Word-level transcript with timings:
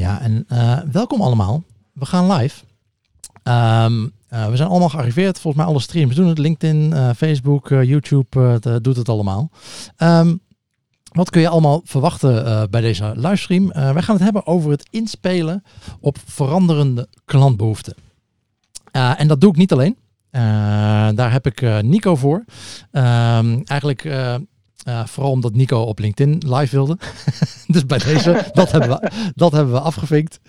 Ja, 0.00 0.20
en 0.20 0.46
uh, 0.52 0.78
welkom 0.92 1.20
allemaal. 1.20 1.62
We 1.92 2.06
gaan 2.06 2.32
live. 2.32 2.64
Um, 3.42 4.12
uh, 4.32 4.48
we 4.48 4.56
zijn 4.56 4.68
allemaal 4.68 4.88
gearriveerd. 4.88 5.40
Volgens 5.40 5.62
mij 5.62 5.72
alle 5.72 5.80
streams 5.80 6.14
doen 6.14 6.26
het. 6.26 6.38
LinkedIn, 6.38 6.92
uh, 6.92 7.10
Facebook, 7.16 7.68
YouTube 7.68 8.58
doet 8.82 8.96
het 8.96 9.08
allemaal. 9.08 9.50
Um, 9.98 10.40
wat 11.12 11.30
kun 11.30 11.40
je 11.40 11.48
allemaal 11.48 11.80
verwachten 11.84 12.70
bij 12.70 12.80
deze 12.80 13.12
livestream? 13.16 13.68
wij 13.72 14.02
gaan 14.02 14.14
het 14.14 14.24
hebben 14.24 14.46
over 14.46 14.70
het 14.70 14.88
inspelen 14.90 15.62
op 16.00 16.18
veranderende 16.24 17.08
klantbehoeften. 17.24 17.94
en 18.92 19.28
dat 19.28 19.40
doe 19.40 19.50
ik 19.50 19.56
niet 19.56 19.72
alleen. 19.72 19.96
daar 21.16 21.32
heb 21.32 21.46
ik 21.46 21.82
Nico 21.82 22.16
voor. 22.16 22.44
Ehm, 22.90 23.60
eigenlijk 23.64 24.02
uh, 24.88 25.06
vooral 25.06 25.32
omdat 25.32 25.54
Nico 25.54 25.80
op 25.80 25.98
LinkedIn 25.98 26.42
live 26.54 26.76
wilde. 26.76 26.98
dus 27.66 27.86
bij 27.86 27.98
deze, 27.98 28.50
dat, 28.52 28.72
hebben 28.72 28.90
we, 28.90 29.10
dat 29.34 29.52
hebben 29.52 29.72
we 29.72 29.80
afgevinkt. 29.80 30.40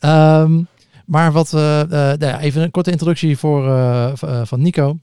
Um, 0.00 0.66
maar 1.06 1.32
wat, 1.32 1.52
uh, 1.52 1.82
uh, 1.90 2.42
even 2.42 2.62
een 2.62 2.70
korte 2.70 2.90
introductie 2.90 3.38
voor, 3.38 3.62
van 4.44 4.62
Nico. 4.62 4.98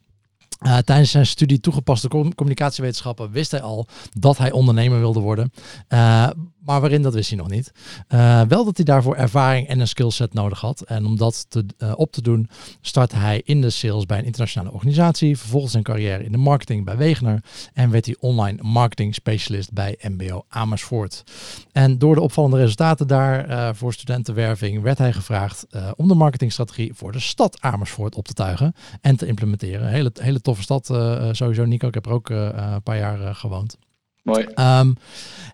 Uh, 0.66 0.78
tijdens 0.78 1.12
zijn 1.12 1.26
studie 1.26 1.60
toegepaste 1.60 2.08
communicatiewetenschappen 2.08 3.32
wist 3.32 3.52
hij 3.52 3.62
al 3.62 3.88
dat 4.12 4.38
hij 4.38 4.52
ondernemer 4.52 5.00
wilde 5.00 5.20
worden. 5.20 5.52
Uh, 5.90 6.30
maar 6.60 6.82
waarin, 6.82 7.02
dat 7.02 7.14
wist 7.14 7.30
hij 7.30 7.38
nog 7.38 7.50
niet. 7.50 7.72
Uh, 8.10 8.42
wel 8.42 8.66
dat 8.66 8.76
hij 8.76 8.86
daarvoor 8.86 9.16
ervaring 9.16 9.68
en 9.68 9.80
een 9.80 9.88
skillset 9.88 10.34
nodig 10.34 10.60
had. 10.60 10.82
En 10.82 11.06
om 11.06 11.18
dat 11.18 11.46
te, 11.50 11.66
op 11.96 12.12
te 12.12 12.22
doen, 12.22 12.50
startte 12.82 13.16
hij 13.16 13.42
in 13.46 13.62
de 13.62 13.70
sales 13.70 14.06
bij 14.06 14.18
een 14.18 14.26
internationale 14.26 14.72
organisatie. 14.72 15.38
Vervolgens 15.38 15.72
zijn 15.72 15.84
carrière 15.84 16.24
in 16.24 16.32
de 16.32 16.38
marketing 16.38 16.86
bij 16.86 16.98
Wegener. 16.98 17.44
En 17.74 17.90
werd 17.90 18.06
hij 18.06 18.16
online 18.20 18.64
marketing 18.64 19.16
specialist 19.16 19.74
bij 19.74 20.00
MBO 20.02 20.46
Amersfoort. 20.48 21.24
En 21.72 21.98
door 21.98 22.16
de 22.16 22.22
opvallende 22.22 22.58
resultaten 22.58 23.08
daar 23.08 23.76
voor 23.76 23.94
studentenwerving 23.94 24.82
werd 24.82 24.98
hij 24.98 25.14
gevraagd 25.14 25.66
om 25.96 26.08
de 26.08 26.16
marketingstrategie 26.16 26.94
voor 26.94 27.12
de 27.12 27.20
stad 27.20 27.62
Amersfoort 27.62 28.16
op 28.16 28.26
te 28.28 28.34
tuigen 28.34 28.74
en 29.02 29.16
te 29.16 29.28
implementeren. 29.28 29.88
Hele, 29.88 30.12
hele 30.14 30.42
toffe 30.56 30.84
stad 30.84 30.90
uh, 30.90 31.30
sowieso, 31.32 31.66
Nico. 31.66 31.88
Ik 31.88 31.94
heb 31.94 32.06
er 32.06 32.12
ook 32.12 32.30
uh, 32.30 32.50
een 32.54 32.84
paar 32.84 32.98
jaar 32.98 33.36
gewoond. 33.36 33.78
Mooi. 34.24 34.46
Um, 34.56 34.96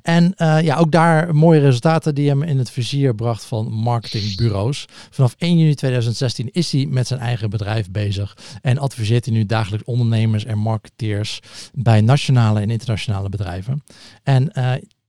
en 0.02 0.34
ja, 0.38 0.76
ook 0.78 0.92
daar 0.92 1.36
mooie 1.36 1.60
resultaten 1.60 2.16
die 2.16 2.30
hem 2.30 2.44
in 2.44 2.58
het 2.58 2.72
vizier 2.72 3.16
bracht 3.16 3.46
van 3.46 3.72
marketingbureaus. 3.72 4.86
Vanaf 5.10 5.36
1 5.38 5.58
juni 5.58 5.76
2016 5.76 6.50
is 6.52 6.72
hij 6.72 6.86
met 6.86 7.08
zijn 7.08 7.20
eigen 7.20 7.50
bedrijf 7.50 7.92
bezig 7.92 8.38
en 8.62 8.78
adviseert 8.78 9.26
hij 9.26 9.34
nu 9.34 9.46
dagelijks 9.46 9.86
ondernemers 9.86 10.46
en 10.46 10.58
marketeers 10.58 11.40
bij 11.74 12.02
nationale 12.02 12.60
en 12.60 12.70
internationale 12.70 13.30
bedrijven. 13.30 13.84
En 14.24 14.52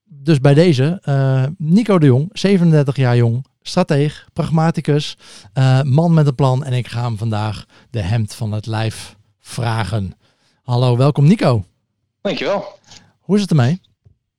dus 0.04 0.40
bij 0.40 0.54
deze, 0.54 1.02
Nico 1.58 1.98
de 1.98 2.06
Jong, 2.06 2.28
37 2.32 2.96
jaar 2.96 3.16
jong, 3.16 3.46
strateeg, 3.62 4.28
pragmaticus, 4.32 5.16
man 5.82 6.14
met 6.14 6.26
een 6.26 6.34
plan. 6.34 6.64
En 6.64 6.72
ik 6.72 6.88
ga 6.88 7.02
hem 7.02 7.18
vandaag 7.18 7.64
de 7.90 8.00
hemd 8.00 8.34
van 8.34 8.52
het 8.52 8.66
lijf 8.66 9.16
vragen. 9.42 10.14
Hallo, 10.62 10.96
welkom 10.96 11.26
Nico. 11.26 11.64
Dankjewel. 12.20 12.64
Hoe 13.20 13.36
is 13.36 13.40
het 13.40 13.50
ermee? 13.50 13.80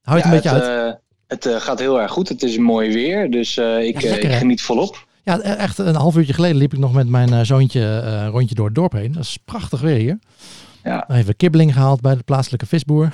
Hou 0.01 0.17
je 0.17 0.23
het 0.23 0.33
een 0.33 0.39
beetje 0.39 0.55
het, 0.55 0.67
uit? 0.67 0.87
Uh, 0.87 0.99
het 1.27 1.45
uh, 1.45 1.55
gaat 1.55 1.79
heel 1.79 2.01
erg 2.01 2.11
goed. 2.11 2.29
Het 2.29 2.43
is 2.43 2.57
mooi 2.57 2.93
weer, 2.93 3.31
dus 3.31 3.57
uh, 3.57 3.83
ik, 3.83 4.01
ja, 4.01 4.09
lekker, 4.09 4.29
ik, 4.29 4.37
geniet 4.37 4.61
volop. 4.61 5.07
Ja, 5.23 5.37
e- 5.37 5.41
echt 5.41 5.77
een 5.77 5.95
half 5.95 6.15
uurtje 6.15 6.33
geleden 6.33 6.57
liep 6.57 6.73
ik 6.73 6.79
nog 6.79 6.93
met 6.93 7.07
mijn 7.07 7.45
zoontje 7.45 8.27
rondje 8.27 8.55
door 8.55 8.65
het 8.65 8.75
dorp 8.75 8.91
heen. 8.91 9.11
Dat 9.11 9.23
is 9.23 9.37
prachtig 9.45 9.81
weer 9.81 9.97
hier. 9.97 10.19
Ja. 10.83 11.09
Even 11.09 11.35
kibbeling 11.35 11.73
gehaald 11.73 12.01
bij 12.01 12.15
de 12.15 12.23
plaatselijke 12.23 12.65
visboer. 12.65 13.11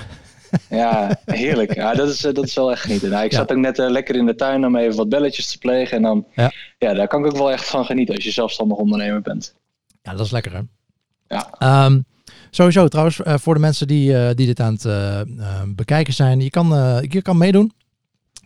Ja, 0.70 1.20
heerlijk. 1.26 1.76
Ja, 1.76 1.94
dat, 1.94 2.10
is, 2.10 2.20
dat 2.20 2.46
is 2.46 2.54
wel 2.54 2.72
echt 2.72 2.82
genieten. 2.82 3.10
Nou, 3.10 3.24
ik 3.24 3.32
ja. 3.32 3.38
zat 3.38 3.52
ook 3.52 3.58
net 3.58 3.78
lekker 3.78 4.16
in 4.16 4.26
de 4.26 4.36
tuin 4.36 4.66
om 4.66 4.76
even 4.76 4.98
wat 4.98 5.10
belletjes 5.10 5.52
te 5.52 5.58
plegen. 5.58 5.98
En 5.98 6.04
dan, 6.04 6.26
ja. 6.36 6.52
ja, 6.78 6.94
daar 6.94 7.08
kan 7.08 7.20
ik 7.20 7.26
ook 7.26 7.38
wel 7.38 7.52
echt 7.52 7.68
van 7.68 7.86
genieten 7.86 8.16
als 8.16 8.24
je 8.24 8.32
zelfstandig 8.32 8.78
ondernemer 8.78 9.22
bent. 9.22 9.56
Ja, 10.02 10.12
dat 10.12 10.26
is 10.26 10.32
lekker 10.32 10.54
hè? 10.54 10.62
Ja. 11.30 11.86
Um, 11.86 12.06
sowieso 12.50 12.88
trouwens, 12.88 13.20
uh, 13.20 13.34
voor 13.38 13.54
de 13.54 13.60
mensen 13.60 13.88
die, 13.88 14.12
uh, 14.12 14.30
die 14.34 14.46
dit 14.46 14.60
aan 14.60 14.74
het 14.74 14.86
uh, 14.86 15.22
bekijken 15.76 16.14
zijn, 16.14 16.40
je 16.40 16.50
kan, 16.50 16.68
je 17.10 17.22
kan 17.22 17.38
meedoen. 17.38 17.74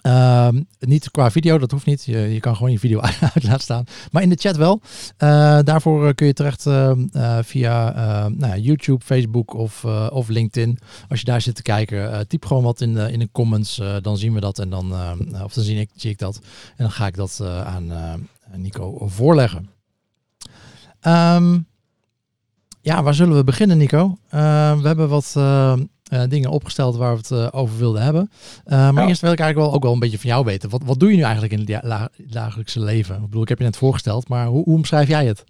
Uh, 0.08 0.48
niet 0.80 1.12
qua 1.12 1.32
video, 1.32 1.58
dat 1.58 1.72
hoeft 1.72 1.86
niet. 1.86 2.06
Je, 2.06 2.18
je 2.18 2.40
kan 2.40 2.56
gewoon 2.56 2.72
je 2.72 2.80
video 2.80 3.00
uit 3.34 3.44
laten 3.44 3.62
staan. 3.62 3.84
Maar 4.12 4.22
in 4.22 4.30
de 4.30 4.36
chat 4.36 4.56
wel. 4.56 4.82
Daarvoor 5.64 6.14
kun 6.14 6.28
je 6.28 6.34
terecht 6.34 6.66
uh, 6.66 6.92
via 7.42 8.28
nou 8.30 8.60
YouTube, 8.60 9.04
Facebook 9.04 9.54
of, 9.54 9.86
of 10.10 10.28
LinkedIn. 10.28 10.80
Als 11.10 11.20
je 11.20 11.26
daar 11.26 11.42
zit 11.42 11.56
te 11.56 11.62
kijken, 11.62 12.28
typ 12.28 12.46
gewoon 12.46 12.64
wat 12.64 12.82
in 12.82 12.94
de, 12.94 13.12
in 13.12 13.20
de 13.20 13.30
comments. 13.32 13.82
dan 14.02 14.18
zien 14.18 14.34
we 14.34 14.40
dat 14.40 14.60
en 14.60 14.70
dan, 14.70 14.94
of 15.44 15.54
dan 15.54 15.64
zie 15.64 15.80
ik, 15.80 15.90
zie 15.96 16.12
ik 16.12 16.18
dat. 16.18 16.40
En 16.76 16.84
dan 16.84 16.92
ga 16.92 17.08
ik 17.08 17.16
dat 17.16 17.42
aan 17.66 17.92
Nico 18.56 19.08
voorleggen. 19.08 19.70
Um, 21.02 21.68
ja, 22.84 23.04
waar 23.04 23.14
zullen 23.14 23.36
we 23.36 23.44
beginnen, 23.44 23.78
Nico? 23.78 24.18
Uh, 24.34 24.80
we 24.82 24.88
hebben 24.88 25.10
wat 25.10 25.34
uh, 25.38 25.74
uh, 26.14 26.22
dingen 26.30 26.50
opgesteld 26.50 26.96
waar 26.96 27.18
we 27.18 27.36
het 27.36 27.54
over 27.54 27.78
wilden 27.78 28.02
hebben. 28.02 28.32
maar 28.66 28.94
ja. 28.94 29.08
eerst 29.08 29.22
wil 29.22 29.32
ik 29.32 29.40
eigenlijk 29.40 29.68
wel 29.70 29.76
ook 29.76 29.84
wel 29.84 29.94
een 29.94 30.00
beetje 30.00 30.20
van 30.20 30.30
jou 30.30 30.46
weten. 30.46 30.70
Wat, 30.70 30.82
wat 30.86 31.00
doe 31.00 31.10
je 31.10 31.16
nu 31.16 31.22
eigenlijk 31.22 31.54
in 31.54 31.74
het 31.74 32.10
dagelijkse 32.18 32.80
leven? 32.80 33.16
Ik 33.16 33.22
bedoel, 33.22 33.42
ik 33.42 33.50
heb 33.50 33.58
je 33.58 33.64
net 33.64 33.78
voorgesteld, 33.78 34.28
maar 34.28 34.46
hoe, 34.46 34.64
hoe 34.64 34.76
omschrijf 34.76 35.08
jij 35.08 35.26
het? 35.26 35.44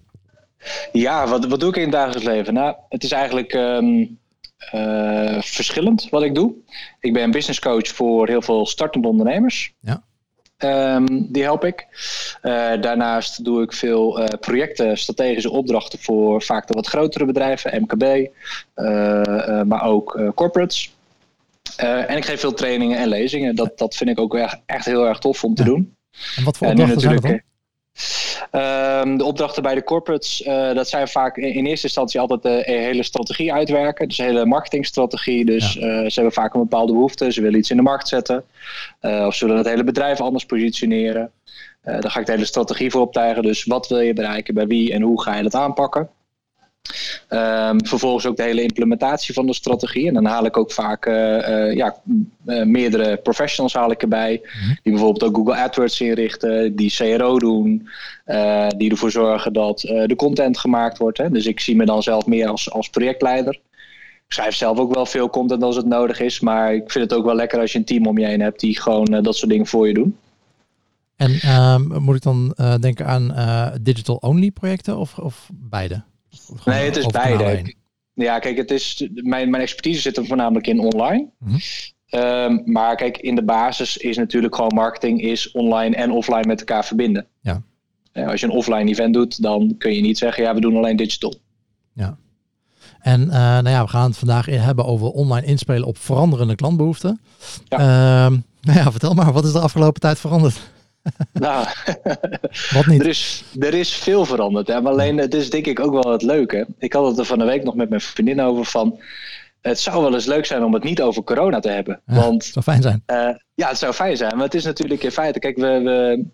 Ja, 0.92 1.28
wat, 1.28 1.46
wat 1.46 1.60
doe 1.60 1.70
ik 1.70 1.76
in 1.76 1.82
het 1.82 1.92
dagelijks 1.92 2.26
leven? 2.26 2.54
Nou, 2.54 2.76
het 2.90 3.04
is 3.04 3.12
eigenlijk 3.12 3.54
um, 3.54 4.18
verschillend 5.42 6.10
wat 6.10 6.24
ik 6.24 6.36
doe. 6.36 6.54
Ik 7.00 7.14
ben 7.14 7.32
business 7.32 7.60
coach 7.60 7.88
voor 7.88 8.28
heel 8.28 8.42
veel 8.42 8.66
startende 8.66 9.08
ondernemers. 9.08 9.74
Ja. 9.80 10.04
Um, 10.64 11.32
die 11.32 11.44
help 11.44 11.64
ik. 11.66 11.88
Uh, 12.44 12.82
daarnaast 12.82 13.44
doe 13.44 13.62
ik 13.62 13.74
veel 13.74 14.20
uh, 14.20 14.26
projecten, 14.40 14.98
strategische 14.98 15.50
opdrachten 15.52 16.00
voor 16.00 16.42
vaak 16.42 16.68
de 16.68 16.74
wat 16.74 16.88
grotere 16.88 17.26
bedrijven, 17.26 17.82
MKB, 17.82 18.04
uh, 18.04 19.62
maar 19.62 19.84
ook 19.84 20.32
corporates. 20.36 20.94
en 21.78 22.18
ik 22.18 22.26
geef 22.26 22.40
veel 22.40 22.54
trainingen 22.54 22.98
en 22.98 23.08
lezingen. 23.08 23.56
Dat, 23.56 23.78
dat 23.78 23.96
vind 23.96 24.10
ik 24.10 24.20
ook 24.20 24.36
echt, 24.36 24.60
echt 24.66 24.86
heel 24.86 25.08
erg 25.08 25.20
tof 25.20 25.44
om 25.44 25.56
te 25.56 25.64
doen. 25.64 25.96
En 26.36 26.44
wat 26.44 26.58
voor 26.58 26.68
opdrachten 26.68 27.02
zijn 27.02 27.14
dat 27.14 27.24
dan? 27.24 27.42
Um, 28.52 29.18
de 29.18 29.24
opdrachten 29.24 29.64
bij 29.64 29.76
de 29.76 29.84
corporates, 29.84 30.42
uh, 30.42 30.74
dat 30.74 30.90
zijn 30.90 31.08
vaak 31.08 31.38
in, 31.38 31.54
in, 31.54 31.66
eerste 31.66 31.86
instantie 31.86 32.20
altijd 32.20 32.42
de 32.42 32.64
hele 32.66 33.04
strategie 33.04 33.54
uitwerken. 33.54 34.08
Dus 34.08 34.18
een 34.18 34.26
hele 34.26 34.46
marketingstrategie. 34.46 35.46
Dus 35.46 35.74
ja. 35.74 35.80
uh, 35.80 36.10
ze 36.10 36.14
hebben 36.14 36.34
vaak 36.34 36.54
een 36.54 36.60
bepaalde 36.60 36.94
behoefte. 36.94 37.32
Ze 37.32 37.42
willen 37.42 37.60
iets 37.60 37.70
in 37.70 37.78
de 37.78 37.84
markt 37.84 38.08
zetten. 38.08 38.44
Uh, 39.02 39.26
of 39.26 39.36
ze 39.36 39.46
willen 39.46 39.60
het 39.60 39.70
hele 39.70 39.84
bedrijf 39.84 40.22
anders 40.22 40.46
positioneren. 40.46 41.32
daar 41.84 42.12
ga 42.12 42.20
ik 42.20 42.26
de 42.26 42.32
hele 42.32 42.46
strategie 42.46 42.92
voor 42.92 43.02
optuigen. 43.02 43.44
Dus 43.44 43.64
wat 43.64 43.88
wil 43.88 44.00
je 44.00 44.14
bereiken, 44.14 44.54
bij 44.54 44.68
wie 44.68 44.94
en 44.94 45.02
hoe 45.02 45.22
ga 45.22 45.36
je 45.36 45.44
dat 45.44 45.56
aanpakken? 45.56 46.10
Um, 47.30 47.86
vervolgens 47.86 48.26
ook 48.26 48.38
de 48.38 48.44
hele 48.44 48.62
implementatie 48.62 49.34
van 49.34 49.46
de 49.46 49.54
strategie. 49.54 50.08
En 50.08 50.14
dan 50.14 50.26
haal 50.26 50.46
ik 50.46 50.58
ook 50.58 50.72
vaak 50.72 51.06
uh, 51.06 51.14
uh, 51.14 51.76
ja, 51.76 51.96
uh, 52.46 52.66
meerdere 52.66 53.18
professionals 53.18 53.74
haal 53.74 53.92
ik 53.92 54.02
erbij. 54.02 54.42
Mm-hmm. 54.44 54.78
Die 54.84 54.92
bijvoorbeeld 54.92 55.24
ook 55.24 55.36
Google 55.36 55.56
AdWords 55.56 56.02
inrichten, 56.02 56.76
die 56.76 56.94
CRO 56.96 57.40
doen. 57.40 57.88
die 58.78 58.92
ervoor 58.92 59.12
zorgen 59.12 59.54
dat 59.54 59.80
de 59.80 60.14
content 60.18 60.58
gemaakt 60.58 60.98
wordt. 60.98 61.18
Hè. 61.18 61.30
Dus 61.30 61.46
ik 61.46 61.60
zie 61.60 61.76
me 61.76 61.86
dan 61.86 62.04
zelf 62.04 62.26
meer 62.26 62.48
als, 62.48 62.72
als 62.72 62.90
projectleider. 62.90 63.54
Ik 64.28 64.40
schrijf 64.40 64.56
zelf 64.56 64.80
ook 64.80 64.94
wel 64.94 65.06
veel 65.06 65.30
content 65.30 65.64
als 65.64 65.76
het 65.76 65.86
nodig 65.86 66.20
is. 66.20 66.40
Maar 66.40 66.74
ik 66.74 66.92
vind 66.92 67.10
het 67.10 67.20
ook 67.20 67.26
wel 67.26 67.36
lekker 67.36 67.60
als 67.60 67.72
je 67.72 67.78
een 67.78 67.86
team 67.86 68.08
om 68.08 68.18
je 68.18 68.26
heen 68.26 68.42
hebt 68.42 68.60
die 68.60 68.82
gewoon 68.82 69.22
dat 69.22 69.36
soort 69.36 69.52
dingen 69.52 69.68
voor 69.68 69.88
je 69.88 69.94
doen. 69.94 70.18
En 71.16 71.40
ehm, 71.42 72.02
moet 72.02 72.16
ik 72.16 72.22
dan 72.22 72.56
denken 72.80 73.06
aan 73.06 73.34
digital-only 73.82 74.52
projecten 74.52 74.98
of, 74.98 75.18
of 75.18 75.50
beide? 75.54 76.04
Nee, 76.66 76.86
het 76.86 76.96
is 76.96 77.06
beide. 77.06 77.76
Ja, 78.14 78.40
kijk, 78.40 78.58
het 78.58 78.72
is, 78.72 79.10
mijn, 79.14 79.50
mijn 79.50 79.64
expertise 79.64 80.02
zit 80.02 80.18
er 80.18 80.26
voornamelijk 80.26 80.68
in 80.68 80.80
online. 80.80 81.30
Mm-hmm. 81.40 81.60
Um, 82.16 82.62
maar 82.66 82.96
kijk, 82.96 83.18
in 83.18 83.36
de 83.36 83.44
basis 83.44 83.98
is 83.98 84.18
natuurlijk 84.18 84.56
gewoon 84.56 84.74
marketing 84.74 85.22
is 85.22 85.52
online 85.52 85.96
en 85.96 86.12
offline 86.12 86.48
met 86.48 86.60
elkaar 86.60 86.86
verbinden. 86.86 87.28
Ja. 87.42 87.62
Uh, 88.14 88.28
als 88.28 88.40
je 88.40 88.46
een 88.46 88.52
offline 88.52 88.90
event 88.90 89.14
doet, 89.14 89.42
dan 89.42 89.76
kun 89.78 89.94
je 89.94 90.02
niet 90.02 90.18
zeggen, 90.18 90.44
ja, 90.44 90.54
we 90.54 90.62
doen 90.62 90.78
alleen 90.78 90.96
digital. 90.96 91.34
Ja. 91.94 92.18
En 93.00 93.22
uh, 93.22 93.34
nou 93.34 93.70
ja, 93.70 93.84
we 93.84 93.90
gaan 93.90 94.08
het 94.08 94.18
vandaag 94.18 94.46
hebben 94.46 94.86
over 94.86 95.08
online 95.08 95.48
inspelen 95.48 95.88
op 95.88 95.98
veranderende 95.98 96.56
klantbehoeften. 96.56 97.22
Ja. 97.68 97.80
Uh, 97.80 98.38
nou 98.68 98.80
ja, 98.80 98.92
vertel 98.92 99.14
maar, 99.14 99.32
wat 99.32 99.46
is 99.46 99.52
de 99.52 99.60
afgelopen 99.60 100.02
tijd 100.02 100.20
veranderd? 100.20 100.72
Nou, 101.34 101.68
Wat 102.74 102.86
niet? 102.86 103.02
Er 103.02 103.08
is, 103.08 103.44
er 103.60 103.74
is 103.74 103.96
veel 103.96 104.26
veranderd. 104.26 104.68
Hè? 104.68 104.82
Maar 104.82 104.92
alleen, 104.92 105.18
het 105.18 105.34
is 105.34 105.50
denk 105.50 105.66
ik 105.66 105.80
ook 105.80 106.04
wel 106.04 106.12
het 106.12 106.22
leuke. 106.22 106.68
Ik 106.78 106.94
had 106.94 107.08
het 107.08 107.18
er 107.18 107.26
van 107.26 107.40
de 107.40 107.46
week 107.46 107.64
nog 107.64 107.76
met 107.76 107.90
mijn 107.90 108.02
vriendin 108.02 108.42
over 108.42 108.66
van... 108.66 109.00
Het 109.62 109.80
zou 109.80 110.02
wel 110.02 110.14
eens 110.14 110.26
leuk 110.26 110.46
zijn 110.46 110.64
om 110.64 110.74
het 110.74 110.84
niet 110.84 111.02
over 111.02 111.24
corona 111.24 111.60
te 111.60 111.70
hebben. 111.70 112.02
Ja, 112.06 112.14
want, 112.14 112.44
het 112.44 112.54
zou 112.54 112.66
fijn 112.66 112.82
zijn. 112.82 113.04
Uh, 113.08 113.36
ja, 113.54 113.68
het 113.68 113.78
zou 113.78 113.94
fijn 113.94 114.18
zijn. 114.18 114.36
Maar 114.36 114.46
het 114.46 114.54
is 114.54 114.64
natuurlijk 114.64 115.04
in 115.04 115.12
feite... 115.12 115.40
Kijk, 115.40 115.58
we, 115.58 115.62
we 115.64 116.26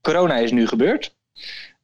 corona 0.00 0.36
is 0.36 0.50
nu 0.50 0.66
gebeurd. 0.66 1.14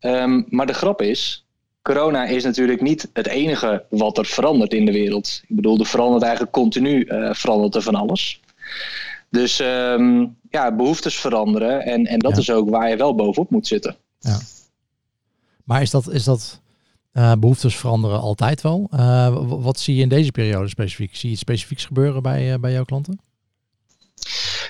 Um, 0.01 0.47
maar 0.49 0.67
de 0.67 0.73
grap 0.73 1.03
is... 1.03 1.47
Corona 1.83 2.25
is 2.25 2.45
natuurlijk 2.45 2.81
niet 2.81 3.11
het 3.13 3.27
enige 3.27 3.85
wat 3.91 4.19
er 4.19 4.27
verandert 4.27 4.73
in 4.73 4.85
de 4.85 4.93
wereld. 4.93 5.41
Ik 5.49 5.57
bedoel, 5.57 5.79
er 5.79 5.87
verandert 5.87 6.23
eigenlijk 6.23 6.53
continu 6.53 7.05
uh, 7.05 7.33
verandert 7.33 7.75
er 7.75 7.83
van 7.83 7.95
alles. 7.95 8.41
Dus 9.31 9.61
ehm, 9.61 10.27
ja, 10.51 10.75
behoeftes 10.77 11.21
veranderen. 11.21 11.83
En, 11.83 12.07
en 12.07 12.19
dat 12.19 12.37
is 12.37 12.51
ook 12.51 12.71
waar 12.71 12.91
je 12.91 12.97
wel 12.97 13.15
bovenop 13.15 13.51
moet 13.51 13.67
zitten. 13.67 13.97
Ja. 14.19 14.39
Maar 15.65 15.83
is 15.83 15.91
dat, 15.91 16.11
is 16.11 16.25
dat 16.25 16.61
uh, 17.13 17.33
behoeftes 17.35 17.77
veranderen 17.77 18.21
altijd 18.21 18.61
wel? 18.61 18.89
Uh, 18.95 19.37
wat 19.49 19.81
zie 19.81 19.95
je 19.95 20.03
in 20.03 20.09
deze 20.09 20.33
periode 20.33 20.69
specifiek? 20.69 21.17
Zie 21.17 21.29
je 21.29 21.33
iets 21.33 21.41
specifieks 21.41 21.85
gebeuren 21.85 22.23
bij, 22.23 22.53
uh, 22.53 22.59
bij 22.59 22.73
jouw 22.73 22.85
klanten? 22.85 23.21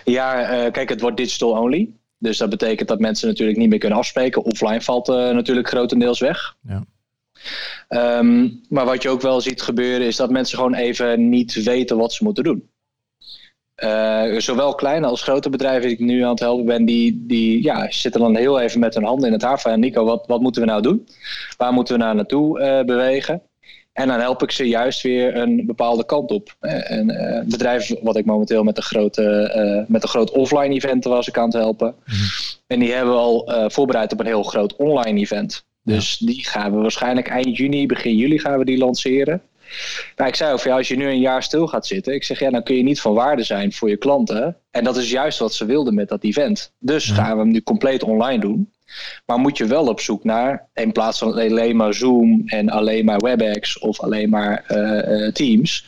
Ja, 0.04 0.70
kijk, 0.70 0.88
het 0.88 1.00
wordt 1.00 1.16
digital 1.16 1.50
only. 1.50 1.90
Dus 2.18 2.38
dat 2.38 2.50
betekent 2.50 2.88
dat 2.88 3.00
mensen 3.00 3.28
natuurlijk 3.28 3.58
niet 3.58 3.68
meer 3.68 3.78
kunnen 3.78 3.98
afspreken. 3.98 4.44
Offline 4.44 4.80
valt 4.80 5.06
natuurlijk 5.06 5.68
grotendeels 5.68 6.20
weg. 6.20 6.56
Ja. 6.62 6.84
Um, 8.18 8.60
maar 8.68 8.84
wat 8.84 9.02
je 9.02 9.08
ook 9.08 9.20
wel 9.20 9.40
ziet 9.40 9.62
gebeuren 9.62 10.06
is 10.06 10.16
dat 10.16 10.30
mensen 10.30 10.58
gewoon 10.58 10.74
even 10.74 11.28
niet 11.28 11.62
weten 11.62 11.96
wat 11.96 12.12
ze 12.12 12.24
moeten 12.24 12.44
doen. 12.44 12.68
Uh, 13.84 14.38
zowel 14.38 14.74
kleine 14.74 15.06
als 15.06 15.22
grote 15.22 15.50
bedrijven 15.50 15.82
die 15.82 15.98
ik 15.98 16.04
nu 16.04 16.22
aan 16.22 16.30
het 16.30 16.40
helpen 16.40 16.64
ben, 16.64 16.84
die, 16.84 17.24
die 17.26 17.62
ja, 17.62 17.90
zitten 17.90 18.20
dan 18.20 18.36
heel 18.36 18.60
even 18.60 18.80
met 18.80 18.94
hun 18.94 19.04
handen 19.04 19.26
in 19.26 19.32
het 19.32 19.42
haar 19.42 19.60
van 19.60 19.80
Nico, 19.80 20.04
wat, 20.04 20.26
wat 20.26 20.40
moeten 20.40 20.62
we 20.62 20.68
nou 20.68 20.82
doen? 20.82 21.08
Waar 21.56 21.72
moeten 21.72 21.94
we 21.94 22.02
nou 22.02 22.14
naartoe 22.14 22.60
uh, 22.60 22.82
bewegen? 22.82 23.42
En 23.92 24.08
dan 24.08 24.20
help 24.20 24.42
ik 24.42 24.50
ze 24.50 24.68
juist 24.68 25.02
weer 25.02 25.36
een 25.36 25.66
bepaalde 25.66 26.04
kant 26.04 26.30
op. 26.30 26.56
Een 26.60 27.10
uh, 27.10 27.40
bedrijf 27.44 27.94
wat 28.02 28.16
ik 28.16 28.24
momenteel 28.24 28.62
met 28.62 28.76
een, 28.76 28.82
grote, 28.82 29.84
met 29.88 30.02
een 30.02 30.08
groot 30.08 30.30
offline 30.30 30.74
event 30.74 31.04
was 31.04 31.28
ik 31.28 31.38
aan 31.38 31.44
het 31.44 31.52
helpen. 31.52 31.94
Mhm. 32.04 32.16
En 32.66 32.78
die 32.78 32.92
hebben 32.92 33.14
we 33.14 33.20
al 33.20 33.52
voorbereid 33.70 34.12
op 34.12 34.20
een 34.20 34.26
heel 34.26 34.42
groot 34.42 34.76
online 34.76 35.20
event. 35.20 35.64
Dus 35.82 36.18
die 36.18 36.46
gaan 36.46 36.72
we 36.72 36.78
waarschijnlijk 36.80 37.28
eind 37.28 37.56
juni, 37.56 37.86
begin 37.86 38.16
juli 38.16 38.38
gaan 38.38 38.58
we 38.58 38.64
die 38.64 38.78
lanceren. 38.78 39.42
Nou, 40.16 40.28
ik 40.28 40.36
zei 40.36 40.52
over 40.52 40.66
jou, 40.66 40.78
als 40.78 40.88
je 40.88 40.96
nu 40.96 41.06
een 41.06 41.20
jaar 41.20 41.42
stil 41.42 41.66
gaat 41.66 41.86
zitten, 41.86 42.14
ik 42.14 42.24
zeg 42.24 42.38
ja, 42.38 42.50
dan 42.50 42.62
kun 42.62 42.76
je 42.76 42.82
niet 42.82 43.00
van 43.00 43.14
waarde 43.14 43.42
zijn 43.42 43.72
voor 43.72 43.88
je 43.88 43.96
klanten. 43.96 44.56
En 44.70 44.84
dat 44.84 44.96
is 44.96 45.10
juist 45.10 45.38
wat 45.38 45.54
ze 45.54 45.64
wilden 45.64 45.94
met 45.94 46.08
dat 46.08 46.24
event. 46.24 46.72
Dus 46.78 47.10
gaan 47.10 47.36
we 47.36 47.42
hem 47.42 47.52
nu 47.52 47.62
compleet 47.62 48.02
online 48.02 48.40
doen. 48.40 48.72
Maar 49.26 49.38
moet 49.38 49.58
je 49.58 49.66
wel 49.66 49.86
op 49.86 50.00
zoek 50.00 50.24
naar, 50.24 50.68
in 50.74 50.92
plaats 50.92 51.18
van 51.18 51.32
alleen 51.32 51.76
maar 51.76 51.94
Zoom 51.94 52.42
en 52.46 52.68
alleen 52.68 53.04
maar 53.04 53.18
WebEx 53.18 53.78
of 53.78 54.00
alleen 54.00 54.30
maar 54.30 54.64
uh, 54.68 55.32
Teams, 55.32 55.86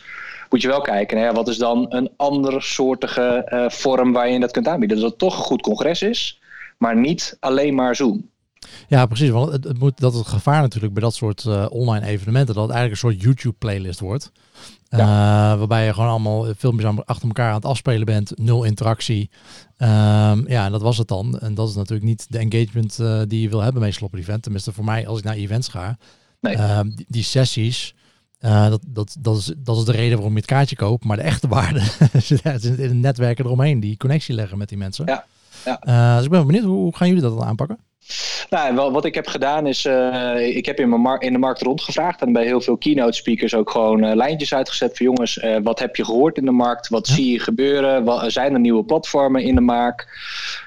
moet 0.51 0.63
je 0.63 0.69
wel 0.69 0.81
kijken 0.81 1.17
naar 1.17 1.27
ja, 1.27 1.33
wat 1.33 1.49
is 1.49 1.57
dan 1.57 1.87
een 1.89 2.11
andere 2.17 2.61
soortige 2.61 3.49
uh, 3.53 3.69
vorm 3.69 4.13
waar 4.13 4.31
je 4.31 4.41
dat 4.41 4.51
kunt 4.51 4.69
aanbieden. 4.69 5.01
Dat 5.01 5.11
het 5.11 5.19
toch 5.19 5.39
een 5.39 5.45
goed 5.45 5.63
congres 5.63 6.03
is, 6.03 6.41
maar 6.79 6.97
niet 6.97 7.37
alleen 7.41 7.75
maar 7.75 7.97
Zoom. 7.97 8.30
Ja, 8.89 9.07
precies. 9.07 9.31
Want 9.31 9.53
het, 9.53 9.65
het, 9.65 9.79
moet, 9.79 9.99
dat 9.99 10.13
is 10.13 10.19
het 10.19 10.29
gevaar 10.29 10.61
natuurlijk 10.61 10.93
bij 10.93 11.03
dat 11.03 11.15
soort 11.15 11.45
uh, 11.45 11.67
online 11.69 12.07
evenementen. 12.07 12.55
Dat 12.55 12.69
het 12.69 12.73
eigenlijk 12.73 13.03
een 13.03 13.11
soort 13.11 13.23
YouTube-playlist 13.23 14.01
wordt. 14.01 14.33
Uh, 14.91 14.99
waarbij 15.59 15.87
je 15.87 15.95
gewoon 15.95 16.09
allemaal 16.09 16.55
filmpjes 16.55 16.91
achter 17.05 17.27
elkaar 17.29 17.49
aan 17.49 17.55
het 17.55 17.65
afspelen 17.65 18.07
bent. 18.07 18.39
Nul 18.39 18.65
interactie. 18.65 19.31
Um, 19.79 20.49
ja, 20.49 20.65
en 20.65 20.71
dat 20.71 20.83
was 20.83 20.99
het 20.99 21.09
dan. 21.09 21.39
En 21.39 21.55
dat 21.55 21.69
is 21.69 21.75
natuurlijk 21.75 22.09
niet 22.09 22.27
de 22.29 22.39
engagement 22.39 22.99
uh, 23.01 23.21
die 23.27 23.41
je 23.41 23.49
wil 23.49 23.61
hebben 23.61 23.83
bij 23.83 23.91
Slopper 23.91 24.19
Event. 24.19 24.43
Tenminste, 24.43 24.73
voor 24.73 24.85
mij 24.85 25.07
als 25.07 25.19
ik 25.19 25.25
naar 25.25 25.35
events 25.35 25.69
ga. 25.69 25.99
Nee. 26.41 26.57
Uh, 26.57 26.81
die, 26.81 27.07
die, 27.09 27.23
sessies, 27.23 27.95
dat, 28.39 28.81
dat, 28.87 29.17
dat, 29.21 29.37
is, 29.37 29.53
dat 29.59 29.77
is 29.77 29.85
de 29.85 29.93
reden 29.93 30.15
waarom 30.15 30.33
je 30.33 30.39
het 30.41 30.49
kaartje 30.49 30.77
koopt. 30.77 31.05
Maar 31.05 31.17
de 31.17 31.23
echte 31.23 31.49
waarde 31.49 31.81
zit 32.23 32.65
in 32.65 32.79
het 32.79 32.95
netwerken 32.95 33.45
eromheen. 33.45 33.81
Die 33.81 33.97
connectie 33.97 34.35
leggen 34.35 34.59
met 34.59 34.69
die 34.69 34.79
mensen. 34.79 35.07
Ja. 35.07 35.25
ja. 35.65 36.17
dus 36.17 36.25
ik 36.25 36.31
ben 36.31 36.47
benieuwd, 36.47 36.65
hoe 36.65 36.97
gaan 36.97 37.09
jullie 37.09 37.23
dat 37.23 37.39
dan 37.39 37.47
aanpakken? 37.47 37.79
Nou, 38.51 38.93
wat 38.93 39.05
ik 39.05 39.15
heb 39.15 39.27
gedaan 39.27 39.67
is, 39.67 39.85
uh, 39.85 40.57
ik 40.57 40.67
heb 40.67 40.79
in, 40.79 41.03
mijn 41.03 41.21
in 41.21 41.33
de 41.33 41.39
markt 41.39 41.63
rondgevraagd 41.63 42.21
en 42.21 42.33
bij 42.33 42.45
heel 42.45 42.61
veel 42.61 42.77
keynote 42.77 43.13
speakers 43.13 43.55
ook 43.55 43.71
gewoon 43.71 44.05
uh, 44.05 44.15
lijntjes 44.15 44.55
uitgezet 44.55 44.97
van 44.97 45.07
jongens, 45.07 45.37
uh, 45.37 45.57
wat 45.63 45.79
heb 45.79 45.97
je 45.97 46.05
gehoord 46.05 46.37
in 46.37 46.45
de 46.45 46.51
markt? 46.51 46.89
Wat 46.89 47.07
zie 47.07 47.33
je 47.33 47.39
gebeuren? 47.39 48.05
Wat, 48.05 48.33
zijn 48.33 48.53
er 48.53 48.61
nieuwe 48.61 48.85
platformen 48.85 49.43
in 49.43 49.55
de 49.55 49.61
maak? 49.61 50.09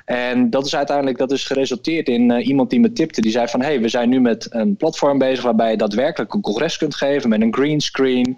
En 0.06 0.50
dat 0.50 0.66
is 0.66 0.76
uiteindelijk 0.76 1.18
dat 1.18 1.32
is 1.32 1.46
geresulteerd 1.46 2.08
in 2.08 2.32
iemand 2.32 2.70
die 2.70 2.80
me 2.80 2.94
tipte, 2.94 3.22
die 3.22 3.32
zei 3.32 3.48
van 3.48 3.62
hé, 3.62 3.66
hey, 3.66 3.82
we 3.82 3.90
zijn 3.90 4.10
nu 4.10 4.22
met 4.22 4.48
een 4.50 4.76
platform 4.76 5.18
bezig 5.18 5.44
waarbij 5.44 5.72
je 5.72 5.78
daadwerkelijk 5.78 6.34
een 6.34 6.42
congres 6.42 6.78
kunt 6.78 6.96
geven 6.96 7.30
met 7.30 7.42
een 7.42 7.54
green 7.54 7.82
screen, 7.82 8.38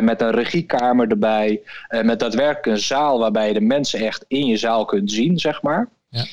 met 0.00 0.20
een 0.20 0.30
regiekamer 0.30 1.08
erbij, 1.08 1.60
met 2.02 2.20
daadwerkelijk 2.20 2.66
een 2.66 2.84
zaal 2.84 3.18
waarbij 3.18 3.48
je 3.48 3.54
de 3.54 3.60
mensen 3.60 4.00
echt 4.00 4.24
in 4.28 4.46
je 4.46 4.56
zaal 4.56 4.84
kunt 4.84 5.12
zien, 5.12 5.38
zeg 5.38 5.62
maar. 5.62 5.88
Ja. 6.10 6.24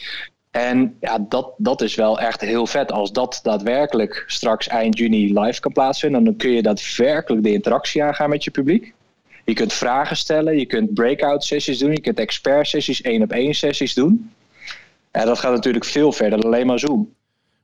En 0.56 0.98
ja, 1.00 1.20
dat, 1.20 1.54
dat 1.58 1.82
is 1.82 1.96
wel 1.96 2.20
echt 2.20 2.42
heel 2.42 2.68
vet. 2.68 2.92
Als 2.92 3.12
dat 3.12 3.40
daadwerkelijk 3.44 4.24
straks 4.28 4.68
eind 4.68 4.98
juni 4.98 5.40
live 5.40 5.60
kan 5.60 5.72
plaatsvinden, 5.72 6.24
dan 6.24 6.36
kun 6.36 6.52
je 6.52 6.62
daadwerkelijk 6.62 7.44
de 7.44 7.54
interactie 7.54 8.04
aangaan 8.04 8.30
met 8.30 8.44
je 8.44 8.52
publiek. 8.52 8.94
Je 9.46 9.54
kunt 9.54 9.74
vragen 9.74 10.18
stellen, 10.18 10.58
je 10.58 10.66
kunt 10.66 10.94
breakout 10.94 11.44
sessies 11.44 11.78
doen, 11.78 11.92
je 11.92 12.02
kunt 12.02 12.20
expert 12.20 12.68
sessies, 12.68 13.02
één 13.02 13.22
op 13.22 13.32
één 13.32 13.54
sessies 13.54 13.94
doen. 13.94 14.32
En 15.12 15.26
dat 15.26 15.40
gaat 15.40 15.54
natuurlijk 15.54 15.86
veel 15.86 16.12
verder 16.12 16.42
dan 16.42 16.52
alleen 16.52 16.68
maar 16.68 16.80
Zoom. 16.80 17.14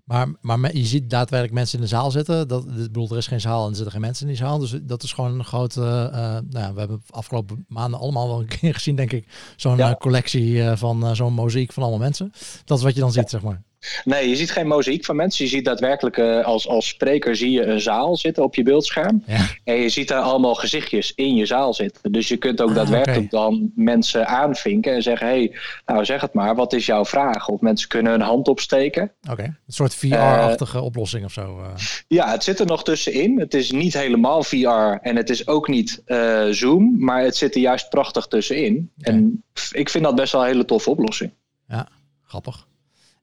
Maar, 0.06 0.28
maar 0.42 0.76
je 0.76 0.86
ziet 0.86 1.10
daadwerkelijk 1.10 1.54
mensen 1.58 1.78
in 1.78 1.84
de 1.84 1.90
zaal 1.90 2.12
zitten. 2.12 2.48
Dat, 2.48 2.66
ik 2.66 2.76
bedoel, 2.76 3.10
er 3.10 3.18
is 3.18 3.28
geen 3.28 3.42
zaal 3.42 3.64
en 3.64 3.70
er 3.70 3.76
zitten 3.76 3.92
geen 3.92 4.02
mensen 4.02 4.28
in 4.28 4.34
die 4.34 4.44
zaal. 4.44 4.60
Dus 4.60 4.76
dat 4.82 5.04
is 5.04 5.14
gewoon 5.14 5.40
een 5.40 5.46
grote... 5.46 5.82
Uh, 5.82 6.18
nou 6.20 6.44
ja, 6.52 6.74
we 6.74 6.80
hebben 6.80 7.02
afgelopen 7.10 7.66
maanden 7.68 8.00
allemaal 8.00 8.28
wel 8.28 8.40
een 8.40 8.48
keer 8.60 8.74
gezien, 8.74 8.96
denk 8.96 9.12
ik. 9.12 9.28
Zo'n 9.56 9.78
ja. 9.78 9.96
collectie 9.96 10.54
uh, 10.54 10.76
van 10.76 11.16
zo'n 11.16 11.34
mozaïek 11.34 11.74
van 11.74 11.84
allemaal 11.84 12.02
mensen. 12.02 12.32
Dat 12.66 12.78
is 12.78 12.84
wat 12.84 12.94
je 12.94 13.00
dan 13.00 13.12
ziet, 13.12 13.30
zeg 13.30 13.42
maar. 13.42 13.62
Nee, 14.04 14.30
je 14.30 14.36
ziet 14.36 14.52
geen 14.52 14.68
mozaïek 14.68 15.06
van 15.06 15.16
mensen. 15.16 15.46
Je 15.46 15.52
ziet 15.52 15.66
daadwerkelijk 15.66 16.18
uh, 16.18 16.46
als, 16.46 16.68
als 16.68 16.88
spreker 16.88 17.36
zie 17.36 17.52
je 17.52 17.66
een 17.66 17.82
zaal 17.82 18.18
zitten 18.18 18.44
op 18.44 18.56
je 18.56 18.64
beeldscherm. 18.64 19.24
Ja. 19.26 19.48
En 19.64 19.76
je 19.76 19.90
ziet 19.90 20.08
daar 20.08 20.22
allemaal 20.22 20.56
gezichtjes 20.56 21.14
in 21.16 21.36
je 21.36 21.46
zaal 21.46 21.74
zitten. 21.74 22.12
Dus 22.12 22.28
je 22.28 22.38
kunt 22.38 22.62
ook 22.62 22.70
ah, 22.70 22.76
daadwerkelijk 22.76 23.30
dan 23.30 23.72
mensen 23.76 24.28
aanvinken 24.28 24.94
en 24.94 25.02
zeggen... 25.02 25.28
hé, 25.28 25.34
hey, 25.34 25.56
nou 25.86 26.06
zeg 26.06 26.22
het 26.22 26.34
maar, 26.34 26.56
wat 26.56 26.74
is 26.74 26.86
jouw 26.86 27.06
vraag? 27.06 27.48
Of 27.48 27.62
mensen 27.62 27.88
kunnen 27.88 28.12
hun 28.12 28.22
hand 28.22 28.48
opsteken. 28.48 29.12
Oké, 29.30 29.44
een 29.44 29.58
soort 29.68 29.96
VR-achtige 29.96 30.78
uh, 30.78 30.84
oplossing 30.84 31.26
of 31.26 31.32
zo. 31.32 31.60
Uh. 31.60 31.68
Ja, 32.08 32.32
het 32.32 32.44
zit 32.44 32.60
er 32.60 32.66
nog 32.66 32.84
tussenin. 32.84 33.40
Het 33.40 33.54
is 33.54 33.72
niet 33.72 33.94
helemaal 33.94 34.44
VR 34.44 34.98
en 35.02 35.16
het 35.16 35.30
is 35.30 35.48
ook 35.48 35.68
niet 35.68 36.02
Zoom. 36.50 36.96
Maar 36.98 37.24
het 37.24 37.36
zit 37.36 37.56
er 37.56 37.62
juist 37.62 37.90
prachtig 37.90 38.28
tussenin. 38.28 38.92
Okay. 39.00 39.14
En 39.14 39.44
ik 39.72 39.90
vind 39.90 40.04
dat 40.04 40.16
best 40.16 40.32
wel 40.32 40.42
een 40.42 40.48
hele 40.48 40.66
toffe 40.66 40.90
oplossing. 40.90 41.32
Ja, 41.68 41.88
grappig. 42.24 42.70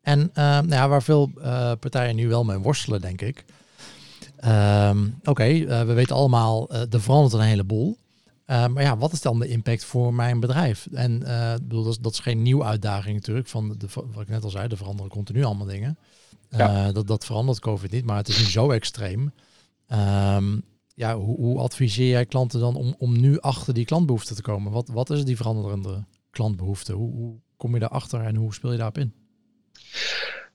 En 0.00 0.21
uh, 0.21 0.35
nou 0.35 0.69
ja, 0.69 0.89
waar 0.89 1.03
veel 1.03 1.31
uh, 1.37 1.73
partijen 1.81 2.17
nu 2.17 2.29
wel 2.29 2.45
mee 2.45 2.59
worstelen, 2.59 3.00
denk 3.00 3.21
ik. 3.21 3.45
Um, 4.45 5.15
Oké, 5.19 5.31
okay, 5.31 5.61
uh, 5.61 5.83
we 5.83 5.93
weten 5.93 6.17
allemaal, 6.17 6.71
er 6.71 7.00
verandert 7.00 7.33
een 7.33 7.41
heleboel. 7.41 7.99
maar 8.47 8.83
ja, 8.83 8.97
wat 8.97 9.12
is 9.12 9.21
dan 9.21 9.38
de 9.38 9.49
impact 9.49 9.85
voor 9.85 10.14
mijn 10.14 10.40
bedrijf? 10.40 10.88
En 10.93 11.19
bedoel, 11.62 11.83
dat, 11.83 11.93
is, 11.93 11.99
dat 11.99 12.12
is 12.12 12.19
geen 12.19 12.43
nieuwe 12.43 12.64
uitdaging 12.64 13.14
natuurlijk. 13.14 13.49
Van 13.49 13.75
de, 13.78 13.87
wat 14.12 14.23
ik 14.23 14.28
net 14.28 14.45
al 14.45 14.50
zei, 14.50 14.69
er 14.69 14.76
veranderen 14.76 15.11
continu 15.11 15.45
allemaal 15.45 15.67
dingen. 15.67 15.99
Ja. 16.50 16.93
dat, 16.93 17.07
dat 17.07 17.25
verandert 17.25 17.61
COVID 17.61 17.90
niet, 17.90 18.05
maar 18.05 18.17
het 18.17 18.28
is 18.28 18.38
nu 18.38 18.45
zo 18.45 18.71
extreem. 18.71 19.33
Um, 19.93 20.62
ja, 20.99 21.17
hoe, 21.17 21.37
hoe, 21.37 21.59
adviseer 21.59 22.09
jij 22.09 22.26
klanten 22.26 22.61
dan 22.61 22.75
om, 22.76 22.95
om 22.99 23.21
nu 23.21 23.40
achter 23.40 23.75
die 23.75 23.85
klantbehoefte 23.85 24.35
te 24.35 24.43
komen? 24.43 24.73
Wat, 24.73 24.88
wat 24.88 25.11
is 25.11 25.25
die 25.25 25.37
veranderende 25.37 26.05
klantbehoefte? 26.31 26.93
Hoe, 26.93 27.12
hoe 27.12 27.37
kom 27.57 27.75
je 27.75 27.81
daarachter 27.81 28.21
en 28.21 28.37
hoe 28.37 28.55
speel 28.55 28.71
je 28.71 28.76
daarop 28.76 28.99
in? 28.99 29.14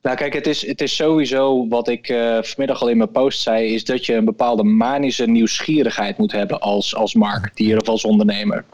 Nou, 0.01 0.15
kijk, 0.15 0.33
het 0.33 0.47
is, 0.47 0.67
het 0.67 0.81
is 0.81 0.95
sowieso 0.95 1.67
wat 1.67 1.87
ik 1.87 2.09
uh, 2.09 2.37
vanmiddag 2.41 2.81
al 2.81 2.87
in 2.87 2.97
mijn 2.97 3.11
post 3.11 3.41
zei, 3.41 3.73
is 3.73 3.83
dat 3.83 4.05
je 4.05 4.13
een 4.13 4.25
bepaalde 4.25 4.63
manische 4.63 5.25
nieuwsgierigheid 5.25 6.17
moet 6.17 6.31
hebben 6.31 6.59
als, 6.59 6.95
als 6.95 7.13
marketeer 7.13 7.81
of 7.81 7.87
als 7.87 8.03
ondernemer. 8.03 8.65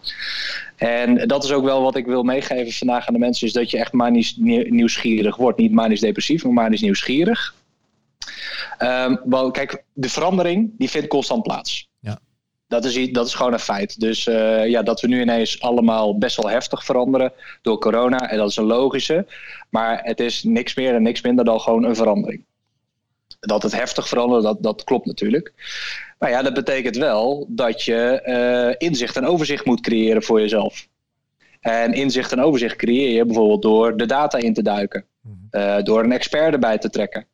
En 0.75 1.27
dat 1.27 1.43
is 1.43 1.51
ook 1.51 1.63
wel 1.63 1.81
wat 1.81 1.95
ik 1.95 2.05
wil 2.05 2.23
meegeven 2.23 2.73
vandaag 2.73 3.07
aan 3.07 3.13
de 3.13 3.19
mensen, 3.19 3.47
is 3.47 3.53
dat 3.53 3.71
je 3.71 3.77
echt 3.77 3.93
manisch 3.93 4.35
nieuwsgierig 4.37 5.35
wordt. 5.35 5.57
Niet 5.57 5.71
manisch 5.71 5.99
depressief, 5.99 6.43
maar 6.43 6.53
manisch 6.53 6.81
nieuwsgierig. 6.81 7.55
Um, 8.79 9.51
kijk, 9.51 9.83
de 9.93 10.09
verandering 10.09 10.71
die 10.77 10.89
vindt 10.89 11.07
constant 11.07 11.43
plaats. 11.43 11.88
Dat 12.69 12.85
is, 12.85 13.11
dat 13.11 13.27
is 13.27 13.33
gewoon 13.33 13.53
een 13.53 13.59
feit. 13.59 13.99
Dus 13.99 14.27
uh, 14.27 14.67
ja, 14.67 14.81
dat 14.83 15.01
we 15.01 15.07
nu 15.07 15.21
ineens 15.21 15.61
allemaal 15.61 16.17
best 16.17 16.35
wel 16.35 16.49
heftig 16.49 16.85
veranderen 16.85 17.33
door 17.61 17.79
corona. 17.79 18.29
En 18.29 18.37
dat 18.37 18.49
is 18.49 18.55
een 18.55 18.63
logische. 18.63 19.25
Maar 19.69 19.99
het 20.03 20.19
is 20.19 20.43
niks 20.43 20.75
meer 20.75 20.95
en 20.95 21.01
niks 21.01 21.21
minder 21.21 21.45
dan 21.45 21.59
gewoon 21.59 21.83
een 21.83 21.95
verandering. 21.95 22.43
Dat 23.39 23.63
het 23.63 23.71
heftig 23.71 24.07
verandert, 24.07 24.43
dat, 24.43 24.63
dat 24.63 24.83
klopt 24.83 25.05
natuurlijk. 25.05 25.53
Maar 26.19 26.29
ja, 26.29 26.41
dat 26.41 26.53
betekent 26.53 26.95
wel 26.95 27.45
dat 27.49 27.83
je 27.83 28.21
uh, 28.79 28.87
inzicht 28.89 29.15
en 29.15 29.25
overzicht 29.25 29.65
moet 29.65 29.81
creëren 29.81 30.23
voor 30.23 30.39
jezelf. 30.39 30.87
En 31.59 31.93
inzicht 31.93 32.31
en 32.31 32.41
overzicht 32.41 32.75
creëer 32.75 33.15
je 33.15 33.25
bijvoorbeeld 33.25 33.61
door 33.61 33.97
de 33.97 34.05
data 34.05 34.37
in 34.37 34.53
te 34.53 34.63
duiken. 34.63 35.05
Uh, 35.51 35.81
door 35.83 36.03
een 36.03 36.11
expert 36.11 36.53
erbij 36.53 36.77
te 36.77 36.89
trekken. 36.89 37.25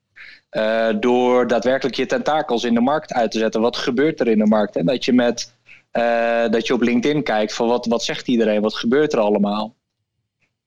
Uh, 0.56 0.88
door 1.00 1.48
daadwerkelijk 1.48 1.96
je 1.96 2.06
tentakels 2.06 2.64
in 2.64 2.74
de 2.74 2.82
markt 2.82 3.14
uit 3.14 3.32
te 3.32 3.38
zetten. 3.38 3.62
Wat 3.62 3.78
gebeurt 3.78 4.20
er 4.20 4.28
in 4.28 4.38
de 4.38 4.46
markt? 4.46 4.76
En 4.76 4.86
dat 4.86 5.06
je, 5.06 5.14
met, 5.14 5.54
uh, 5.94 6.50
dat 6.50 6.68
je 6.68 6.74
op 6.74 6.82
LinkedIn 6.82 7.24
kijkt 7.24 7.54
van 7.54 7.68
wat, 7.68 7.86
wat 7.86 8.04
zegt 8.04 8.28
iedereen, 8.28 8.62
wat 8.62 8.76
gebeurt 8.76 9.14
er 9.14 9.20
allemaal. 9.20 9.76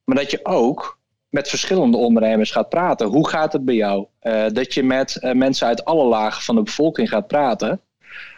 Maar 0.04 0.16
dat 0.16 0.30
je 0.30 0.40
ook 0.42 0.98
met 1.28 1.48
verschillende 1.48 1.96
ondernemers 1.96 2.50
gaat 2.50 2.68
praten. 2.68 3.06
Hoe 3.06 3.28
gaat 3.28 3.52
het 3.52 3.64
bij 3.64 3.74
jou? 3.74 4.06
Uh, 4.22 4.44
dat 4.52 4.74
je 4.74 4.82
met 4.82 5.18
mensen 5.32 5.66
uit 5.66 5.84
alle 5.84 6.04
lagen 6.04 6.42
van 6.42 6.54
de 6.54 6.62
bevolking 6.62 7.08
gaat 7.08 7.26
praten. 7.26 7.80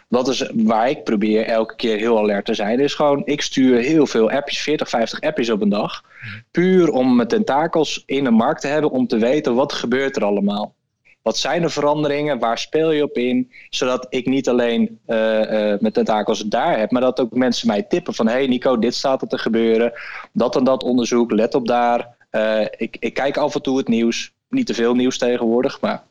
dat 0.09 0.27
is 0.27 0.51
waar 0.53 0.89
ik 0.89 1.03
probeer 1.03 1.45
elke 1.45 1.75
keer 1.75 1.97
heel 1.97 2.17
alert 2.17 2.45
te 2.45 2.53
zijn. 2.53 2.79
Is 2.79 2.93
gewoon, 2.93 3.21
ik 3.25 3.41
stuur 3.41 3.77
heel 3.77 4.07
veel 4.07 4.31
appjes, 4.31 4.61
40, 4.61 4.89
50 4.89 5.21
appjes 5.21 5.49
op 5.49 5.61
een 5.61 5.69
dag. 5.69 6.03
Puur 6.51 6.91
om 6.91 7.15
mijn 7.15 7.27
tentakels 7.27 8.03
in 8.05 8.23
de 8.23 8.31
markt 8.31 8.61
te 8.61 8.67
hebben 8.67 8.91
om 8.91 9.07
te 9.07 9.17
weten 9.17 9.55
wat 9.55 9.73
gebeurt 9.73 10.15
er 10.15 10.25
allemaal. 10.25 10.75
Wat 11.21 11.37
zijn 11.37 11.61
de 11.61 11.69
veranderingen? 11.69 12.39
Waar 12.39 12.57
speel 12.57 12.91
je 12.91 13.03
op 13.03 13.17
in? 13.17 13.51
Zodat 13.69 14.05
ik 14.09 14.25
niet 14.25 14.49
alleen 14.49 14.99
uh, 15.07 15.39
uh, 15.39 15.47
mijn 15.79 15.93
tentakels 15.93 16.39
daar 16.39 16.79
heb, 16.79 16.91
maar 16.91 17.01
dat 17.01 17.19
ook 17.19 17.33
mensen 17.33 17.67
mij 17.67 17.83
tippen 17.83 18.13
van: 18.13 18.27
hey 18.27 18.47
Nico, 18.47 18.79
dit 18.79 18.95
staat 18.95 19.21
er 19.21 19.27
te 19.27 19.37
gebeuren. 19.37 19.93
Dat 20.33 20.55
en 20.55 20.63
dat 20.63 20.83
onderzoek, 20.83 21.31
let 21.31 21.55
op 21.55 21.67
daar. 21.67 22.15
Uh, 22.31 22.61
ik, 22.61 22.97
ik 22.99 23.13
kijk 23.13 23.37
af 23.37 23.55
en 23.55 23.61
toe 23.61 23.77
het 23.77 23.87
nieuws. 23.87 24.33
Niet 24.49 24.65
te 24.65 24.73
veel 24.73 24.95
nieuws 24.95 25.17
tegenwoordig, 25.17 25.81
maar 25.81 26.03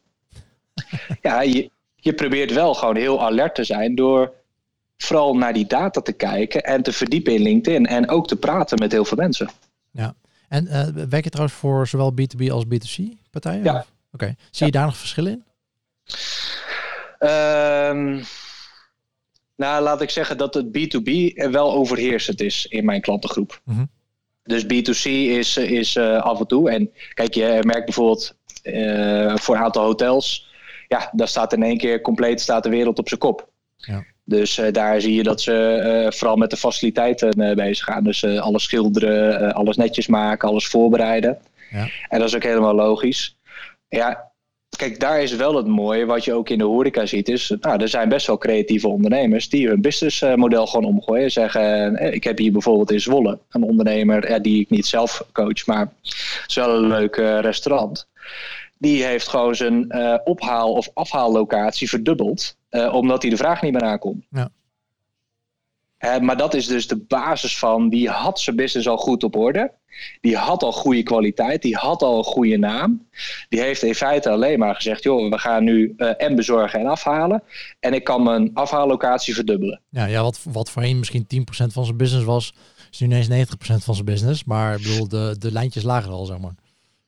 ja, 1.23 1.41
je, 1.41 1.71
je 1.95 2.15
probeert 2.15 2.53
wel 2.53 2.75
gewoon 2.75 2.97
heel 2.97 3.23
alert 3.23 3.55
te 3.55 3.65
zijn 3.65 3.95
door 3.95 4.33
vooral 4.97 5.37
naar 5.37 5.53
die 5.53 5.67
data 5.67 6.01
te 6.01 6.13
kijken 6.13 6.63
en 6.63 6.83
te 6.83 6.93
verdiepen 6.93 7.35
in 7.35 7.43
LinkedIn 7.43 7.87
en 7.87 8.09
ook 8.09 8.27
te 8.27 8.37
praten 8.37 8.79
met 8.79 8.93
heel 8.93 9.05
veel 9.05 9.17
mensen. 9.17 9.51
Ja, 9.91 10.15
en 10.49 10.65
uh, 10.65 10.87
werk 11.09 11.25
je 11.25 11.31
trouwens 11.31 11.59
voor 11.59 11.87
zowel 11.87 12.13
B2B 12.13 12.51
als 12.51 12.65
B2C 12.65 13.03
partijen? 13.31 13.65
Ja. 13.65 13.85
Oké, 14.13 14.25
okay. 14.25 14.37
zie 14.51 14.67
je 14.67 14.73
daar 14.73 14.85
nog 14.85 14.97
verschillen 14.97 15.33
in? 15.33 15.45
Um, 17.29 18.25
nou, 19.57 19.83
laat 19.83 20.01
ik 20.01 20.11
zeggen 20.11 20.37
dat 20.37 20.55
het 20.55 20.67
B2B 20.67 21.11
wel 21.51 21.73
overheersend 21.73 22.41
is 22.41 22.67
in 22.67 22.85
mijn 22.85 23.01
klantengroep. 23.01 23.61
Mm 23.65 23.75
-hmm. 23.75 23.91
Dus 24.43 24.65
B2C 24.65 25.11
is, 25.11 25.57
is 25.57 25.97
uh, 25.97 26.23
af 26.23 26.41
en 26.41 26.47
toe. 26.47 26.71
En 26.71 26.91
kijk, 27.15 27.35
je 27.35 27.59
merkt 27.63 27.85
bijvoorbeeld 27.85 28.35
uh, 28.63 29.37
voor 29.37 29.55
een 29.55 29.63
aantal 29.63 29.85
hotels 29.85 30.49
ja, 30.89 31.11
daar 31.13 31.29
staat 31.29 31.53
in 31.53 31.63
één 31.63 31.79
keer 31.79 32.01
compleet 32.01 32.41
staat 32.41 32.63
de 32.63 32.69
wereld 32.69 32.99
op 32.99 33.09
zijn 33.09 33.21
kop. 33.21 33.49
Ja. 33.77 34.05
Dus 34.25 34.59
uh, 34.59 34.73
daar 34.73 35.01
zie 35.01 35.15
je 35.15 35.23
dat 35.23 35.41
ze 35.41 36.07
vooral 36.15 36.37
met 36.37 36.51
de 36.51 36.57
faciliteiten 36.57 37.55
bezig 37.57 37.85
gaan. 37.85 38.05
Dus 38.05 38.25
alles 38.25 38.63
schilderen, 38.63 39.53
alles 39.55 39.77
netjes 39.77 40.07
maken, 40.07 40.49
alles 40.49 40.67
voorbereiden. 40.67 41.39
Ja. 41.71 41.89
En 42.09 42.19
dat 42.19 42.29
is 42.29 42.35
ook 42.35 42.43
helemaal 42.43 42.75
logisch. 42.75 43.37
Ja, 43.91 44.33
kijk, 44.77 45.01
daar 45.01 45.23
is 45.23 45.37
wel 45.37 45.57
het 45.57 45.67
mooie, 45.67 46.07
wat 46.07 46.25
je 46.25 46.33
ook 46.33 46.49
in 46.49 46.59
de 46.59 46.65
horeca 46.65 47.07
ziet, 47.07 47.29
is, 47.29 47.55
nou, 47.61 47.83
er 47.83 47.89
zijn 47.89 48.09
best 48.09 48.27
wel 48.27 48.39
creatieve 48.39 48.89
ondernemers 48.89 49.49
die 49.49 49.69
hun 49.69 49.81
businessmodel 49.81 50.67
gewoon 50.67 50.87
omgooien. 50.87 51.31
Zeggen, 51.31 51.97
ik 52.13 52.25
heb 52.25 52.39
hier 52.39 52.53
bijvoorbeeld 52.53 52.91
in 52.91 53.01
Zwolle 53.01 53.39
een 53.51 53.63
ondernemer, 53.63 54.31
ja, 54.31 54.39
die 54.39 54.61
ik 54.61 54.71
niet 54.71 54.87
zelf 54.87 55.25
coach, 55.33 55.67
maar 55.67 55.93
het 56.03 56.45
is 56.47 56.55
wel 56.55 56.77
een 56.77 56.89
leuk 56.89 57.17
restaurant 57.17 58.09
die 58.81 59.05
heeft 59.05 59.29
gewoon 59.29 59.55
zijn 59.55 59.87
uh, 59.89 60.17
ophaal- 60.25 60.73
of 60.73 60.89
afhaallocatie 60.95 61.89
verdubbeld. 61.89 62.57
Uh, 62.71 62.95
omdat 62.95 63.23
hij 63.23 63.31
de 63.31 63.37
vraag 63.37 63.63
niet 63.63 63.73
meer 63.73 63.83
aankomt. 63.83 64.25
Ja. 64.31 64.51
Uh, 65.99 66.19
maar 66.19 66.37
dat 66.37 66.55
is 66.55 66.67
dus 66.67 66.89
de 66.89 66.97
basis 66.97 67.59
van, 67.59 67.89
die 67.89 68.09
had 68.09 68.41
zijn 68.41 68.57
business 68.57 68.89
al 68.89 68.97
goed 68.97 69.25
op 69.25 69.37
orde. 69.37 69.73
Die 70.21 70.37
had 70.37 70.63
al 70.63 70.73
goede 70.73 71.03
kwaliteit, 71.03 71.63
die 71.63 71.77
had 71.77 72.03
al 72.03 72.19
een 72.19 72.25
goede 72.25 72.57
naam. 72.57 73.07
Die 73.49 73.61
heeft 73.61 73.83
in 73.83 73.95
feite 73.95 74.31
alleen 74.31 74.59
maar 74.59 74.75
gezegd, 74.75 75.03
joh, 75.03 75.31
we 75.31 75.39
gaan 75.39 75.65
nu 75.65 75.95
en 75.97 76.37
bezorgen 76.37 76.81
en 76.81 76.87
afhalen. 76.87 77.43
En 77.81 77.95
ik 77.95 78.05
kan 78.05 78.23
mijn 78.23 78.51
afhaallocatie 78.55 79.35
verdubbelen. 79.35 79.81
Ja, 79.89 80.05
ja 80.07 80.23
wat, 80.23 80.41
wat 80.53 80.71
voorheen 80.71 80.99
misschien 80.99 81.27
10% 81.35 81.47
van 81.73 81.85
zijn 81.85 81.97
business 81.97 82.25
was, 82.25 82.53
is 82.91 82.99
nu 82.99 83.07
ineens 83.07 83.29
90% 83.29 83.55
van 83.59 83.95
zijn 83.95 84.07
business. 84.07 84.45
Maar 84.45 84.77
ik 84.77 84.83
bedoel, 84.83 85.09
de, 85.09 85.37
de 85.39 85.53
lijntjes 85.53 85.83
lagen 85.83 86.11
al, 86.11 86.25
zeg 86.25 86.39
maar. 86.39 86.55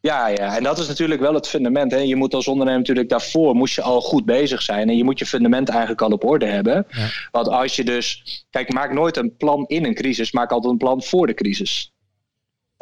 Ja, 0.03 0.29
ja, 0.29 0.57
en 0.57 0.63
dat 0.63 0.79
is 0.79 0.89
natuurlijk 0.89 1.21
wel 1.21 1.35
het 1.35 1.49
fundament. 1.49 1.91
Hè. 1.91 1.99
Je 1.99 2.17
moet 2.17 2.35
als 2.35 2.49
ondernemer 2.49 2.81
natuurlijk 2.81 3.09
daarvoor 3.09 3.55
moest 3.55 3.75
je 3.75 3.83
al 3.83 4.01
goed 4.01 4.25
bezig 4.25 4.63
zijn. 4.63 4.89
En 4.89 4.97
je 4.97 5.05
moet 5.05 5.19
je 5.19 5.27
fundament 5.27 5.69
eigenlijk 5.69 6.03
al 6.03 6.11
op 6.11 6.25
orde 6.25 6.47
hebben. 6.47 6.87
Ja. 6.89 7.09
Want 7.31 7.49
als 7.49 7.77
je 7.77 7.85
dus... 7.85 8.23
Kijk, 8.51 8.73
maak 8.73 8.93
nooit 8.93 9.17
een 9.17 9.37
plan 9.37 9.65
in 9.67 9.85
een 9.85 9.95
crisis. 9.95 10.33
Maak 10.33 10.51
altijd 10.51 10.73
een 10.73 10.79
plan 10.79 11.03
voor 11.03 11.27
de 11.27 11.35
crisis. 11.35 11.92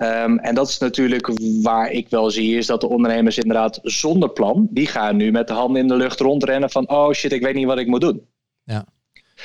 Um, 0.02 0.38
en 0.38 0.54
dat 0.54 0.68
is 0.68 0.78
natuurlijk 0.78 1.30
waar 1.62 1.90
ik 1.90 2.08
wel 2.08 2.30
zie... 2.30 2.56
is 2.56 2.66
dat 2.66 2.80
de 2.80 2.88
ondernemers 2.88 3.38
inderdaad 3.38 3.78
zonder 3.82 4.30
plan... 4.30 4.68
die 4.70 4.86
gaan 4.86 5.16
nu 5.16 5.30
met 5.30 5.46
de 5.46 5.52
handen 5.52 5.82
in 5.82 5.88
de 5.88 5.96
lucht 5.96 6.20
rondrennen 6.20 6.70
van... 6.70 6.88
oh 6.88 7.12
shit, 7.12 7.32
ik 7.32 7.42
weet 7.42 7.54
niet 7.54 7.66
wat 7.66 7.78
ik 7.78 7.86
moet 7.86 8.00
doen. 8.00 8.22
Ja. 8.64 8.84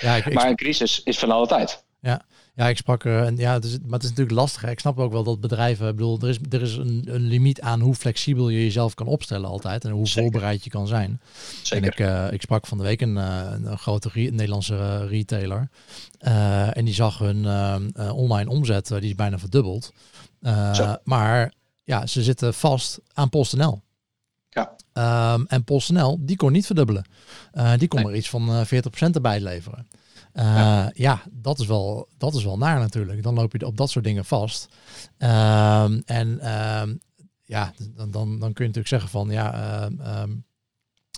Ja, 0.01 0.15
ik, 0.15 0.33
maar 0.33 0.49
een 0.49 0.55
crisis 0.55 1.01
is 1.03 1.19
van 1.19 1.31
alle 1.31 1.47
tijd. 1.47 1.83
Ja, 2.01 2.21
ja, 2.55 2.67
ik 2.67 2.77
sprak 2.77 3.05
er. 3.05 3.23
En 3.23 3.37
ja, 3.37 3.53
het 3.53 3.63
is, 3.63 3.77
maar 3.79 3.93
het 3.93 4.03
is 4.03 4.09
natuurlijk 4.09 4.37
lastig. 4.37 4.61
Hè. 4.61 4.69
Ik 4.69 4.79
snap 4.79 4.99
ook 4.99 5.11
wel 5.11 5.23
dat 5.23 5.39
bedrijven. 5.39 5.87
Ik 5.87 5.95
bedoel, 5.95 6.19
er 6.21 6.29
is, 6.29 6.37
er 6.49 6.61
is 6.61 6.75
een, 6.75 7.05
een 7.05 7.21
limiet 7.21 7.61
aan 7.61 7.79
hoe 7.79 7.95
flexibel 7.95 8.49
je 8.49 8.63
jezelf 8.63 8.93
kan 8.93 9.07
opstellen 9.07 9.49
altijd. 9.49 9.85
En 9.85 9.91
hoe 9.91 10.07
Zeker. 10.07 10.21
voorbereid 10.21 10.63
je 10.63 10.69
kan 10.69 10.87
zijn. 10.87 11.21
Zeker. 11.61 11.85
En 11.85 11.91
ik, 11.91 11.99
uh, 11.99 12.31
ik 12.31 12.41
sprak 12.41 12.67
van 12.67 12.77
de 12.77 12.83
week 12.83 13.01
een, 13.01 13.15
uh, 13.15 13.51
een 13.51 13.77
grote 13.77 14.09
re 14.13 14.21
Nederlandse 14.21 14.73
uh, 14.73 15.09
retailer. 15.09 15.69
Uh, 16.27 16.77
en 16.77 16.85
die 16.85 16.93
zag 16.93 17.17
hun 17.17 17.43
uh, 17.43 18.15
online 18.15 18.49
omzet, 18.49 18.87
die 18.87 19.01
is 19.01 19.15
bijna 19.15 19.39
verdubbeld. 19.39 19.93
Uh, 20.45 20.93
maar 21.03 21.53
ja, 21.83 22.05
ze 22.05 22.23
zitten 22.23 22.53
vast 22.53 22.99
aan 23.13 23.29
PostNL. 23.29 23.83
Ja. 24.49 24.75
Um, 25.33 25.45
en 25.47 25.63
PostNL, 25.63 26.17
die 26.19 26.35
kon 26.35 26.51
niet 26.51 26.65
verdubbelen. 26.65 27.05
Uh, 27.53 27.77
die 27.77 27.87
kon 27.87 27.99
Nee. 27.99 28.07
maar 28.07 28.17
iets 28.17 28.29
van 28.29 28.49
uh, 28.49 28.65
40% 28.65 28.67
erbij 29.11 29.39
leveren. 29.39 29.87
Uh, 30.33 30.43
Ja. 30.43 30.91
ja, 30.93 31.21
dat, 31.31 31.59
is 31.59 31.67
wel, 31.67 32.07
dat 32.17 32.35
is 32.35 32.43
wel 32.43 32.57
naar 32.57 32.79
natuurlijk. 32.79 33.23
Dan 33.23 33.33
loop 33.33 33.51
je 33.51 33.65
op 33.65 33.77
dat 33.77 33.89
soort 33.89 34.05
dingen 34.05 34.25
vast. 34.25 34.67
Um, 35.17 36.01
en 36.05 36.53
um, 36.81 36.99
ja, 37.43 37.73
dan, 37.95 38.11
dan, 38.11 38.39
dan 38.39 38.53
kun 38.53 38.65
je 38.65 38.71
natuurlijk 38.71 38.87
zeggen 38.87 39.09
van 39.09 39.29
ja, 39.29 39.83
um, 40.21 40.45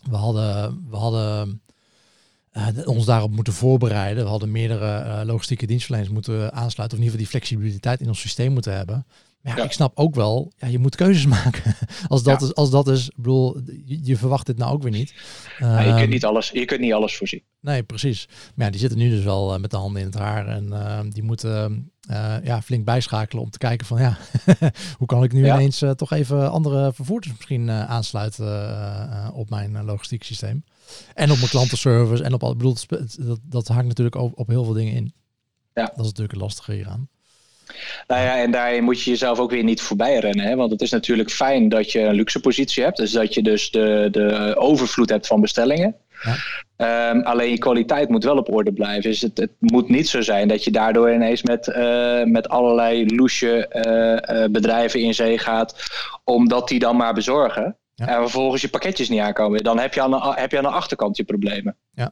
we 0.10 0.16
hadden, 0.16 0.86
we 0.90 0.96
hadden 0.96 1.62
uh, 2.58 2.88
ons 2.88 3.06
daarop 3.06 3.32
moeten 3.32 3.54
voorbereiden. 3.54 4.24
We 4.24 4.30
hadden 4.30 4.52
meerdere 4.52 5.04
uh, 5.06 5.22
logistieke 5.26 5.66
dienstverleners 5.68 6.12
moeten 6.12 6.54
aansluiten. 6.54 6.98
Of 6.98 7.04
in 7.04 7.10
ieder 7.12 7.20
geval 7.20 7.20
die 7.20 7.28
flexibiliteit 7.28 8.02
in 8.02 8.08
ons 8.08 8.20
systeem 8.20 8.52
moeten 8.54 8.76
hebben. 8.76 9.06
Maar 9.42 9.58
ja, 9.58 9.64
ik 9.64 9.72
snap 9.72 9.92
ook 9.98 10.16
wel, 10.16 10.52
ja, 10.58 10.68
je 10.68 10.80
moet 10.80 10.96
keuzes 10.96 11.26
maken. 11.38 11.76
als, 12.08 12.24
dat 12.24 12.40
Ja. 12.40 12.46
is, 12.48 12.56
als 12.56 12.70
dat 12.70 12.88
is, 12.88 13.08
ik 13.10 13.16
bedoel, 13.16 13.58
je, 13.86 14.00
je 14.04 14.18
verwacht 14.18 14.46
dit 14.46 14.58
nou 14.58 14.74
ook 14.74 14.82
weer 14.82 14.92
niet. 14.92 15.10
Je, 15.60 15.66
Ehm, 15.66 15.98
kunt 15.98 16.10
niet 16.10 16.26
alles, 16.26 16.50
je 16.50 16.66
kunt 16.66 16.80
niet 16.80 16.94
alles 16.94 17.16
voorzien. 17.18 17.42
Nee, 17.62 17.84
precies. 17.84 18.28
Maar 18.56 18.66
ja, 18.66 18.72
die 18.72 18.80
zitten 18.80 18.98
nu 18.98 19.10
dus 19.10 19.24
wel 19.24 19.54
uh, 19.54 19.60
met 19.60 19.72
de 19.72 19.78
handen 19.78 20.02
in 20.02 20.08
het 20.08 20.18
haar. 20.18 20.48
En 20.48 20.66
uh, 20.68 21.00
die 21.10 21.24
moeten 21.24 21.92
uh, 22.12 22.36
ja, 22.44 22.62
flink 22.62 22.86
bijschakelen 22.86 23.44
om 23.44 23.50
te 23.50 23.58
kijken 23.58 23.88
van 23.88 24.00
ja, 24.02 24.18
hoe 24.98 25.08
kan 25.08 25.24
ik 25.24 25.34
nu 25.34 25.46
Ja. 25.46 25.56
ineens 25.56 25.84
toch 25.96 26.12
even 26.12 26.52
andere 26.52 26.92
vervoerders 26.94 27.34
misschien 27.38 27.72
aansluiten 27.72 29.34
op 29.34 29.50
mijn 29.50 29.86
logistiek 29.86 30.24
systeem. 30.24 30.64
En 31.14 31.32
op 31.32 31.38
mijn 31.38 31.50
klantenservice 31.50 32.24
en 32.24 32.34
op 32.34 32.44
al. 32.44 32.52
Ik 32.52 32.58
bedoel, 32.58 32.76
dat, 33.18 33.40
dat 33.44 33.68
hangt 33.68 33.88
natuurlijk 33.88 34.16
op, 34.16 34.40
op 34.40 34.48
heel 34.48 34.64
veel 34.64 34.74
dingen 34.74 34.94
in. 34.94 35.14
Ja. 35.74 35.84
Dat 35.84 36.00
is 36.00 36.06
natuurlijk 36.06 36.32
het 36.32 36.42
lastige 36.42 36.72
hieraan. 36.72 37.10
Nou 38.08 38.22
ja, 38.22 38.38
en 38.38 38.52
daarin 38.52 38.84
moet 38.84 39.02
je 39.02 39.10
jezelf 39.10 39.40
ook 39.40 39.52
weer 39.52 39.64
niet 39.64 39.82
voorbij 39.82 40.20
rennen. 40.20 40.46
Hè? 40.46 40.56
Want 40.56 40.72
het 40.72 40.82
is 40.82 40.92
natuurlijk 40.92 41.32
fijn 41.32 41.70
dat 41.70 41.92
je 41.92 42.00
een 42.00 42.16
luxe 42.16 42.40
positie 42.40 42.84
hebt. 42.84 42.98
Dus 42.98 43.12
dat 43.12 43.34
je 43.34 43.44
dus 43.44 43.72
de, 43.72 44.08
de 44.12 44.56
overvloed 44.58 45.10
hebt 45.10 45.28
van 45.28 45.42
bestellingen. 45.42 45.96
Ja. 46.24 47.12
Um, 47.12 47.22
alleen 47.22 47.50
je 47.50 47.58
kwaliteit 47.58 48.10
moet 48.10 48.24
wel 48.24 48.38
op 48.38 48.54
orde 48.54 48.74
blijven. 48.74 49.10
Dus 49.10 49.22
het, 49.22 49.38
het 49.38 49.52
moet 49.60 49.90
niet 49.90 50.10
zo 50.10 50.22
zijn 50.22 50.48
dat 50.48 50.64
je 50.64 50.72
daardoor 50.72 51.14
ineens 51.14 51.44
met, 51.44 51.68
uh, 51.68 52.24
met 52.24 52.50
allerlei 52.50 53.16
loesje 53.16 53.70
uh, 53.72 54.38
uh, 54.38 54.46
bedrijven 54.52 55.00
in 55.00 55.14
zee 55.14 55.38
gaat. 55.38 55.76
Omdat 56.24 56.68
die 56.68 56.80
dan 56.80 56.96
maar 56.96 57.14
bezorgen. 57.14 57.78
Ja. 57.98 58.08
En 58.08 58.22
vervolgens 58.22 58.62
je 58.62 58.70
pakketjes 58.70 59.10
niet 59.10 59.20
aankomen. 59.20 59.64
Dan 59.64 59.80
heb 59.80 59.94
je 59.94 60.02
aan 60.02 60.12
de, 60.12 60.34
heb 60.36 60.52
je 60.52 60.58
aan 60.58 60.64
de 60.64 60.70
achterkant 60.70 61.18
je 61.18 61.24
problemen. 61.24 61.76
Ja, 61.94 62.12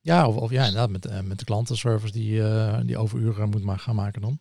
ja 0.00 0.28
of, 0.28 0.36
of 0.36 0.50
ja, 0.50 0.64
inderdaad, 0.64 0.90
met, 0.90 1.06
uh, 1.06 1.20
met 1.20 1.38
de 1.38 1.44
klantenservice 1.44 2.12
die, 2.12 2.32
uh, 2.32 2.78
die 2.82 2.96
overuren 2.96 3.48
moet 3.48 3.62
maar 3.62 3.78
gaan 3.78 3.94
maken 3.94 4.20
dan. 4.20 4.38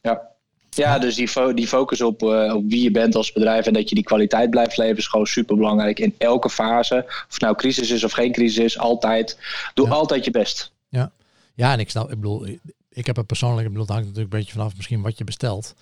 Ja. 0.00 0.28
Ja, 0.70 0.98
dus 0.98 1.14
die, 1.14 1.28
fo 1.28 1.54
die 1.54 1.66
focus 1.66 2.00
op, 2.00 2.22
uh, 2.22 2.54
op 2.54 2.64
wie 2.68 2.82
je 2.82 2.90
bent 2.90 3.14
als 3.14 3.32
bedrijf 3.32 3.66
en 3.66 3.72
dat 3.72 3.88
je 3.88 3.94
die 3.94 4.04
kwaliteit 4.04 4.50
blijft 4.50 4.76
leveren 4.76 4.98
is 4.98 5.06
gewoon 5.06 5.26
super 5.26 5.56
belangrijk 5.56 5.98
in 5.98 6.14
elke 6.18 6.50
fase. 6.50 7.04
Of 7.06 7.26
het 7.28 7.40
nou 7.40 7.56
crisis 7.56 7.90
is 7.90 8.04
of 8.04 8.12
geen 8.12 8.32
crisis 8.32 8.64
is, 8.64 8.78
altijd. 8.78 9.38
Doe 9.74 9.86
Ja. 9.86 9.92
altijd 9.92 10.24
je 10.24 10.30
best. 10.30 10.72
Ja, 10.88 11.12
ja 11.54 11.72
en 11.72 11.78
ik 11.78 11.90
snap, 11.90 12.10
ik 12.10 12.20
bedoel, 12.20 12.46
ik 12.90 13.06
heb 13.06 13.16
het 13.16 13.26
persoonlijk, 13.26 13.66
ik 13.66 13.72
bedoel, 13.72 13.86
het 13.86 13.92
hangt 13.92 14.06
natuurlijk 14.06 14.32
een 14.32 14.38
beetje 14.38 14.54
vanaf 14.54 14.76
misschien 14.76 15.02
wat 15.02 15.18
je 15.18 15.24
bestelt. 15.24 15.74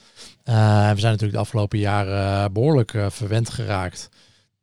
Uh, 0.45 0.55
we 0.93 1.01
zijn 1.01 1.13
natuurlijk 1.13 1.33
de 1.33 1.39
afgelopen 1.39 1.79
jaren 1.79 2.53
behoorlijk 2.53 2.93
verwend 3.09 3.51
geraakt 3.51 4.09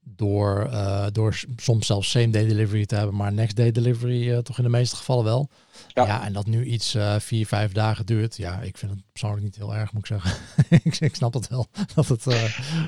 door, 0.08 0.68
uh, 0.72 1.06
door 1.12 1.40
soms 1.56 1.86
zelfs 1.86 2.10
same 2.10 2.30
day 2.30 2.46
delivery 2.48 2.86
te 2.86 2.96
hebben, 2.96 3.16
maar 3.16 3.34
next 3.34 3.56
day 3.56 3.72
delivery 3.72 4.30
uh, 4.30 4.38
toch 4.38 4.58
in 4.58 4.64
de 4.64 4.70
meeste 4.70 4.96
gevallen 4.96 5.24
wel. 5.24 5.50
Ja. 5.88 6.06
Ja, 6.06 6.26
en 6.26 6.34
dat 6.34 6.46
nu 6.46 6.64
iets 6.66 6.96
uh, 6.96 7.16
vier, 7.20 7.48
vijf 7.48 7.72
dagen 7.72 8.06
duurt. 8.06 8.38
Ja, 8.38 8.62
ik 8.62 8.78
vind 8.78 8.92
het 8.92 9.02
persoonlijk 9.12 9.44
niet 9.44 9.56
heel 9.56 9.76
erg, 9.76 9.94
moet 9.94 10.02
ik 10.02 10.08
zeggen. 10.08 10.32
ik, 10.84 11.00
ik 11.00 11.16
snap 11.16 11.34
het 11.34 11.48
wel 11.48 11.68
dat 11.96 12.08
het, 12.08 12.24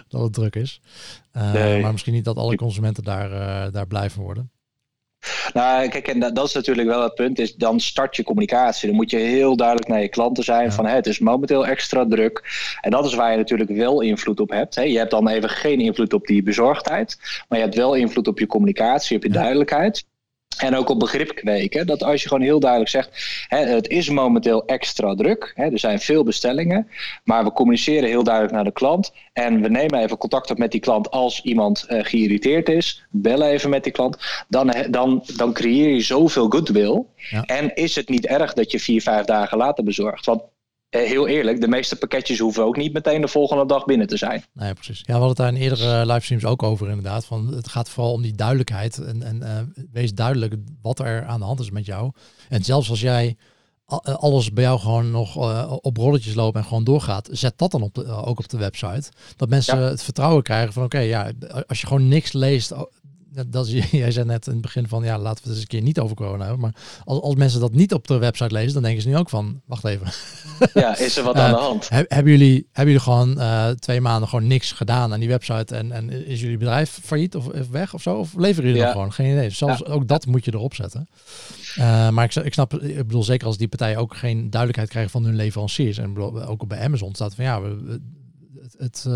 dat 0.07 0.21
het 0.21 0.33
druk 0.33 0.55
is. 0.55 0.81
Nee. 1.31 1.81
Maar 1.81 1.91
misschien 1.91 2.13
niet 2.13 2.25
dat 2.25 2.37
alle 2.37 2.55
consumenten 2.55 3.03
daar, 3.03 3.71
daar 3.71 3.87
blij 3.87 4.09
van 4.09 4.23
worden. 4.23 4.51
Nou, 5.53 5.87
kijk, 5.87 6.07
en 6.07 6.19
dat, 6.19 6.35
dat 6.35 6.47
is 6.47 6.53
natuurlijk 6.53 6.87
wel 6.87 7.03
het 7.03 7.13
punt. 7.15 7.39
Is 7.39 7.55
dan 7.55 7.79
start 7.79 8.15
je 8.15 8.23
communicatie. 8.23 8.87
Dan 8.87 8.95
moet 8.95 9.11
je 9.11 9.17
heel 9.17 9.55
duidelijk 9.55 9.87
naar 9.87 10.01
je 10.01 10.07
klanten 10.07 10.43
zijn. 10.43 10.63
Ja. 10.63 10.71
Van 10.71 10.85
het 10.85 11.07
is 11.07 11.19
momenteel 11.19 11.67
extra 11.67 12.05
druk. 12.05 12.43
En 12.81 12.91
dat 12.91 13.05
is 13.05 13.13
waar 13.13 13.31
je 13.31 13.37
natuurlijk 13.37 13.69
wel 13.69 14.01
invloed 14.01 14.39
op 14.39 14.49
hebt. 14.49 14.75
Hè. 14.75 14.81
Je 14.81 14.97
hebt 14.97 15.11
dan 15.11 15.27
even 15.27 15.49
geen 15.49 15.79
invloed 15.79 16.13
op 16.13 16.25
die 16.27 16.43
bezorgdheid. 16.43 17.17
Maar 17.47 17.57
je 17.57 17.63
hebt 17.63 17.77
wel 17.77 17.93
invloed 17.93 18.27
op 18.27 18.39
je 18.39 18.47
communicatie, 18.47 19.17
op 19.17 19.23
je 19.23 19.29
Ja. 19.29 19.35
duidelijkheid. 19.35 20.05
En 20.57 20.75
ook 20.75 20.89
op 20.89 20.99
begrip 20.99 21.35
kweken. 21.35 21.87
Dat 21.87 22.03
als 22.03 22.21
je 22.21 22.27
gewoon 22.27 22.43
heel 22.43 22.59
duidelijk 22.59 22.89
zegt: 22.91 23.09
hè, 23.47 23.57
het 23.57 23.87
is 23.87 24.09
momenteel 24.09 24.65
extra 24.65 25.15
druk. 25.15 25.51
Hè, 25.55 25.71
er 25.71 25.79
zijn 25.79 25.99
veel 25.99 26.23
bestellingen. 26.23 26.87
Maar 27.23 27.43
we 27.43 27.51
communiceren 27.51 28.09
heel 28.09 28.23
duidelijk 28.23 28.53
naar 28.53 28.63
de 28.63 28.71
klant. 28.71 29.13
En 29.33 29.61
we 29.61 29.69
nemen 29.69 29.99
even 29.99 30.17
contact 30.17 30.51
op 30.51 30.57
met 30.57 30.71
die 30.71 30.81
klant 30.81 31.11
als 31.11 31.41
iemand 31.41 31.85
uh, 31.89 31.99
geïrriteerd 32.03 32.69
is. 32.69 33.05
Bel 33.09 33.41
even 33.41 33.69
met 33.69 33.83
die 33.83 33.91
klant. 33.91 34.17
Dan, 34.47 34.73
dan, 34.89 35.23
dan 35.35 35.53
creëer 35.53 35.89
je 35.89 36.01
zoveel 36.01 36.49
goodwill. 36.49 37.03
Ja. 37.15 37.43
En 37.43 37.75
is 37.75 37.95
het 37.95 38.09
niet 38.09 38.25
erg 38.25 38.53
dat 38.53 38.71
je 38.71 38.79
vier, 38.79 39.01
vijf 39.01 39.25
dagen 39.25 39.57
later 39.57 39.83
bezorgt? 39.83 40.25
Want 40.25 40.41
eh, 40.41 40.47
heel 40.89 41.27
eerlijk, 41.27 41.61
de 41.61 41.67
meeste 41.67 41.95
pakketjes 41.95 42.39
hoeven 42.39 42.63
ook 42.63 42.77
niet 42.77 42.93
meteen 42.93 43.21
de 43.21 43.27
volgende 43.27 43.65
dag 43.65 43.85
binnen 43.85 44.07
te 44.07 44.17
zijn. 44.17 44.43
Nee, 44.53 44.73
precies. 44.73 44.97
Ja, 44.97 45.03
we 45.05 45.11
hadden 45.11 45.29
het 45.29 45.37
daar 45.37 45.53
in 45.53 45.61
eerdere 45.61 46.05
livestreams 46.05 46.45
ook 46.45 46.63
over 46.63 46.87
inderdaad. 46.87 47.25
Van, 47.25 47.53
het 47.53 47.67
gaat 47.67 47.89
vooral 47.89 48.13
om 48.13 48.21
die 48.21 48.35
duidelijkheid. 48.35 48.97
En, 48.97 49.23
en 49.23 49.41
uh, 49.41 49.83
wees 49.91 50.13
duidelijk 50.13 50.55
wat 50.81 50.99
er 50.99 51.25
aan 51.25 51.39
de 51.39 51.45
hand 51.45 51.59
is 51.59 51.71
met 51.71 51.85
jou. 51.85 52.11
En 52.49 52.63
zelfs 52.63 52.89
als 52.89 53.01
jij 53.01 53.37
eh, 53.87 54.15
alles 54.15 54.53
bij 54.53 54.63
jou 54.63 54.79
gewoon 54.79 55.11
nog 55.11 55.37
uh, 55.37 55.73
op 55.81 55.97
rolletjes 55.97 56.33
loopt 56.33 56.55
en 56.55 56.63
gewoon 56.63 56.83
doorgaat, 56.83 57.29
zet 57.31 57.57
dat 57.57 57.71
dan 57.71 57.81
op 57.81 57.93
de, 57.95 58.05
ook 58.05 58.39
op 58.39 58.49
de 58.49 58.57
website. 58.57 59.11
Dat 59.35 59.49
mensen 59.49 59.77
het 59.77 60.03
vertrouwen 60.03 60.43
krijgen 60.43 60.73
van 60.73 60.83
oké, 60.83 60.99
ja, 60.99 61.31
als 61.67 61.81
je 61.81 61.87
gewoon 61.87 62.07
niks 62.07 62.33
leest 62.33 62.73
dat 63.47 63.67
is, 63.67 63.89
jij 63.91 64.11
zei 64.11 64.25
net 64.25 64.45
in 64.47 64.51
het 64.51 64.61
begin 64.61 64.87
van, 64.87 65.03
ja, 65.03 65.19
laten 65.19 65.43
we 65.43 65.49
het 65.49 65.49
eens 65.49 65.59
een 65.59 65.67
keer 65.67 65.81
niet 65.81 65.99
over 65.99 66.15
corona 66.15 66.43
hebben. 66.43 66.61
Maar 66.61 66.75
als, 67.03 67.21
als 67.21 67.35
mensen 67.35 67.59
dat 67.59 67.73
niet 67.73 67.93
op 67.93 68.07
de 68.07 68.17
website 68.17 68.53
lezen, 68.53 68.73
dan 68.73 68.83
denken 68.83 69.01
ze 69.01 69.07
nu 69.07 69.17
ook 69.17 69.29
van, 69.29 69.61
wacht 69.65 69.85
even. 69.85 70.07
Ja, 70.73 70.97
is 70.97 71.17
er 71.17 71.23
wat 71.23 71.35
aan 71.35 71.51
de 71.51 71.57
hand? 71.57 71.89
hebben, 71.89 72.31
jullie, 72.31 72.67
hebben 72.71 72.93
jullie 72.93 72.99
gewoon 72.99 73.37
uh, 73.37 73.69
twee 73.69 74.01
maanden 74.01 74.29
gewoon 74.29 74.47
niks 74.47 74.71
gedaan 74.71 75.13
aan 75.13 75.19
die 75.19 75.29
website 75.29 75.75
en, 75.75 75.91
en 75.91 76.27
is 76.27 76.41
jullie 76.41 76.57
bedrijf 76.57 76.99
failliet 77.03 77.35
of, 77.35 77.47
weg 77.71 77.93
of 77.93 78.01
zo? 78.01 78.15
Of 78.15 78.33
leveren 78.35 78.71
jullie 78.71 78.91
gewoon? 78.91 79.13
Geen 79.13 79.31
idee. 79.31 79.49
Zelfs 79.49 79.85
ook 79.85 80.07
dat 80.07 80.25
moet 80.25 80.45
je 80.45 80.53
erop 80.53 80.75
zetten. 80.75 81.07
Uh, 81.77 82.09
maar 82.09 82.23
ik, 82.23 82.35
ik 82.35 82.53
snap, 82.53 82.73
ik 82.73 82.95
bedoel, 82.95 83.23
zeker 83.23 83.47
als 83.47 83.57
die 83.57 83.67
partijen 83.67 83.97
ook 83.97 84.15
geen 84.15 84.49
duidelijkheid 84.49 84.89
krijgen 84.89 85.11
van 85.11 85.23
hun 85.23 85.35
leveranciers. 85.35 85.97
En 85.97 86.17
ook 86.47 86.67
bij 86.67 86.79
Amazon 86.79 87.15
staat 87.15 87.35
van 87.35 87.43
ja, 87.43 87.61
we, 87.61 87.99
het, 88.77 89.05
uh, 89.07 89.13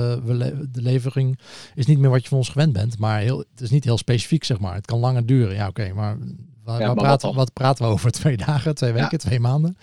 de 0.72 0.82
levering 0.82 1.40
is 1.76 1.86
niet 1.86 2.00
meer 2.00 2.10
wat 2.10 2.22
je 2.22 2.28
van 2.28 2.38
ons 2.38 2.50
gewend 2.50 2.74
bent. 2.74 2.98
Maar 2.98 3.20
heel, 3.20 3.38
het 3.38 3.62
is 3.62 3.70
niet 3.70 3.84
heel 3.84 3.98
specifiek, 3.98 4.44
zeg 4.44 4.60
maar. 4.60 4.74
Het 4.74 4.86
kan 4.86 5.00
langer 5.00 5.26
duren. 5.26 5.56
Ja, 5.56 5.68
oké, 5.68 5.94
maar 5.94 6.18
Waar, 6.64 6.94
praten, 6.94 7.34
wat, 7.34 7.54
praten 7.54 7.86
we 7.86 7.92
over? 7.92 8.12
Twee 8.22 8.38
dagen, 8.38 8.76
twee 8.76 8.92
weken, 8.92 9.18
twee 9.18 9.40
maanden? 9.40 9.78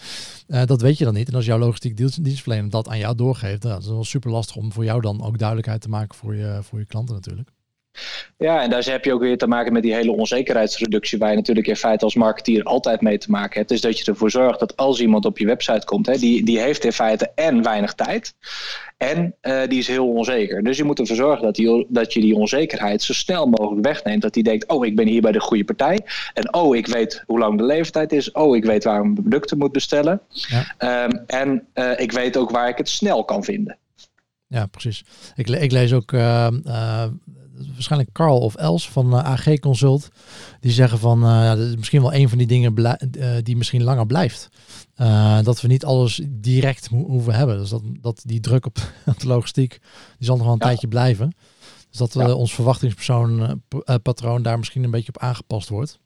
Uh, 0.48 0.64
dat 0.64 0.80
weet 0.80 0.98
je 0.98 1.04
dan 1.04 1.14
niet. 1.14 1.28
En 1.28 1.34
als 1.34 1.44
jouw 1.44 1.58
logistiek 1.58 1.96
dienstverlener 1.96 2.70
dat 2.70 2.88
aan 2.88 2.98
jou 2.98 3.14
doorgeeft, 3.14 3.62
dan 3.62 3.70
is 3.70 3.84
het 3.84 3.94
wel 3.94 4.04
super 4.04 4.30
lastig 4.30 4.56
om 4.56 4.72
voor 4.72 4.84
jou 4.84 5.00
dan 5.00 5.22
ook 5.22 5.38
duidelijkheid 5.38 5.80
te 5.80 5.88
maken 5.88 6.18
voor 6.18 6.34
je, 6.34 6.58
voor 6.62 6.78
je 6.78 6.86
klanten 6.86 7.14
natuurlijk. 7.14 7.50
Ja, 8.38 8.62
en 8.62 8.70
daar 8.70 8.84
heb 8.84 9.04
je 9.04 9.12
ook 9.12 9.20
weer 9.20 9.38
te 9.38 9.46
maken 9.46 9.72
met 9.72 9.82
die 9.82 9.94
hele 9.94 10.12
onzekerheidsreductie, 10.12 11.18
waar 11.18 11.30
je 11.30 11.36
natuurlijk 11.36 11.66
in 11.66 11.76
feite 11.76 12.04
als 12.04 12.14
marketeer 12.14 12.62
altijd 12.62 13.00
mee 13.00 13.18
te 13.18 13.30
maken 13.30 13.56
hebt. 13.56 13.68
Dus 13.68 13.80
dat 13.80 13.98
je 13.98 14.04
ervoor 14.04 14.30
zorgt 14.30 14.60
dat 14.60 14.76
als 14.76 15.00
iemand 15.00 15.24
op 15.24 15.38
je 15.38 15.46
website 15.46 15.86
komt, 15.86 16.06
hè, 16.06 16.16
die, 16.16 16.44
die 16.44 16.60
heeft 16.60 16.84
in 16.84 16.92
feite 16.92 17.30
en 17.34 17.62
weinig 17.62 17.94
tijd. 17.94 18.34
En 18.96 19.34
uh, 19.42 19.60
die 19.68 19.78
is 19.78 19.86
heel 19.88 20.08
onzeker. 20.08 20.62
Dus 20.62 20.76
je 20.76 20.84
moet 20.84 20.98
ervoor 20.98 21.16
zorgen 21.16 21.44
dat, 21.44 21.54
die, 21.54 21.86
dat 21.88 22.12
je 22.12 22.20
die 22.20 22.34
onzekerheid 22.34 23.02
zo 23.02 23.12
snel 23.12 23.46
mogelijk 23.46 23.86
wegneemt. 23.86 24.22
Dat 24.22 24.34
hij 24.34 24.42
denkt, 24.42 24.68
oh, 24.68 24.86
ik 24.86 24.96
ben 24.96 25.06
hier 25.06 25.20
bij 25.20 25.32
de 25.32 25.40
goede 25.40 25.64
partij. 25.64 26.00
En 26.34 26.54
oh, 26.54 26.76
ik 26.76 26.86
weet 26.86 27.22
hoe 27.26 27.38
lang 27.38 27.58
de 27.58 27.64
leeftijd 27.64 28.12
is. 28.12 28.32
Oh, 28.32 28.56
ik 28.56 28.64
weet 28.64 28.84
waar 28.84 29.00
mijn 29.00 29.14
producten 29.14 29.58
moet 29.58 29.72
bestellen. 29.72 30.20
Ja. 30.28 31.04
Um, 31.04 31.24
en 31.26 31.66
uh, 31.74 32.00
ik 32.00 32.12
weet 32.12 32.36
ook 32.36 32.50
waar 32.50 32.68
ik 32.68 32.78
het 32.78 32.88
snel 32.88 33.24
kan 33.24 33.44
vinden. 33.44 33.76
Ja, 34.46 34.66
precies. 34.66 35.04
Ik, 35.34 35.48
ik 35.48 35.72
lees 35.72 35.92
ook 35.92 36.12
uh, 36.12 36.48
waarschijnlijk 37.72 38.12
Carl 38.12 38.38
of 38.38 38.54
Els 38.54 38.88
van 38.88 39.14
uh, 39.14 39.24
AG 39.24 39.58
Consult. 39.58 40.08
Die 40.60 40.72
zeggen 40.72 40.98
van 40.98 41.24
uh, 41.24 41.48
dat 41.48 41.58
is 41.58 41.76
misschien 41.76 42.02
wel 42.02 42.14
een 42.14 42.28
van 42.28 42.38
die 42.38 42.46
dingen 42.46 42.74
uh, 42.78 43.32
die 43.42 43.56
misschien 43.56 43.82
langer 43.82 44.06
blijft. 44.06 44.48
dat 45.42 45.60
we 45.60 45.68
niet 45.68 45.84
alles 45.84 46.20
direct 46.28 46.86
ho 46.86 46.96
hoeven 46.96 47.34
hebben. 47.34 47.58
Dus 47.58 47.70
dat, 47.70 47.82
dat 48.00 48.22
die 48.24 48.40
druk 48.40 48.66
op, 48.66 48.74
de 49.18 49.26
logistiek, 49.26 49.70
die 50.18 50.26
zal 50.26 50.36
nog 50.36 50.44
wel 50.44 50.54
een 50.54 50.60
tijdje 50.60 50.88
blijven. 50.88 51.34
Dus 51.90 51.98
dat 51.98 52.12
ja. 52.12 52.32
ons 52.32 52.54
verwachtingspersoon 52.54 53.62
patroon 54.02 54.42
daar 54.42 54.58
misschien 54.58 54.84
een 54.84 54.90
beetje 54.90 55.12
op 55.14 55.22
aangepast 55.22 55.68
wordt. 55.68 55.98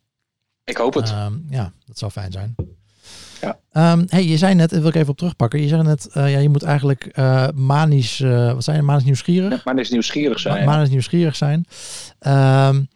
Ik 0.65 0.77
hoop 0.77 0.95
het. 0.95 1.11
Ehm, 1.11 1.39
ja, 1.49 1.73
dat 1.87 1.99
zou 1.99 2.11
fijn 2.11 2.33
zijn. 2.33 2.55
Ja. 3.43 3.93
Um, 3.93 4.05
hey, 4.09 4.25
je 4.25 4.37
zei 4.37 4.55
net, 4.55 4.71
wil 4.71 4.87
ik 4.87 4.95
even 4.95 5.09
op 5.09 5.17
terugpakken. 5.17 5.61
Je 5.61 5.69
zei 5.69 5.83
net, 5.83 6.09
uh, 6.15 6.33
ja, 6.33 6.39
je 6.39 6.49
moet 6.49 6.63
eigenlijk 6.63 7.19
uh, 7.19 7.49
manisch, 7.55 8.21
uh, 8.21 8.53
wat 8.53 8.65
zijn 8.65 8.77
je, 8.77 8.83
manisch 8.83 9.05
nieuwsgierig? 9.05 9.51
Ja, 9.51 9.61
manisch 9.65 9.91
nieuwsgierig 9.91 10.41
zijn. 10.41 10.65
Ma 10.65 10.73
manisch 10.73 10.91
nieuwsgierig 10.91 11.37
zijn. 11.37 11.67
Um, 12.21 12.89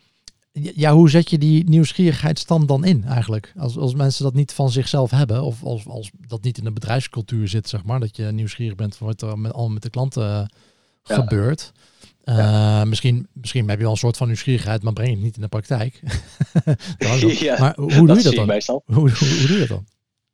ja, 0.53 0.93
hoe 0.93 1.11
zet 1.11 1.31
je 1.31 1.39
die 1.39 1.69
nieuwsgierigheidstand 1.69 2.69
dan 2.69 2.85
in 2.85 3.05
eigenlijk? 3.05 3.53
Als, 3.57 3.77
als 3.77 3.95
mensen 3.95 4.25
dat 4.25 4.35
niet 4.35 4.53
van 4.53 4.71
zichzelf 4.71 5.11
hebben, 5.11 5.43
of 5.43 5.65
als, 5.65 5.87
als 5.87 6.11
dat 6.27 6.43
niet 6.43 6.59
in 6.59 6.65
de 6.65 6.73
bedrijfscultuur 6.73 7.49
zit, 7.49 7.69
zeg 7.69 7.85
maar, 7.85 8.01
dat 8.01 8.17
je 8.17 8.25
nieuwsgierig 8.25 8.75
bent 8.75 8.97
voor 8.97 9.07
wat 9.07 9.23
er 9.23 9.39
met, 9.39 9.53
al 9.53 9.69
met 9.69 9.83
de 9.83 9.91
klanten 9.91 10.53
gebeurt. 11.03 11.73
Uh, 12.25 12.83
misschien, 12.83 13.27
misschien 13.33 13.69
heb 13.69 13.77
je 13.77 13.83
wel 13.83 13.93
een 13.93 13.99
soort 13.99 14.17
van 14.17 14.27
nieuwsgierigheid, 14.27 14.83
maar 14.83 14.93
breng 14.93 15.09
je 15.09 15.15
het 15.15 15.25
niet 15.25 15.37
in 15.37 15.43
de 15.43 15.49
praktijk. 15.49 16.01
ja, 17.39 17.59
maar 17.59 17.75
hoe, 17.77 18.07
doe 18.07 18.17
je 18.17 18.23
dat 18.23 18.35
dan? 18.35 18.51
Hoe, 18.85 18.95
hoe, 18.95 19.11
hoe, 19.11 19.47
doe 19.47 19.53
je 19.53 19.59
dat 19.59 19.69
dan? 19.69 19.87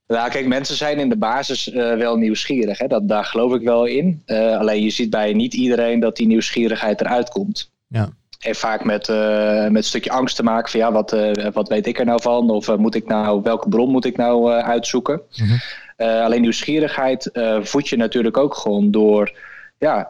Nou, 0.07 0.31
kijk, 0.31 0.47
mensen 0.47 0.77
zijn 0.77 0.99
in 0.99 1.09
de 1.09 1.17
basis 1.17 1.69
uh, 1.69 1.97
wel 1.97 2.17
nieuwsgierig. 2.17 2.79
Hè? 2.79 2.87
Dat, 2.87 3.09
daar 3.09 3.25
geloof 3.25 3.55
ik 3.55 3.63
wel 3.63 3.85
in. 3.85 4.23
Uh, 4.27 4.59
alleen 4.59 4.83
je 4.83 4.91
ziet 4.91 5.11
bij 5.11 5.33
niet 5.33 5.55
iedereen 5.55 6.01
dat 6.01 6.17
die 6.17 6.27
nieuwsgierigheid 6.27 7.01
eruit 7.01 7.29
komt. 7.29 7.71
Ja. 7.87 8.09
Heeft 8.39 8.59
vaak 8.59 8.85
met, 8.85 9.09
uh, 9.09 9.63
met 9.63 9.77
een 9.77 9.83
stukje 9.85 10.11
angst 10.11 10.37
te 10.37 10.43
maken 10.43 10.71
van 10.71 10.81
ja, 10.81 10.93
wat, 10.93 11.17
wat 11.53 11.69
weet 11.69 11.87
ik 11.87 11.99
er 11.99 12.05
nou 12.05 12.23
van? 12.23 12.51
Of 12.51 12.77
moet 12.77 12.95
ik 12.95 13.07
nou, 13.07 13.43
welke 13.43 13.69
bron 13.69 13.91
moet 13.91 14.05
ik 14.05 14.17
nou 14.17 14.51
uitzoeken? 14.51 15.21
Mm 15.37 15.47
-hmm. 15.47 16.23
alleen 16.23 16.41
nieuwsgierigheid 16.41 17.31
voed 17.61 17.89
je 17.89 17.97
natuurlijk 17.97 18.37
ook 18.37 18.55
gewoon 18.55 18.91
door. 18.91 19.39
Ja, 19.79 20.09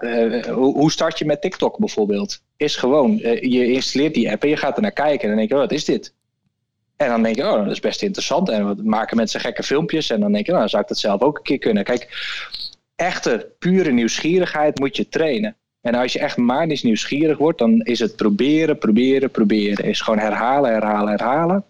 hoe, 0.51 0.75
hoe 0.75 0.91
start 0.91 1.19
je 1.19 1.25
met 1.25 1.41
TikTok 1.41 1.79
bijvoorbeeld? 1.79 2.43
Is 2.57 2.77
gewoon, 2.77 3.17
je 3.41 3.73
installeert 3.73 4.15
die 4.15 4.31
app 4.31 4.43
en 4.43 4.49
je 4.49 4.57
gaat 4.57 4.77
er 4.77 4.83
naar 4.83 4.93
kijken 4.93 5.23
en 5.23 5.29
dan 5.29 5.37
denk 5.37 5.49
je, 5.49 5.55
oh, 5.55 5.61
wat 5.61 5.73
is 5.73 5.85
dit? 5.85 6.15
En 7.05 7.11
dan 7.11 7.23
denk 7.23 7.37
je, 7.37 7.51
oh, 7.51 7.63
dat 7.63 7.71
is 7.71 7.81
best 7.81 8.03
interessant. 8.03 8.49
En 8.49 8.77
we 8.77 8.83
maken 8.83 9.17
mensen 9.17 9.41
gekke 9.41 9.63
filmpjes. 9.63 10.11
En 10.11 10.21
dan 10.21 10.33
denk 10.33 10.47
je, 10.47 10.51
nou, 10.51 10.63
dan 10.63 10.71
zou 10.71 10.83
ik 10.83 10.89
dat 10.89 10.99
zelf 10.99 11.21
ook 11.21 11.37
een 11.37 11.43
keer 11.43 11.59
kunnen. 11.59 11.85
Kijk, 11.85 12.09
echte, 12.97 13.49
pure 13.59 13.91
nieuwsgierigheid 13.91 14.79
moet 14.79 14.97
je 14.97 15.09
trainen. 15.09 15.57
En 15.81 15.95
als 15.95 16.13
je 16.13 16.19
echt 16.19 16.37
manisch 16.37 16.83
nieuwsgierig 16.83 17.39
wordt, 17.39 17.59
dan 17.59 17.81
is 17.81 17.99
het 17.99 18.17
proberen, 18.17 18.79
proberen, 18.79 19.31
proberen. 19.31 19.85
Is 19.85 20.01
gewoon 20.01 20.19
herhalen, 20.19 20.71
herhalen, 20.71 21.09
herhalen. 21.09 21.65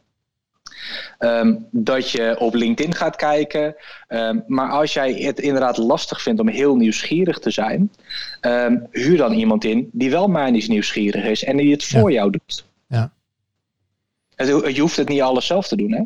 Um, 1.19 1.67
dat 1.71 2.11
je 2.11 2.37
op 2.39 2.55
LinkedIn 2.55 2.95
gaat 2.95 3.17
kijken. 3.17 3.77
Um, 4.09 4.45
maar 4.47 4.71
als 4.71 4.93
jij 4.93 5.13
het 5.13 5.41
inderdaad 5.41 5.77
lastig 5.77 6.23
vindt 6.23 6.41
om 6.41 6.49
heel 6.49 6.77
nieuwsgierig 6.77 7.39
te 7.39 7.51
zijn, 7.51 7.93
um, 8.41 8.87
huur 8.91 9.17
dan 9.17 9.33
iemand 9.33 9.65
in 9.65 9.89
die 9.93 10.11
wel 10.11 10.29
manisch 10.29 10.69
nieuwsgierig 10.69 11.25
is 11.25 11.45
en 11.45 11.57
die 11.57 11.73
het 11.73 11.85
voor 11.85 12.11
ja. 12.11 12.17
jou 12.17 12.31
doet. 12.31 12.65
Je 14.37 14.81
hoeft 14.81 14.97
het 14.97 15.09
niet 15.09 15.21
alles 15.21 15.47
zelf 15.47 15.69
te 15.69 15.77
doen, 15.77 15.93
hè? 15.93 16.03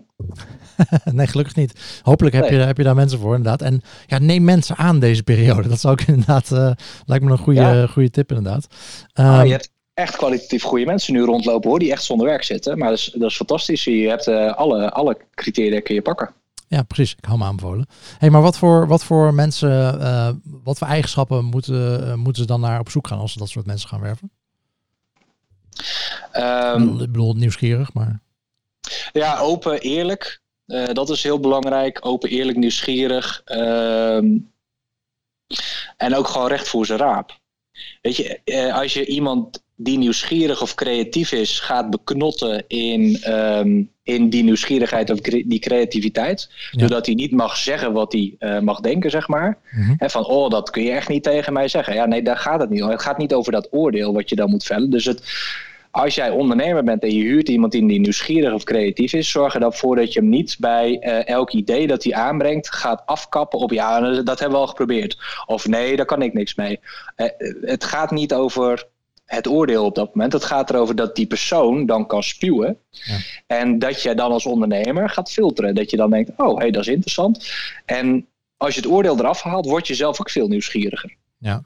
nee, 1.13 1.27
gelukkig 1.27 1.57
niet. 1.57 2.01
Hopelijk 2.03 2.35
heb, 2.35 2.51
je, 2.51 2.57
heb 2.57 2.77
je 2.77 2.83
daar 2.83 2.95
mensen 2.95 3.19
voor, 3.19 3.37
inderdaad. 3.37 3.63
En 3.63 3.83
ja, 4.07 4.19
neem 4.19 4.45
mensen 4.45 4.77
aan 4.77 4.99
deze 4.99 5.23
periode. 5.23 5.69
Dat 5.69 5.81
zou 5.81 5.95
ik 6.01 6.09
inderdaad, 6.09 6.51
uh, 6.51 6.71
lijkt 7.05 7.25
me 7.25 7.31
een 7.31 7.39
goede, 7.39 7.61
ja. 7.61 7.87
goede 7.87 8.11
tip, 8.11 8.31
inderdaad. 8.31 8.67
Um, 9.15 9.45
je 9.45 9.51
hebt 9.53 9.71
echt 9.95 10.17
kwalitatief 10.17 10.63
goede 10.63 10.85
mensen 10.85 11.13
nu 11.13 11.23
rondlopen, 11.23 11.71
hoor, 11.71 11.79
die 11.79 11.93
echt 11.93 12.05
zonder 12.05 12.27
werk 12.27 12.43
zitten. 12.43 12.79
Maar 12.79 12.89
dat 12.89 12.99
is, 12.99 13.15
dat 13.19 13.31
is 13.31 13.37
fantastisch. 13.37 13.85
Je 13.85 14.09
hebt 14.09 14.27
uh, 14.27 14.55
alle, 14.55 14.91
alle 14.91 15.17
criteria 15.35 15.81
kun 15.81 15.95
je 15.95 16.03
pakken. 16.03 16.35
Ja, 16.69 16.83
precies. 16.83 17.15
Ik 17.19 17.25
hou 17.25 17.39
me 17.39 17.45
aanbevolen. 17.45 17.87
hey, 18.19 18.31
maar 18.31 18.43
wat 18.43 18.59
voor, 18.59 18.87
wat 18.87 19.05
voor 19.05 19.35
mensen, 19.35 19.99
uh, 20.01 20.31
wat 20.65 20.79
voor 20.79 20.87
eigenschappen 20.87 21.45
moeten, 21.45 22.19
moeten 22.19 22.43
ze 22.43 22.49
dan 22.49 22.61
naar 22.61 22.81
op 22.81 22.91
zoek 22.91 23.07
gaan 23.07 23.19
als 23.19 23.33
ze 23.33 23.39
dat 23.39 23.49
soort 23.49 23.67
mensen 23.67 23.89
gaan 23.89 24.01
werven? 24.01 24.31
Um, 26.33 27.01
ik 27.01 27.13
bedoel, 27.13 27.35
nieuwsgierig, 27.35 27.93
maar... 27.93 28.21
Ja, 29.13 29.39
open, 29.39 29.81
eerlijk. 29.81 30.41
Uh, 30.67 30.85
dat 30.93 31.11
is 31.11 31.23
heel 31.23 31.41
belangrijk. 31.41 32.07
Open, 32.07 32.31
eerlijk, 32.31 32.59
nieuwsgierig. 32.59 33.43
Uh, 33.47 34.17
en 35.97 36.15
ook 36.15 36.29
gewoon 36.29 36.49
recht 36.49 36.69
voor 36.69 36.87
zijn 36.87 36.99
raap. 36.99 37.39
Weet 38.03 38.17
je, 38.17 38.41
uh, 38.45 38.75
als 38.75 38.95
je 38.95 39.07
iemand 39.07 39.65
die 39.77 39.99
nieuwsgierig 39.99 40.63
of 40.63 40.75
creatief 40.75 41.33
is, 41.33 41.61
gaat 41.61 41.91
beknotten 41.91 42.65
in, 42.67 43.33
um, 43.33 43.91
in 44.03 44.31
die 44.31 44.45
nieuwsgierigheid 44.45 45.11
of 45.11 45.21
cre 45.21 45.47
die 45.47 45.59
creativiteit. 45.59 46.51
Ja. 46.71 46.79
Doordat 46.79 47.07
hij 47.07 47.15
niet 47.15 47.33
mag 47.33 47.57
zeggen 47.57 47.93
wat 47.93 48.13
hij 48.13 48.35
uh, 48.39 48.59
mag 48.59 48.81
denken, 48.81 49.11
zeg 49.11 49.29
maar. 49.29 49.59
Mm 49.71 49.83
-hmm. 49.83 49.95
En 49.99 50.11
van, 50.11 50.25
oh, 50.25 50.51
dat 50.51 50.71
kun 50.71 50.83
je 50.83 50.91
echt 50.91 51.09
niet 51.09 51.23
tegen 51.23 51.53
mij 51.53 51.69
zeggen. 51.69 51.95
Ja, 51.95 52.07
nee, 52.07 52.23
daar 52.23 52.37
gaat 52.37 52.61
het 52.61 52.71
niet 52.71 52.83
om. 52.83 52.91
Het 52.91 53.03
gaat 53.03 53.19
niet 53.19 53.35
over 53.35 53.53
dat 53.53 53.69
oordeel 53.71 54.13
wat 54.13 54.29
je 54.29 54.37
dan 54.37 54.51
moet 54.51 54.65
vellen. 54.65 54.91
Dus 54.91 55.05
het, 55.05 55.23
als 55.97 56.15
jij 56.15 56.31
ondernemer 56.31 56.85
bent 56.85 57.03
en 57.03 57.15
je 57.15 57.23
huurt 57.23 57.49
iemand 57.49 57.75
in 57.75 57.87
die 57.87 58.01
nieuwsgierig 58.01 58.53
of 58.53 58.65
creatief 58.65 59.13
is, 59.13 59.31
zorg 59.31 59.55
er 59.55 59.61
dan 59.61 59.73
voor 59.73 59.97
dat 59.97 60.13
je 60.13 60.21
hem 60.21 60.29
niet 60.29 60.57
bij 60.59 60.91
uh, 61.01 61.29
elk 61.29 61.53
idee 61.53 61.87
dat 61.87 62.05
hij 62.05 62.15
aanbrengt 62.15 62.75
gaat 62.75 63.03
afkappen 63.07 63.59
op 63.59 63.73
ja, 63.73 64.01
dat 64.23 64.39
hebben 64.39 64.59
we 64.59 64.65
al 64.65 64.67
geprobeerd. 64.67 65.19
Of 65.47 65.67
nee, 65.67 65.97
daar 65.97 66.07
kan 66.07 66.23
ik 66.23 66.33
niks 66.33 66.55
mee. 66.55 66.81
Uh, 67.17 67.27
het 67.61 67.85
gaat 67.85 68.11
niet 68.11 68.35
over 68.35 68.89
het 69.25 69.47
oordeel 69.47 69.85
op 69.85 69.95
dat 69.95 70.15
moment. 70.15 70.33
Het 70.33 70.45
gaat 70.45 70.71
erover 70.71 70.97
dat 70.97 71.17
die 71.17 71.27
persoon 71.27 71.87
dan 71.87 72.07
kan 72.07 72.23
spuwen. 72.23 72.79
Ja. 72.91 73.17
En 73.47 73.79
dat 73.79 74.03
je 74.03 74.15
dan 74.15 74.31
als 74.31 74.47
ondernemer 74.47 75.11
gaat 75.11 75.31
filteren. 75.31 75.75
Dat 75.75 75.91
je 75.91 75.97
dan 75.97 76.11
denkt, 76.11 76.31
oh, 76.37 76.55
hé, 76.55 76.63
hey, 76.63 76.71
dat 76.71 76.83
is 76.83 76.93
interessant. 76.93 77.53
En 77.85 78.27
als 78.57 78.75
je 78.75 78.81
het 78.81 78.91
oordeel 78.91 79.19
eraf 79.19 79.43
haalt, 79.43 79.67
word 79.67 79.87
je 79.87 79.95
zelf 79.95 80.21
ook 80.21 80.31
veel 80.31 80.49
nieuwsgieriger. 80.49 81.17
Ja, 81.39 81.63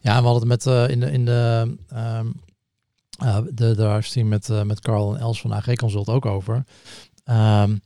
ja 0.00 0.18
we 0.20 0.26
hadden 0.26 0.48
het 0.48 0.64
met 0.64 0.74
uh, 0.74 0.88
in 0.88 1.00
de, 1.00 1.10
in 1.10 1.24
de, 1.24 1.74
um, 1.94 2.40
uh, 3.22 3.38
de, 3.52 3.74
de 3.74 3.88
livestream 3.88 4.28
met, 4.28 4.48
uh, 4.48 4.62
met 4.62 4.80
Carl 4.80 5.14
en 5.14 5.20
Els 5.20 5.40
van 5.40 5.54
AG 5.54 5.74
Consult 5.74 6.08
ook 6.08 6.26
over. 6.26 6.64
Um, 7.24 7.80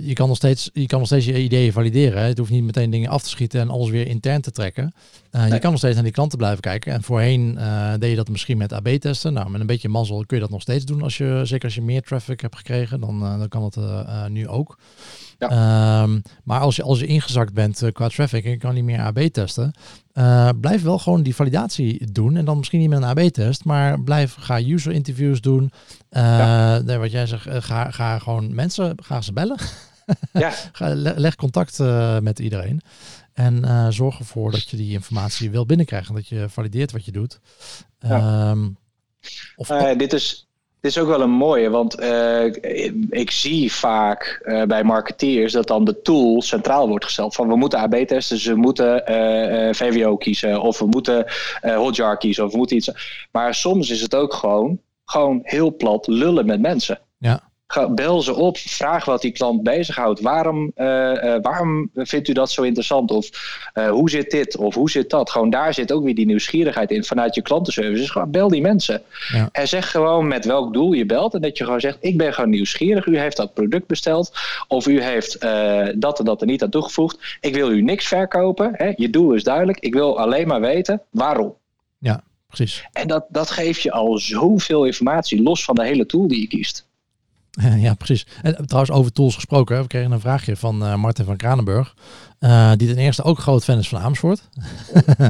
je 0.00 0.12
kan, 0.12 0.28
nog 0.28 0.36
steeds, 0.36 0.70
je 0.72 0.86
kan 0.86 0.98
nog 0.98 1.06
steeds 1.06 1.26
je 1.26 1.42
ideeën 1.42 1.72
valideren. 1.72 2.20
Hè. 2.20 2.26
Het 2.26 2.38
hoeft 2.38 2.50
niet 2.50 2.64
meteen 2.64 2.90
dingen 2.90 3.10
af 3.10 3.22
te 3.22 3.28
schieten 3.28 3.60
en 3.60 3.70
alles 3.70 3.90
weer 3.90 4.06
intern 4.06 4.40
te 4.40 4.50
trekken. 4.50 4.94
Uh, 5.36 5.48
Je 5.48 5.58
kan 5.58 5.70
nog 5.70 5.78
steeds 5.78 5.94
naar 5.94 6.04
die 6.04 6.12
klanten 6.12 6.38
blijven 6.38 6.60
kijken. 6.60 6.92
En 6.92 7.02
voorheen 7.02 7.56
uh, 7.58 7.92
deed 7.98 8.10
je 8.10 8.16
dat 8.16 8.28
misschien 8.28 8.58
met 8.58 8.72
AB-testen. 8.72 9.32
Nou, 9.32 9.50
met 9.50 9.60
een 9.60 9.66
beetje 9.66 9.88
mazzel 9.88 10.24
kun 10.26 10.36
je 10.36 10.42
dat 10.42 10.52
nog 10.52 10.60
steeds 10.60 10.84
doen. 10.84 11.02
Als 11.02 11.16
je, 11.16 11.40
zeker 11.44 11.64
als 11.64 11.74
je 11.74 11.82
meer 11.82 12.02
traffic 12.02 12.40
hebt 12.40 12.56
gekregen, 12.56 13.00
dan, 13.00 13.22
uh, 13.22 13.38
dan 13.38 13.48
kan 13.48 13.64
het 13.64 13.76
nu 14.28 14.48
ook. 14.48 14.78
Ja. 15.38 16.02
Um, 16.02 16.22
maar 16.44 16.60
als 16.60 16.76
je, 16.76 16.82
als 16.82 17.00
je 17.00 17.06
ingezakt 17.06 17.52
bent 17.52 17.82
qua 17.92 18.08
traffic 18.08 18.44
en 18.44 18.50
je 18.50 18.56
kan 18.56 18.74
niet 18.74 18.84
meer 18.84 19.00
AB 19.00 19.18
testen, 19.18 19.74
blijf 20.60 20.82
wel 20.82 20.98
gewoon 20.98 21.22
die 21.22 21.34
validatie 21.34 22.12
doen. 22.12 22.36
En 22.36 22.44
dan 22.44 22.56
misschien 22.56 22.80
niet 22.80 22.88
met 22.88 22.98
een 22.98 23.08
AB-test, 23.08 23.64
maar 23.64 24.00
blijf, 24.00 24.36
ga 24.38 24.60
user 24.60 24.92
interviews 24.92 25.40
doen. 25.40 25.72
Ja. 26.10 26.82
Wat 26.84 27.10
jij 27.10 27.26
zegt, 27.26 27.46
ga, 27.48 27.90
ga 27.90 28.18
gewoon 28.18 28.54
mensen, 28.54 28.94
ga 29.02 29.20
ze 29.20 29.32
bellen. 29.32 29.58
ja. 30.32 30.52
leg 31.16 31.34
contact 31.34 31.78
uh, 31.78 32.18
met 32.18 32.38
iedereen. 32.38 32.80
En 33.34 33.92
zorg 33.92 34.18
ervoor 34.18 34.50
dat 34.50 34.68
je 34.68 34.76
die 34.76 34.92
informatie 34.92 35.50
wil 35.50 35.66
binnenkrijgen. 35.66 36.08
En 36.08 36.14
dat 36.14 36.28
je 36.28 36.48
valideert 36.48 36.92
wat 36.92 37.04
je 37.04 37.12
doet. 37.12 37.40
Ja. 37.98 38.50
Um, 38.50 38.76
of, 39.56 39.68
dit 39.96 40.12
is 40.12 40.48
dit 40.84 40.96
is 40.96 40.98
ook 40.98 41.08
wel 41.08 41.20
een 41.20 41.30
mooie, 41.30 41.70
want 41.70 42.00
uh, 42.00 42.44
ik 43.08 43.30
zie 43.30 43.72
vaak 43.72 44.42
uh, 44.44 44.62
bij 44.62 44.84
marketeers 44.84 45.52
dat 45.52 45.66
dan 45.66 45.84
de 45.84 46.02
tool 46.02 46.42
centraal 46.42 46.88
wordt 46.88 47.04
gesteld. 47.04 47.34
Van 47.34 47.48
we 47.48 47.56
moeten 47.56 47.78
AB 47.78 47.94
testen, 47.94 48.38
ze 48.38 48.54
moeten 48.54 49.10
uh, 49.10 49.74
VWO 49.74 50.16
kiezen 50.16 50.60
of 50.60 50.78
we 50.78 50.86
moeten 50.86 51.26
Hotjar 51.60 52.16
kiezen 52.18 52.44
of 52.44 52.50
we 52.50 52.56
moeten 52.56 52.76
iets. 52.76 52.90
Maar 53.32 53.54
soms 53.54 53.90
is 53.90 54.00
het 54.00 54.14
ook 54.14 54.34
gewoon, 54.34 54.80
gewoon 55.04 55.40
heel 55.42 55.76
plat 55.76 56.06
lullen 56.06 56.46
met 56.46 56.60
mensen. 56.60 56.98
Ja 57.18 57.52
bel 57.90 58.20
ze 58.20 58.34
op, 58.34 58.56
vraag 58.56 59.04
wat 59.04 59.22
die 59.22 59.32
klant 59.32 59.62
bezighoudt. 59.62 60.20
Waarom, 60.20 60.72
uh, 60.76 60.86
uh, 60.86 61.36
waarom 61.42 61.90
vindt 61.94 62.28
u 62.28 62.32
dat 62.32 62.50
zo 62.50 62.62
interessant? 62.62 63.10
Of 63.10 63.28
uh, 63.74 63.90
hoe 63.90 64.10
zit 64.10 64.30
dit? 64.30 64.56
Of 64.56 64.74
hoe 64.74 64.90
zit 64.90 65.10
dat? 65.10 65.30
Gewoon 65.30 65.50
daar 65.50 65.74
zit 65.74 65.92
ook 65.92 66.04
weer 66.04 66.14
die 66.14 66.26
nieuwsgierigheid 66.26 66.90
in 66.90 67.04
vanuit 67.04 67.34
je 67.34 67.42
klantenservice. 67.42 68.00
Dus 68.00 68.10
gewoon 68.10 68.30
bel 68.30 68.48
die 68.48 68.60
mensen. 68.60 69.02
Ja. 69.32 69.48
En 69.52 69.68
zeg 69.68 69.90
gewoon 69.90 70.28
met 70.28 70.44
welk 70.44 70.72
doel 70.72 70.92
je 70.92 71.06
belt. 71.06 71.34
En 71.34 71.40
dat 71.40 71.58
je 71.58 71.64
gewoon 71.64 71.80
zegt, 71.80 71.98
ik 72.00 72.16
ben 72.16 72.34
gewoon 72.34 72.50
nieuwsgierig. 72.50 73.06
U 73.06 73.18
heeft 73.18 73.36
dat 73.36 73.54
product 73.54 73.86
besteld. 73.86 74.32
Of 74.68 74.86
u 74.86 75.02
heeft 75.02 75.40
dat 76.00 76.18
en 76.18 76.24
dat 76.24 76.40
er 76.40 76.46
niet 76.46 76.62
aan 76.62 76.70
toegevoegd. 76.70 77.38
Ik 77.40 77.54
wil 77.54 77.70
u 77.70 77.82
niks 77.82 78.06
verkopen. 78.06 78.70
Hè? 78.72 78.92
Je 78.96 79.10
doel 79.10 79.32
is 79.32 79.44
duidelijk. 79.44 79.78
Ik 79.78 79.94
wil 79.94 80.18
alleen 80.18 80.46
maar 80.46 80.60
weten 80.60 81.02
waarom. 81.10 81.54
Ja, 81.98 82.22
precies. 82.46 82.84
En 82.92 83.08
dat, 83.08 83.24
dat 83.28 83.50
geeft 83.50 83.82
je 83.82 83.92
al 83.92 84.18
zoveel 84.18 84.84
informatie, 84.84 85.42
los 85.42 85.64
van 85.64 85.74
de 85.74 85.84
hele 85.84 86.06
tool 86.06 86.28
die 86.28 86.40
je 86.40 86.46
kiest. 86.46 86.86
Ja, 87.76 87.94
precies. 87.94 88.26
En 88.42 88.66
trouwens, 88.66 88.96
over 88.96 89.12
tools 89.12 89.34
gesproken. 89.34 89.80
We 89.80 89.86
kregen 89.86 90.12
een 90.12 90.20
vraagje 90.20 90.56
van 90.56 90.82
uh, 90.82 90.94
Martin 90.94 91.24
van 91.24 91.36
Kranenburg. 91.36 91.94
Uh, 92.40 92.72
die 92.76 92.88
ten 92.88 92.98
eerste 92.98 93.22
ook 93.22 93.38
groot 93.38 93.64
fan 93.64 93.78
is 93.78 93.88
van 93.88 93.98
Amersfoort. 93.98 94.48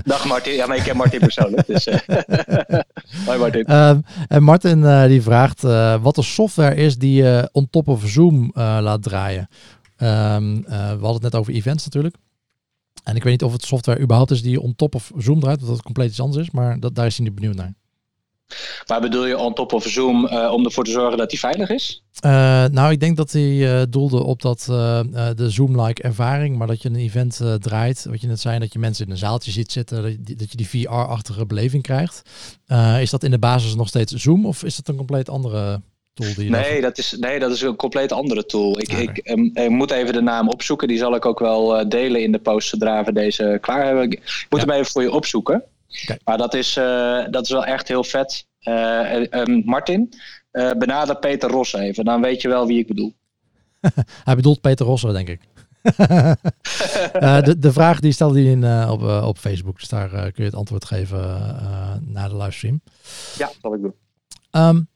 Dag 0.05 0.27
Martin. 0.27 0.55
Ja, 0.55 0.67
maar 0.67 0.77
ik 0.77 0.83
ken 0.83 0.97
Martin 0.97 1.21
persoonlijk. 1.21 1.67
Dus, 1.67 1.87
uh... 1.87 1.97
Hoi 3.27 3.39
Martin. 3.39 3.65
Uh, 3.69 3.97
en 4.29 4.43
Martin 4.43 5.07
die 5.09 5.23
vraagt 5.23 5.63
wat 6.03 6.15
de 6.15 6.23
software 6.23 6.75
is 6.75 6.99
die 6.99 7.23
je 7.23 7.49
on 7.53 7.71
top 7.71 7.89
of 7.89 8.03
Zoom 8.07 8.51
laat 8.55 9.03
draaien. 9.03 9.49
Um, 9.99 10.63
we 10.67 10.75
hadden 10.79 11.13
het 11.13 11.23
net 11.23 11.35
over 11.35 11.53
events 11.53 11.85
natuurlijk. 11.85 12.17
En 13.05 13.17
ik 13.17 13.23
weet 13.23 13.33
niet 13.33 13.43
of 13.43 13.53
het 13.53 13.65
software 13.65 14.01
überhaupt 14.01 14.31
is 14.31 14.43
die 14.43 14.61
on 14.61 14.75
top 14.75 14.95
of 14.95 15.13
Zoom 15.17 15.41
draait. 15.41 15.61
Of 15.61 15.67
dat 15.67 15.77
het 15.77 15.85
compleet 15.85 16.11
iets 16.11 16.21
anders 16.21 16.47
is. 16.47 16.51
Maar 16.51 16.81
dat, 16.81 16.95
daar 16.95 17.07
is 17.07 17.17
hij 17.17 17.27
niet 17.27 17.35
benieuwd 17.35 17.57
naar. 17.57 17.75
Maar 18.87 19.01
bedoel 19.01 19.27
je 19.27 19.39
on 19.39 19.55
top 19.55 19.73
of 19.73 19.85
Zoom 19.85 20.25
uh, 20.25 20.53
om 20.53 20.65
ervoor 20.65 20.85
te 20.85 20.91
zorgen 20.91 21.19
dat 21.19 21.31
hij 21.31 21.41
veilig 21.41 21.71
is? 21.71 22.03
Uh, 22.25 22.31
nou, 22.65 22.93
ik 22.93 23.01
denk 23.01 23.17
dat 23.17 23.33
hij 23.33 23.43
uh, 23.43 23.83
doelde 23.89 24.23
op 24.23 24.43
dat, 24.43 24.65
de 25.37 25.51
Zoom-like 25.51 26.03
ervaring, 26.03 26.57
maar 26.57 26.67
dat 26.67 26.83
je 26.83 26.89
een 26.89 26.97
event 26.97 27.41
draait, 27.59 28.07
wat 28.09 28.21
je 28.21 28.27
net 28.27 28.41
zei, 28.41 28.59
dat 28.59 28.73
je 28.73 28.79
mensen 28.79 29.05
in 29.05 29.11
een 29.11 29.19
zaaltje 29.19 29.51
ziet 29.51 29.73
zitten, 29.73 30.03
dat 30.03 30.11
je, 30.11 30.37
dat 30.37 30.51
je 30.51 30.57
die 30.57 30.69
VR-achtige 30.69 31.47
beleving 31.47 31.83
krijgt. 31.83 32.23
is 33.01 33.11
dat 33.11 33.23
in 33.23 33.31
de 33.31 33.39
basis 33.39 33.75
nog 33.75 33.89
steeds 33.89 34.13
Zoom 34.13 34.47
of 34.47 34.65
is 34.65 34.77
dat 34.77 34.89
een 34.89 34.97
compleet 34.97 35.29
andere 35.29 35.81
tool? 36.15 36.35
Die 36.37 36.51
nee, 36.51 36.81
dat 36.81 36.99
is, 36.99 37.17
nee, 37.19 37.39
dat 37.39 37.51
is 37.51 37.61
een 37.61 37.77
compleet 37.77 38.13
andere 38.13 38.47
tool. 38.47 38.81
Ik, 38.81 38.91
okay. 38.91 39.03
ik, 39.03 39.31
um, 39.31 39.51
ik, 39.55 39.71
moet 39.71 39.91
even 39.91 40.13
de 40.13 40.23
naam 40.23 40.49
opzoeken, 40.49 40.89
die 40.89 40.99
zal 40.99 41.15
ik 41.15 41.27
ook 41.27 41.39
wel 41.39 41.89
delen 41.89 42.23
in 42.23 42.33
de 42.33 42.39
post 42.39 42.69
zodra 42.69 43.05
we 43.05 43.13
deze 43.13 43.59
klaar 43.61 43.85
hebben. 43.85 44.11
Ik 44.11 44.47
moet 44.51 44.61
ja. 44.61 44.67
hem 44.67 44.77
even 44.77 44.93
voor 44.93 45.03
je 45.03 45.13
opzoeken. 45.13 45.65
Okay. 46.03 46.19
Maar 46.25 46.39
dat 46.39 46.55
is, 46.55 46.77
uh, 46.77 47.25
dat 47.31 47.43
is 47.43 47.51
wel 47.51 47.65
echt 47.65 47.89
heel 47.89 48.05
vet. 48.05 48.47
Uh, 48.63 49.21
um, 49.31 49.63
Martin, 49.65 50.13
uh, 50.53 50.73
benader 50.73 51.17
Peter 51.17 51.51
Rosse 51.51 51.79
even. 51.79 52.05
Dan 52.05 52.21
weet 52.21 52.43
je 52.43 52.49
wel 52.49 52.67
wie 52.67 52.79
ik 52.79 52.87
bedoel. 52.87 53.15
Hij 54.25 54.37
bedoelt 54.37 54.61
Peter 54.61 54.87
Rosse, 54.87 55.13
denk 55.13 55.29
ik. 55.29 55.41
de, 57.45 57.55
de 57.59 57.73
vraag 57.73 58.01
die 58.01 58.13
stelde 58.13 58.43
hij 58.43 58.51
in, 58.51 58.91
op, 58.91 59.03
op 59.03 59.39
Facebook. 59.39 59.79
Dus 59.79 59.89
daar 59.89 60.09
kun 60.09 60.33
je 60.35 60.43
het 60.43 60.55
antwoord 60.55 60.85
geven 60.85 61.21
na 62.01 62.29
de 62.29 62.37
livestream. 62.37 62.81
Ja, 63.37 63.47
dat 63.47 63.57
zal 63.61 63.75
ik 63.75 63.81
doen. 63.81 63.95
Um, 64.51 64.89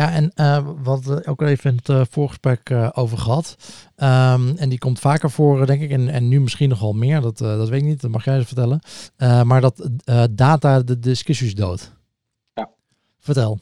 ja, 0.00 0.12
en 0.12 0.32
uh, 0.36 0.68
wat 0.82 1.04
we 1.04 1.26
ook 1.26 1.42
even 1.42 1.70
in 1.70 1.76
het 1.76 1.88
uh, 1.88 2.02
voorgesprek 2.10 2.70
uh, 2.70 2.88
over 2.92 3.18
gehad. 3.18 3.56
Um, 3.96 4.56
en 4.56 4.68
die 4.68 4.78
komt 4.78 4.98
vaker 4.98 5.30
voor, 5.30 5.66
denk 5.66 5.82
ik. 5.82 5.90
En, 5.90 6.08
en 6.08 6.28
nu 6.28 6.40
misschien 6.40 6.68
nogal 6.68 6.92
meer. 6.92 7.20
Dat, 7.20 7.38
dat 7.38 7.68
weet 7.68 7.80
ik 7.80 7.86
niet. 7.86 8.00
Dat 8.00 8.10
mag 8.10 8.24
jij 8.24 8.36
eens 8.36 8.46
vertellen. 8.46 8.80
maar 9.46 9.60
dat 9.60 9.88
data 10.30 10.82
de 10.82 10.98
discussies 10.98 11.54
dood. 11.54 11.92
Ja. 12.54 12.70
Vertel. 13.18 13.58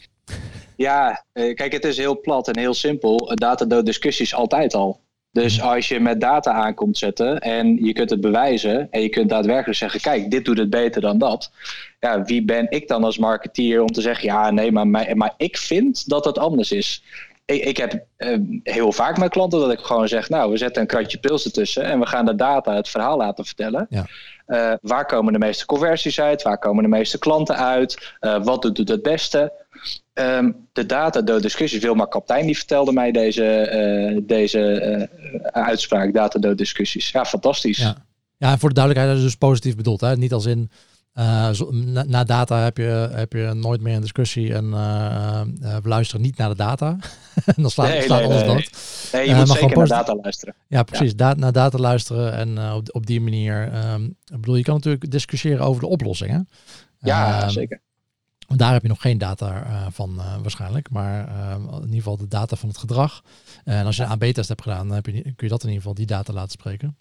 Ja, 0.76 1.24
kijk, 1.32 1.72
het 1.72 1.84
is 1.84 1.96
heel 1.96 2.20
plat 2.20 2.48
en 2.48 2.58
heel 2.58 2.74
simpel. 2.74 3.34
Data 3.34 3.64
dood 3.64 3.86
discussies 3.86 4.34
altijd 4.34 4.74
al. 4.74 5.00
Dus 5.42 5.62
als 5.62 5.88
je 5.88 6.00
met 6.00 6.20
data 6.20 6.52
aankomt 6.52 6.98
zetten 6.98 7.40
en 7.40 7.84
je 7.84 7.92
kunt 7.92 8.10
het 8.10 8.20
bewijzen 8.20 8.88
en 8.90 9.02
je 9.02 9.08
kunt 9.08 9.28
daadwerkelijk 9.28 9.78
zeggen, 9.78 10.00
kijk, 10.00 10.30
dit 10.30 10.44
doet 10.44 10.58
het 10.58 10.70
beter 10.70 11.00
dan 11.00 11.18
dat. 11.18 11.50
Ja, 12.00 12.22
wie 12.22 12.42
ben 12.42 12.66
ik 12.70 12.88
dan 12.88 13.04
als 13.04 13.18
marketeer 13.18 13.80
om 13.80 13.92
te 13.92 14.00
zeggen, 14.00 14.24
ja, 14.24 14.50
nee, 14.50 14.72
maar, 14.72 14.86
maar, 14.86 15.16
maar 15.16 15.34
ik 15.36 15.56
vind 15.56 16.08
dat 16.08 16.24
het 16.24 16.38
anders 16.38 16.72
is. 16.72 17.02
Ik, 17.48 17.64
ik 17.64 17.76
heb 17.76 18.04
uh, 18.18 18.38
heel 18.62 18.92
vaak 18.92 19.18
met 19.18 19.30
klanten 19.30 19.60
dat 19.60 19.72
ik 19.72 19.78
gewoon 19.78 20.08
zeg, 20.08 20.28
nou, 20.28 20.50
we 20.50 20.56
zetten 20.56 20.82
een 20.82 20.88
kratje 20.88 21.18
pils 21.18 21.44
ertussen 21.44 21.84
en 21.84 22.00
we 22.00 22.06
gaan 22.06 22.26
de 22.26 22.34
data 22.34 22.74
het 22.74 22.88
verhaal 22.88 23.16
laten 23.16 23.44
vertellen. 23.44 23.86
Ja. 23.90 24.06
Uh, 24.46 24.72
waar 24.82 25.06
komen 25.06 25.32
de 25.32 25.38
meeste 25.38 25.66
conversies 25.66 26.20
uit? 26.20 26.42
Waar 26.42 26.58
komen 26.58 26.82
de 26.82 26.88
meeste 26.88 27.18
klanten 27.18 27.56
uit? 27.56 28.14
Uh, 28.20 28.44
wat 28.44 28.62
doet 28.62 28.76
het 28.76 28.88
het 28.88 29.02
beste? 29.02 29.52
Um, 30.14 30.68
de 30.72 30.86
data, 30.86 31.20
de 31.22 31.40
discussie. 31.40 31.80
Wilma 31.80 32.04
Kaptein 32.04 32.46
die 32.46 32.56
vertelde 32.56 32.92
mij 32.92 33.12
deze, 33.12 33.70
uh, 34.14 34.20
deze 34.22 35.08
uitspraak, 35.42 36.12
data, 36.12 36.38
de 36.38 36.54
discussies. 36.54 37.10
Ja, 37.10 37.24
fantastisch. 37.24 37.78
Ja. 37.78 37.96
ja, 38.36 38.50
en 38.50 38.58
voor 38.58 38.68
de 38.68 38.74
duidelijkheid, 38.74 39.16
dat 39.16 39.24
is 39.26 39.30
dus 39.30 39.40
positief 39.48 39.76
bedoeld. 39.76 40.00
Hè? 40.00 40.16
Niet 40.16 40.32
als 40.32 40.46
in 40.46 40.70
uh, 41.18 41.60
na, 41.70 42.02
na, 42.02 42.24
data 42.24 42.58
heb 42.58 42.76
je, 42.76 43.08
heb 43.12 43.32
je 43.32 43.52
nooit 43.54 43.80
meer 43.80 43.94
een 43.94 44.00
discussie 44.00 44.54
en 44.54 44.64
uh, 44.64 45.40
uh, 45.60 45.76
we 45.76 45.88
luisteren 45.88 46.22
niet 46.22 46.36
naar 46.36 46.48
de 46.48 46.54
data. 46.54 46.96
dan 47.56 47.70
slaat, 47.70 47.88
nee, 47.88 48.02
slaat 48.02 48.18
nee, 48.18 48.28
alles 48.28 48.42
nee. 48.42 48.54
dood. 48.54 48.70
Nee, 49.12 49.28
je 49.28 49.34
moet 49.34 49.48
zeker 49.48 49.76
naar 49.76 49.86
data 49.86 50.14
luisteren. 50.22 50.54
Ja, 50.66 50.82
precies. 50.82 51.10
Ja. 51.10 51.16
Da 51.16 51.34
naar 51.34 51.52
data 51.52 51.78
luisteren 51.78 52.32
en 52.32 52.72
op, 52.72 52.94
op 52.94 53.06
die 53.06 53.20
manier. 53.20 53.74
Um, 53.92 54.04
ik 54.04 54.40
bedoel, 54.40 54.56
je 54.56 54.62
kan 54.62 54.74
natuurlijk 54.74 55.10
discussiëren 55.10 55.66
over 55.66 55.80
de 55.80 55.88
oplossingen. 55.88 56.48
Ja, 56.98 57.42
um, 57.42 57.50
zeker. 57.50 57.80
Daar 58.56 58.72
heb 58.72 58.82
je 58.82 58.88
nog 58.88 59.00
geen 59.00 59.18
data 59.18 59.66
van 59.90 60.20
waarschijnlijk, 60.42 60.90
maar 60.90 61.28
in 61.58 61.80
ieder 61.80 61.94
geval 61.94 62.16
de 62.16 62.28
data 62.28 62.56
van 62.56 62.68
het 62.68 62.78
gedrag. 62.78 63.22
en 63.64 63.86
als 63.86 63.96
je 63.96 64.02
een 64.02 64.08
AB-test 64.08 64.48
hebt 64.48 64.62
gedaan, 64.62 64.86
dan 64.86 64.96
heb 64.96 65.06
je, 65.06 65.22
kun 65.22 65.34
je 65.36 65.48
dat 65.48 65.62
in 65.62 65.68
ieder 65.68 65.82
geval 65.82 65.94
die 65.94 66.06
data 66.06 66.32
laten 66.32 66.50
spreken. 66.50 66.96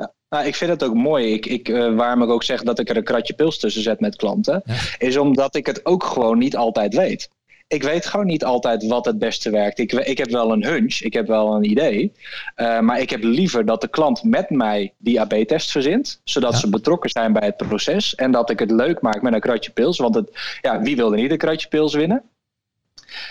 Ja. 0.00 0.12
Nou, 0.28 0.46
ik 0.46 0.54
vind 0.54 0.70
het 0.70 0.84
ook 0.84 0.94
mooi. 0.94 1.32
Ik, 1.32 1.46
ik, 1.46 1.68
uh, 1.68 1.94
waarom 1.94 2.22
ik 2.22 2.28
ook 2.28 2.42
zeg 2.42 2.62
dat 2.62 2.78
ik 2.78 2.88
er 2.88 2.96
een 2.96 3.04
kratje 3.04 3.34
pils 3.34 3.58
tussen 3.58 3.82
zet 3.82 4.00
met 4.00 4.16
klanten, 4.16 4.62
ja. 4.64 4.74
is 4.98 5.16
omdat 5.16 5.54
ik 5.54 5.66
het 5.66 5.86
ook 5.86 6.04
gewoon 6.04 6.38
niet 6.38 6.56
altijd 6.56 6.94
weet. 6.94 7.30
Ik 7.66 7.82
weet 7.82 8.06
gewoon 8.06 8.26
niet 8.26 8.44
altijd 8.44 8.86
wat 8.86 9.04
het 9.04 9.18
beste 9.18 9.50
werkt. 9.50 9.78
Ik, 9.78 9.92
ik 9.92 10.18
heb 10.18 10.30
wel 10.30 10.52
een 10.52 10.64
hunch, 10.64 11.00
ik 11.00 11.12
heb 11.12 11.26
wel 11.26 11.54
een 11.54 11.70
idee. 11.70 12.12
Uh, 12.56 12.80
maar 12.80 13.00
ik 13.00 13.10
heb 13.10 13.22
liever 13.22 13.64
dat 13.64 13.80
de 13.80 13.88
klant 13.88 14.22
met 14.22 14.50
mij 14.50 14.92
die 14.98 15.20
AB-test 15.20 15.70
verzint. 15.70 16.20
Zodat 16.24 16.52
ja. 16.52 16.58
ze 16.58 16.68
betrokken 16.68 17.10
zijn 17.10 17.32
bij 17.32 17.46
het 17.46 17.56
proces. 17.56 18.14
En 18.14 18.30
dat 18.30 18.50
ik 18.50 18.58
het 18.58 18.70
leuk 18.70 19.00
maak 19.00 19.22
met 19.22 19.32
een 19.32 19.40
kratje 19.40 19.70
pils. 19.70 19.98
Want 19.98 20.14
het, 20.14 20.58
ja, 20.60 20.80
wie 20.80 20.96
wil 20.96 21.12
er 21.12 21.18
niet 21.18 21.30
een 21.30 21.38
kratje 21.38 21.68
pils 21.68 21.94
winnen? 21.94 22.22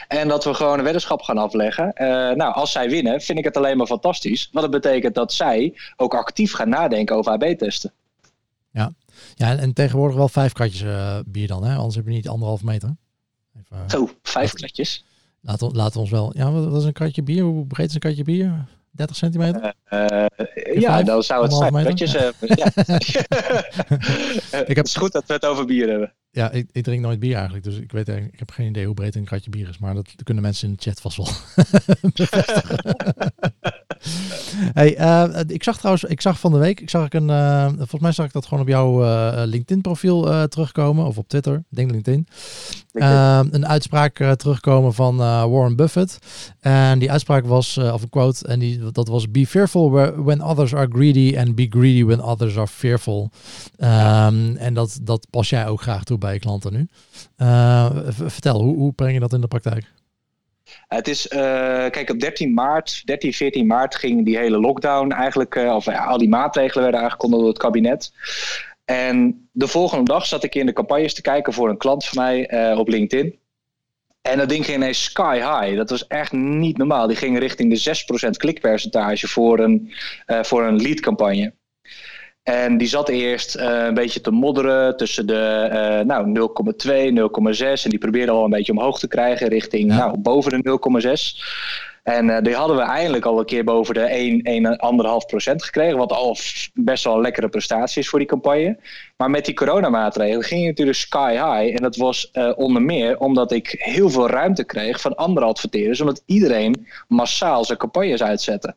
En 0.08 0.28
dat 0.28 0.44
we 0.44 0.54
gewoon 0.54 0.78
een 0.78 0.84
weddenschap 0.84 1.22
gaan 1.22 1.38
afleggen. 1.38 1.86
Uh, 1.96 2.08
nou, 2.32 2.54
als 2.54 2.72
zij 2.72 2.90
winnen, 2.90 3.22
vind 3.22 3.38
ik 3.38 3.44
het 3.44 3.58
alleen 3.58 3.78
maar 3.78 3.88
fantastisch. 3.88 4.50
Want 4.52 4.72
dat 4.72 4.82
betekent 4.82 5.16
dat 5.16 5.34
zij 5.34 5.74
ook 5.96 6.14
actief 6.14 6.54
gaan 6.54 6.70
nadenken 6.70 7.16
over 7.16 7.32
AB-testen. 7.32 7.94
Ja. 8.72 8.92
Ja, 9.36 9.50
en, 9.50 9.60
en 9.60 9.74
tegenwoordig 9.74 10.18
wel 10.18 10.30
vijf 10.30 10.54
kratjes 10.54 10.82
eh, 10.82 11.20
bier 11.26 11.48
dan, 11.48 11.64
hè? 11.64 11.76
Anders 11.76 11.96
heb 11.96 12.06
je 12.06 12.12
niet 12.12 12.28
anderhalf 12.28 12.64
meter. 12.64 12.96
Even, 13.58 13.78
uh, 13.78 13.90
Zo, 13.90 14.10
vijf 14.24 14.54
kratjes. 14.54 15.04
Laten, 15.42 15.72
laten 15.72 15.94
we 15.94 16.00
ons 16.00 16.10
wel... 16.10 16.32
Ja, 16.38 16.52
wat, 16.52 16.66
wat 16.66 16.82
is 16.82 16.88
een 16.88 16.94
kratje 16.94 17.24
bier? 17.24 17.44
Hoe 17.44 17.66
breed 17.66 17.88
is 17.88 17.94
een 17.94 18.00
kratje 18.00 18.24
bier? 18.24 18.68
30 18.92 19.16
centimeter? 19.16 19.74
Uh, 19.90 20.26
ja, 20.74 21.04
dan 21.04 21.24
zou 21.24 21.44
het 21.44 21.58
vijf 21.58 21.84
kratjes 21.84 22.14
hebben. 22.14 22.50
Ja. 22.56 22.66
ik 24.66 24.68
heb... 24.68 24.76
Het 24.76 24.88
is 24.88 24.96
goed 24.96 25.12
dat 25.12 25.26
we 25.26 25.34
het 25.34 25.46
over 25.46 25.66
bier 25.66 25.90
hebben. 25.90 26.14
Ja, 26.32 26.52
ik, 26.52 26.70
ik, 26.72 26.84
drink 26.84 27.02
nooit 27.02 27.20
bier 27.20 27.36
eigenlijk, 27.36 27.64
dus 27.64 27.76
ik 27.76 27.92
weet 27.92 28.08
ik 28.08 28.40
heb 28.40 28.52
geen 28.52 28.68
idee 28.68 28.86
hoe 28.86 28.94
breed 28.94 29.16
een 29.16 29.26
kratje 29.26 29.50
bier 29.50 29.70
is, 29.70 29.78
maar 29.78 29.94
dat 29.94 30.16
kunnen 30.24 30.44
mensen 30.44 30.68
in 30.68 30.76
de 30.76 30.82
chat 30.82 31.02
vast 31.02 31.18
wel 31.18 31.28
hey, 34.80 35.00
uh, 35.00 35.40
ik 35.48 35.64
zag 35.64 35.78
trouwens, 35.78 36.04
ik 36.04 36.22
zag 36.22 36.40
van 36.40 36.52
de 36.52 36.58
week, 36.58 36.80
ik 36.80 36.90
zag 36.90 37.06
ik 37.06 37.14
een, 37.14 37.30
uh, 37.30 37.66
volgens 37.66 38.02
mij 38.02 38.12
zag 38.12 38.26
ik 38.26 38.32
dat 38.34 38.46
gewoon 38.46 38.64
op 38.64 38.70
jouw 38.70 39.04
uh, 39.04 39.42
LinkedIn 39.46 39.82
profiel 39.82 40.48
terugkomen, 40.48 41.06
of 41.06 41.18
op 41.18 41.28
Twitter, 41.28 41.56
ik 41.56 41.78
denk 41.78 41.92
LinkedIn. 41.92 42.28
een 43.54 43.68
uitspraak 43.68 44.36
terugkomen 44.36 44.94
van 44.94 45.18
Warren 45.18 45.76
Buffett. 45.76 46.20
En 46.60 47.00
die 47.00 47.12
uitspraak 47.12 47.46
was, 47.46 47.78
of 47.78 48.02
een 48.02 48.10
quote, 48.10 48.48
en 48.48 48.60
die, 48.60 48.92
dat 48.92 49.08
was 49.08 49.32
be 49.32 49.48
fearful 49.48 49.92
when 50.24 50.42
others 50.42 50.76
are 50.76 50.88
greedy 50.92 51.38
and 51.38 51.56
be 51.56 51.68
greedy 51.70 52.04
when 52.06 52.22
others 52.22 52.58
are 52.58 52.68
fearful. 52.68 53.30
Um, 53.78 54.56
en 54.56 54.74
dat, 54.74 55.00
dat 55.02 55.28
pas 55.30 55.50
jij 55.50 55.68
ook 55.68 55.82
graag 55.82 56.04
toe 56.04 56.18
bij 56.18 56.34
je 56.34 56.40
klanten 56.40 56.74
nu. 56.74 56.88
vertel, 58.10 58.62
hoe, 58.64 58.76
hoe 58.76 58.94
breng 58.94 59.14
je 59.14 59.20
dat 59.20 59.34
in 59.34 59.42
de 59.42 59.48
praktijk? 59.48 59.92
Het 60.90 61.08
is, 61.08 61.28
uh, 61.28 61.40
kijk, 61.90 62.10
op 62.10 62.20
13 62.20 62.54
maart, 62.54 63.02
13, 63.06 63.34
14 63.34 63.68
maart 63.68 63.96
ging 63.96 64.26
die 64.26 64.38
hele 64.38 64.60
lockdown 64.60 65.12
eigenlijk, 65.12 65.56
uh, 65.56 65.76
of 65.76 65.86
ja, 65.86 66.06
al 66.06 66.18
die 66.18 66.30
maatregelen 66.30 66.84
werden 66.84 67.02
aangekondigd 67.02 67.42
door 67.42 67.50
het 67.52 67.62
kabinet. 67.62 68.14
En 68.86 69.48
de 69.52 69.68
volgende 69.68 70.04
dag 70.04 70.26
zat 70.26 70.44
ik 70.44 70.56
in 70.56 70.66
de 70.66 70.74
campagnes 70.74 71.14
te 71.14 71.22
kijken 71.22 71.54
voor 71.54 71.70
een 71.70 71.78
klant 71.78 72.06
van 72.06 72.24
mij 72.24 72.74
op 72.76 72.88
LinkedIn. 72.88 73.40
En 74.22 74.38
dat 74.38 74.50
ding 74.50 74.66
ging 74.66 74.78
ineens 74.78 75.04
sky 75.04 75.36
high. 75.36 75.76
Dat 75.78 75.90
was 75.90 76.08
echt 76.08 76.32
niet 76.32 76.78
normaal. 76.78 77.08
Die 77.08 77.18
ging 77.18 77.40
richting 77.40 77.74
de 77.74 78.28
6% 78.28 78.30
klikpercentage 78.30 79.28
voor 79.28 79.60
een, 79.60 79.94
voor 80.26 80.64
een 80.64 80.82
lead 80.82 81.00
campagne. 81.00 81.54
En 82.50 82.78
die 82.78 82.88
zat 82.88 83.10
eerst 83.10 83.56
uh, 83.56 83.86
een 83.86 83.94
beetje 83.94 84.22
te 84.22 84.32
modderen 84.32 84.98
tussen 84.98 85.28
de 85.28 85.70
uh, 85.72 86.06
nou, 86.06 86.50
0,2, 86.88 86.92
0,6. 87.58 87.84
En 87.84 87.90
die 87.90 88.00
probeerde 88.00 88.32
al 88.32 88.44
een 88.44 88.50
beetje 88.50 88.72
omhoog 88.72 89.00
te 89.00 89.08
krijgen 89.08 89.48
richting 89.48 89.92
ja. 89.92 89.98
nou, 89.98 90.18
boven 90.18 90.62
de 90.62 90.80
0,6. 91.34 91.44
En 92.04 92.28
uh, 92.28 92.42
die 92.42 92.56
hadden 92.56 92.76
we 92.76 92.82
eindelijk 92.82 93.26
al 93.26 93.40
een 93.40 93.46
keer 93.46 93.64
boven 93.64 93.94
de 93.94 94.02
1, 94.02 94.42
1,5% 95.52 95.56
gekregen. 95.56 95.98
Wat 95.98 96.12
al 96.12 96.38
best 96.74 97.04
wel 97.04 97.16
een 97.16 97.22
lekkere 97.22 97.50
prestatie 97.50 98.02
is 98.02 98.10
voor 98.10 98.20
die 98.20 98.28
campagne. 98.28 98.78
Maar 99.18 99.30
met 99.30 99.46
die 99.46 99.54
coronamaatregelen 99.54 100.44
ging 100.44 100.60
het 100.60 100.70
natuurlijk 100.70 100.98
sky 100.98 101.32
high. 101.32 101.76
En 101.76 101.82
dat 101.82 101.96
was 101.96 102.32
onder 102.56 102.82
meer 102.82 103.20
omdat 103.20 103.52
ik 103.52 103.76
heel 103.78 104.10
veel 104.10 104.30
ruimte 104.30 104.64
kreeg 104.64 105.02
van 105.02 105.16
andere 105.16 105.46
adverteerders. 105.46 106.02
Omdat 106.02 106.24
iedereen 106.26 106.88
massaal 107.08 107.66
zijn 107.66 107.78
campagnes 107.78 108.24
uitzette. 108.24 108.76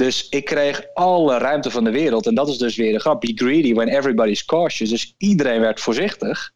Dus 0.00 0.28
ik 0.28 0.44
kreeg 0.44 0.86
alle 0.94 1.38
ruimte 1.38 1.70
van 1.70 1.84
de 1.84 1.90
wereld. 1.90 2.26
En 2.26 2.34
dat 2.34 2.48
is 2.48 2.58
dus 2.58 2.76
weer 2.76 2.92
de 2.92 3.00
grap. 3.00 3.20
Be 3.20 3.32
greedy 3.34 3.74
when 3.74 3.88
everybody's 3.88 4.44
cautious. 4.44 4.90
Dus 4.90 5.14
iedereen 5.18 5.60
werd 5.60 5.80
voorzichtig. 5.80 6.52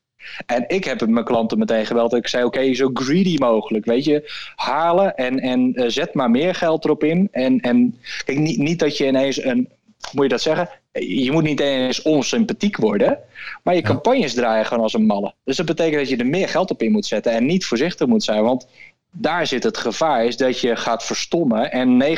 En 0.47 0.65
ik 0.67 0.85
heb 0.85 1.07
mijn 1.07 1.25
klanten 1.25 1.59
meteen 1.59 1.87
geweld. 1.87 2.15
Ik 2.15 2.29
zei: 2.29 2.45
Oké, 2.45 2.75
zo 2.75 2.91
greedy 2.95 3.37
mogelijk. 3.39 3.85
Weet 3.85 4.05
je, 4.05 4.33
halen 4.57 5.15
en, 5.15 5.41
en 5.41 5.73
uh, 5.75 5.85
zet 5.89 6.15
maar 6.15 6.31
meer 6.31 6.55
geld 6.55 6.85
erop 6.85 7.05
in. 7.05 7.29
En, 7.33 7.61
en 7.61 7.99
kijk, 8.25 8.39
niet, 8.39 8.59
niet 8.59 8.79
dat 8.79 8.97
je 8.97 9.07
ineens 9.07 9.45
een. 9.45 9.69
Moet 10.13 10.23
je 10.23 10.31
dat 10.31 10.41
zeggen? 10.41 10.69
Je 10.93 11.33
moet 11.33 11.43
niet 11.43 11.61
eens 11.61 12.03
onsympathiek 12.03 12.77
worden. 12.77 13.19
Maar 13.63 13.75
je 13.75 13.83
campagnes 13.83 14.35
draaien 14.35 14.67
gewoon 14.67 14.83
als 14.83 14.95
een 14.95 15.07
malle. 15.07 15.35
Dus 15.45 15.57
dat 15.57 15.67
betekent 15.67 15.97
dat 15.97 16.09
je 16.09 16.17
er 16.17 16.27
meer 16.27 16.49
geld 16.49 16.71
op 16.71 16.83
in 16.83 16.93
moet 16.93 17.07
zetten. 17.07 17.33
En 17.33 17.47
niet 17.47 17.67
voorzichtig 17.67 18.07
moet 18.07 18.23
zijn. 18.23 18.43
Want 18.43 18.67
daar 19.17 19.47
zit 19.47 19.63
het 19.63 19.77
gevaar, 19.77 20.25
is 20.25 20.37
dat 20.37 20.61
je 20.61 20.77
gaat 20.77 21.05
verstommen 21.05 21.73
en 21.73 22.03
90% 22.03 22.17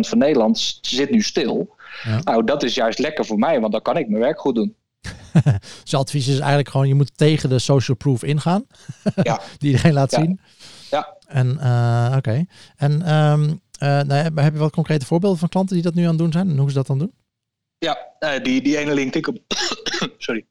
van 0.00 0.18
Nederland 0.18 0.78
zit 0.80 1.10
nu 1.10 1.22
stil. 1.22 1.76
Ja. 2.04 2.20
Nou, 2.22 2.44
dat 2.44 2.62
is 2.62 2.74
juist 2.74 2.98
lekker 2.98 3.24
voor 3.24 3.38
mij, 3.38 3.60
want 3.60 3.72
dan 3.72 3.82
kan 3.82 3.96
ik 3.96 4.08
mijn 4.08 4.22
werk 4.22 4.40
goed 4.40 4.54
doen. 4.54 4.76
dus 5.82 5.94
advies 5.94 6.28
is 6.28 6.38
eigenlijk 6.38 6.68
gewoon, 6.68 6.88
je 6.88 6.94
moet 6.94 7.16
tegen 7.16 7.48
de 7.48 7.58
social 7.58 7.96
proof 7.96 8.22
ingaan. 8.22 8.66
Ja. 9.22 9.40
die 9.58 9.70
iedereen 9.70 9.92
laat 9.92 10.10
ja. 10.10 10.20
zien. 10.20 10.40
Ja. 10.90 11.16
En 11.26 11.46
uh, 11.60 12.06
oké. 12.08 12.16
Okay. 12.16 12.46
En 12.76 13.14
um, 13.14 13.42
uh, 13.82 14.00
nou, 14.00 14.40
heb 14.40 14.52
je 14.52 14.58
wat 14.58 14.72
concrete 14.72 15.06
voorbeelden 15.06 15.38
van 15.38 15.48
klanten 15.48 15.74
die 15.74 15.84
dat 15.84 15.94
nu 15.94 16.02
aan 16.02 16.08
het 16.08 16.18
doen 16.18 16.32
zijn 16.32 16.48
en 16.48 16.58
hoe 16.58 16.68
ze 16.68 16.74
dat 16.74 16.86
dan 16.86 16.98
doen? 16.98 17.12
Ja, 17.78 17.98
uh, 18.20 18.42
die, 18.42 18.62
die 18.62 18.78
ene 18.78 18.94
LinkedIn... 18.94 19.44
Sorry. 20.18 20.44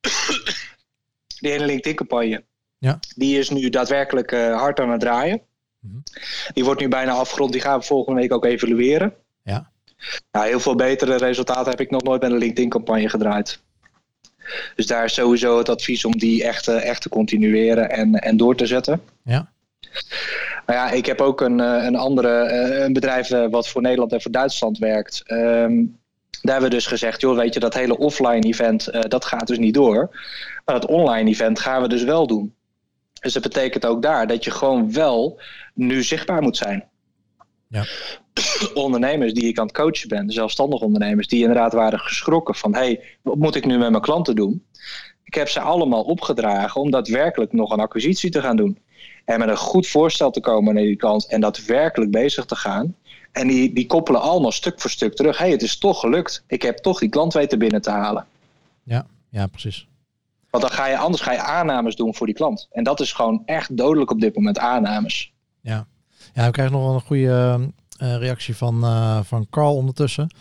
die 1.40 1.52
ene 1.52 1.64
LinkedIn 1.64 1.94
campagne 1.94 2.44
ja. 2.78 2.98
Die 3.16 3.38
is 3.38 3.50
nu 3.50 3.68
daadwerkelijk 3.68 4.32
uh, 4.32 4.56
hard 4.58 4.80
aan 4.80 4.90
het 4.90 5.00
draaien. 5.00 5.40
Mm 5.80 5.90
-hmm. 5.90 6.02
Die 6.52 6.64
wordt 6.64 6.80
nu 6.80 6.88
bijna 6.88 7.12
afgerond. 7.12 7.52
Die 7.52 7.60
gaan 7.60 7.78
we 7.78 7.84
volgende 7.84 8.20
week 8.20 8.32
ook 8.32 8.44
evalueren. 8.44 9.14
Ja. 9.42 9.70
Nou, 10.32 10.46
heel 10.46 10.60
veel 10.60 10.74
betere 10.74 11.16
resultaten 11.16 11.70
heb 11.70 11.80
ik 11.80 11.90
nog 11.90 12.02
nooit 12.02 12.20
bij 12.20 12.30
een 12.30 12.36
LinkedIn-campagne 12.36 13.08
gedraaid. 13.08 13.60
Dus 14.74 14.86
daar 14.86 15.04
is 15.04 15.14
sowieso 15.14 15.58
het 15.58 15.68
advies 15.68 16.04
om 16.04 16.18
die 16.18 16.44
echt, 16.44 16.68
echt 16.68 17.02
te 17.02 17.08
continueren 17.08 17.90
en, 17.90 18.14
en 18.14 18.36
door 18.36 18.56
te 18.56 18.66
zetten. 18.66 19.00
Ja. 19.24 19.52
Maar 20.66 20.76
ja, 20.76 20.90
ik 20.90 21.06
heb 21.06 21.20
ook 21.20 21.40
een, 21.40 21.58
een 21.58 21.96
andere 21.96 22.50
een 22.84 22.92
bedrijf 22.92 23.28
wat 23.28 23.68
voor 23.68 23.82
Nederland 23.82 24.12
en 24.12 24.22
voor 24.22 24.30
Duitsland 24.30 24.78
werkt. 24.78 25.22
Um, 25.26 25.98
daar 26.46 26.54
hebben 26.54 26.70
we 26.70 26.76
dus 26.76 26.86
gezegd, 26.86 27.20
joh, 27.20 27.36
weet 27.36 27.54
je, 27.54 27.60
dat 27.60 27.74
hele 27.74 27.98
offline 27.98 28.40
event, 28.40 28.88
uh, 28.92 29.00
dat 29.00 29.24
gaat 29.24 29.46
dus 29.46 29.58
niet 29.58 29.74
door. 29.74 30.08
Maar 30.64 30.80
dat 30.80 30.86
online 30.86 31.30
event 31.30 31.60
gaan 31.60 31.82
we 31.82 31.88
dus 31.88 32.02
wel 32.02 32.26
doen. 32.26 32.54
Dus 33.26 33.34
dat 33.34 33.42
betekent 33.42 33.86
ook 33.86 34.02
daar 34.02 34.26
dat 34.26 34.44
je 34.44 34.50
gewoon 34.50 34.92
wel 34.92 35.40
nu 35.74 36.02
zichtbaar 36.02 36.42
moet 36.42 36.56
zijn. 36.56 36.84
Ja. 37.68 37.84
Ondernemers 38.74 39.32
die 39.34 39.48
ik 39.48 39.58
aan 39.58 39.66
het 39.66 39.76
coachen 39.76 40.08
ben, 40.08 40.30
zelfstandig 40.30 40.80
ondernemers, 40.80 41.28
die 41.28 41.40
inderdaad 41.40 41.72
waren 41.72 41.98
geschrokken 41.98 42.54
van: 42.54 42.74
hé, 42.74 42.80
hey, 42.80 43.00
wat 43.22 43.36
moet 43.36 43.54
ik 43.54 43.64
nu 43.64 43.78
met 43.78 43.90
mijn 43.90 44.02
klanten 44.02 44.36
doen? 44.36 44.64
Ik 45.24 45.34
heb 45.34 45.48
ze 45.48 45.60
allemaal 45.60 46.02
opgedragen 46.02 46.80
om 46.80 46.90
daadwerkelijk 46.90 47.52
nog 47.52 47.70
een 47.70 47.80
acquisitie 47.80 48.30
te 48.30 48.40
gaan 48.40 48.56
doen. 48.56 48.78
En 49.24 49.38
met 49.38 49.48
een 49.48 49.56
goed 49.56 49.86
voorstel 49.86 50.30
te 50.30 50.40
komen 50.40 50.74
naar 50.74 50.82
die 50.82 50.96
klant 50.96 51.26
en 51.26 51.40
daadwerkelijk 51.40 52.10
bezig 52.10 52.44
te 52.44 52.56
gaan. 52.56 52.94
En 53.32 53.48
die, 53.48 53.72
die 53.72 53.86
koppelen 53.86 54.20
allemaal 54.20 54.52
stuk 54.52 54.80
voor 54.80 54.90
stuk 54.90 55.14
terug. 55.14 55.38
Hé, 55.38 55.44
hey, 55.44 55.52
het 55.52 55.62
is 55.62 55.78
toch 55.78 56.00
gelukt. 56.00 56.44
Ik 56.46 56.62
heb 56.62 56.76
toch 56.76 56.98
die 56.98 57.08
klant 57.08 57.32
weten 57.32 57.58
binnen 57.58 57.82
te 57.82 57.90
halen. 57.90 58.26
Ja, 58.82 59.06
ja, 59.30 59.46
precies. 59.46 59.86
Want 60.56 60.68
dan 60.68 60.78
ga 60.78 60.86
je 60.86 60.98
anders 60.98 61.22
ga 61.22 61.32
je 61.32 61.40
aannames 61.42 61.96
doen 61.96 62.14
voor 62.14 62.26
die 62.26 62.34
klant. 62.34 62.68
En 62.70 62.84
dat 62.84 63.00
is 63.00 63.12
gewoon 63.12 63.42
echt 63.44 63.76
dodelijk 63.76 64.10
op 64.10 64.20
dit 64.20 64.36
moment, 64.36 64.58
aannames. 64.58 65.32
Ja, 65.60 65.86
ja 66.34 66.44
we 66.44 66.50
krijgen 66.50 66.74
nog 66.74 66.84
wel 66.84 66.94
een 66.94 67.00
goede 67.00 67.70
uh, 68.02 68.16
reactie 68.16 68.56
van, 68.56 68.84
uh, 68.84 69.20
van 69.22 69.46
Carl 69.50 69.76
ondertussen. 69.76 70.34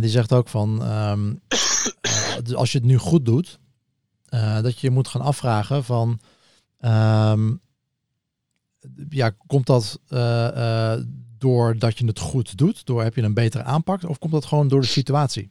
Die 0.00 0.10
zegt 0.10 0.32
ook 0.32 0.48
van, 0.48 0.92
um, 0.92 1.40
als 2.54 2.72
je 2.72 2.78
het 2.78 2.86
nu 2.86 2.96
goed 2.96 3.24
doet, 3.24 3.58
dat 4.62 4.80
je 4.80 4.90
moet 4.90 5.08
gaan 5.08 5.20
afvragen 5.20 5.84
van, 5.84 6.20
um, 6.80 7.60
ja, 9.08 9.30
komt 9.46 9.66
dat 9.66 10.00
doordat 11.38 11.98
je 11.98 12.06
het 12.06 12.18
goed 12.18 12.58
doet? 12.58 12.86
Door 12.86 13.02
heb 13.02 13.14
je 13.14 13.22
een 13.22 13.34
betere 13.34 13.62
aanpak? 13.62 14.08
Of 14.08 14.18
komt 14.18 14.32
dat 14.32 14.44
gewoon 14.44 14.68
door 14.68 14.80
de 14.80 14.86
situatie? 14.86 15.50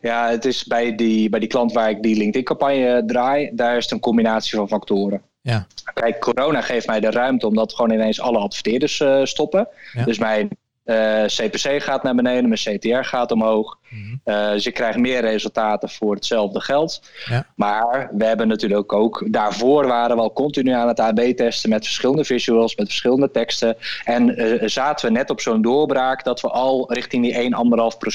Ja, 0.00 0.28
het 0.28 0.44
is 0.44 0.64
bij 0.64 0.94
die, 0.94 1.28
bij 1.28 1.40
die 1.40 1.48
klant 1.48 1.72
waar 1.72 1.90
ik 1.90 2.02
die 2.02 2.16
LinkedIn-campagne 2.16 3.02
draai, 3.06 3.50
daar 3.52 3.76
is 3.76 3.82
het 3.82 3.92
een 3.92 4.00
combinatie 4.00 4.56
van 4.56 4.68
factoren. 4.68 5.22
Ja. 5.40 5.66
Kijk, 5.94 6.20
corona 6.20 6.60
geeft 6.60 6.86
mij 6.86 7.00
de 7.00 7.10
ruimte 7.10 7.46
omdat 7.46 7.74
gewoon 7.74 7.92
ineens 7.92 8.20
alle 8.20 8.38
adverteerders 8.38 9.00
uh, 9.00 9.24
stoppen. 9.24 9.68
Ja. 9.92 10.04
Dus 10.04 10.18
mijn 10.18 10.48
uh, 10.84 11.24
CPC 11.24 11.82
gaat 11.82 12.02
naar 12.02 12.14
beneden, 12.14 12.48
mijn 12.48 12.78
CTR 12.78 13.08
gaat 13.08 13.32
omhoog. 13.32 13.78
Mhm. 13.88 14.16
Uh, 14.24 14.50
dus 14.50 14.66
ik 14.66 14.74
krijg 14.74 14.96
meer 14.96 15.20
resultaten 15.20 15.88
voor 15.88 16.14
hetzelfde 16.14 16.60
geld. 16.60 17.02
Ja. 17.24 17.46
Maar 17.54 18.10
we 18.12 18.24
hebben 18.24 18.48
natuurlijk 18.48 18.92
ook, 18.92 19.24
daarvoor 19.28 19.86
waren 19.86 20.16
we 20.16 20.22
al 20.22 20.32
continu 20.32 20.70
aan 20.70 20.88
het 20.88 21.00
AB 21.00 21.20
testen 21.20 21.70
met 21.70 21.84
verschillende 21.84 22.24
visuals, 22.24 22.76
met 22.76 22.86
verschillende 22.86 23.30
teksten. 23.30 23.76
En 24.04 24.34
zaten 24.70 25.06
we 25.06 25.12
net 25.12 25.30
op 25.30 25.40
zo'n 25.40 25.62
doorbraak 25.62 26.24
dat 26.24 26.40
we 26.40 26.48
al 26.48 26.92
richting 26.92 27.24
die 27.24 27.50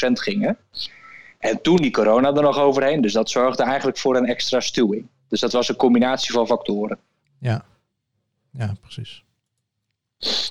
1,5% 0.08 0.12
gingen. 0.12 0.58
En 1.42 1.62
toen 1.62 1.76
die 1.76 1.92
corona 1.92 2.34
er 2.34 2.42
nog 2.42 2.58
overheen. 2.58 3.02
Dus 3.02 3.14
dat 3.14 3.30
zorgde 3.30 3.64
eigenlijk 3.64 3.98
voor 3.98 4.16
een 4.16 4.26
extra 4.26 4.60
stuwing. 4.60 5.08
Dus 5.28 5.40
dat 5.40 5.52
was 5.52 5.70
een 5.70 5.76
combinatie 5.76 6.32
van 6.32 6.48
factoren. 6.48 6.98
Ja, 7.40 7.66
ja 8.52 8.74
precies. 8.82 9.24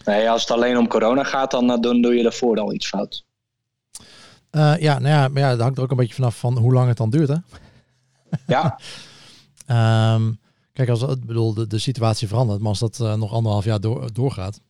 Nee, 0.04 0.30
als 0.30 0.40
het 0.40 0.50
alleen 0.50 0.78
om 0.78 0.88
corona 0.88 1.24
gaat, 1.24 1.50
dan, 1.50 1.80
dan 1.80 2.02
doe 2.02 2.14
je 2.14 2.22
daarvoor 2.22 2.58
al 2.58 2.72
iets 2.72 2.88
fout. 2.88 3.24
Uh, 4.50 4.78
ja, 4.78 4.98
nou 4.98 5.14
ja, 5.14 5.28
maar 5.28 5.42
ja, 5.42 5.50
dat 5.50 5.60
hangt 5.60 5.76
er 5.76 5.84
ook 5.84 5.90
een 5.90 5.96
beetje 5.96 6.14
vanaf 6.14 6.38
van 6.38 6.58
hoe 6.58 6.72
lang 6.72 6.88
het 6.88 6.96
dan 6.96 7.10
duurt, 7.10 7.28
hè? 7.28 7.36
Ja. 8.46 8.78
um, 10.14 10.38
kijk, 10.72 10.88
als 10.88 11.00
het 11.00 11.24
bedoel, 11.24 11.54
de, 11.54 11.66
de 11.66 11.78
situatie 11.78 12.28
verandert, 12.28 12.60
maar 12.60 12.68
als 12.68 12.78
dat 12.78 12.98
uh, 13.02 13.14
nog 13.14 13.32
anderhalf 13.32 13.64
jaar 13.64 13.80
door, 13.80 14.12
doorgaat, 14.12 14.60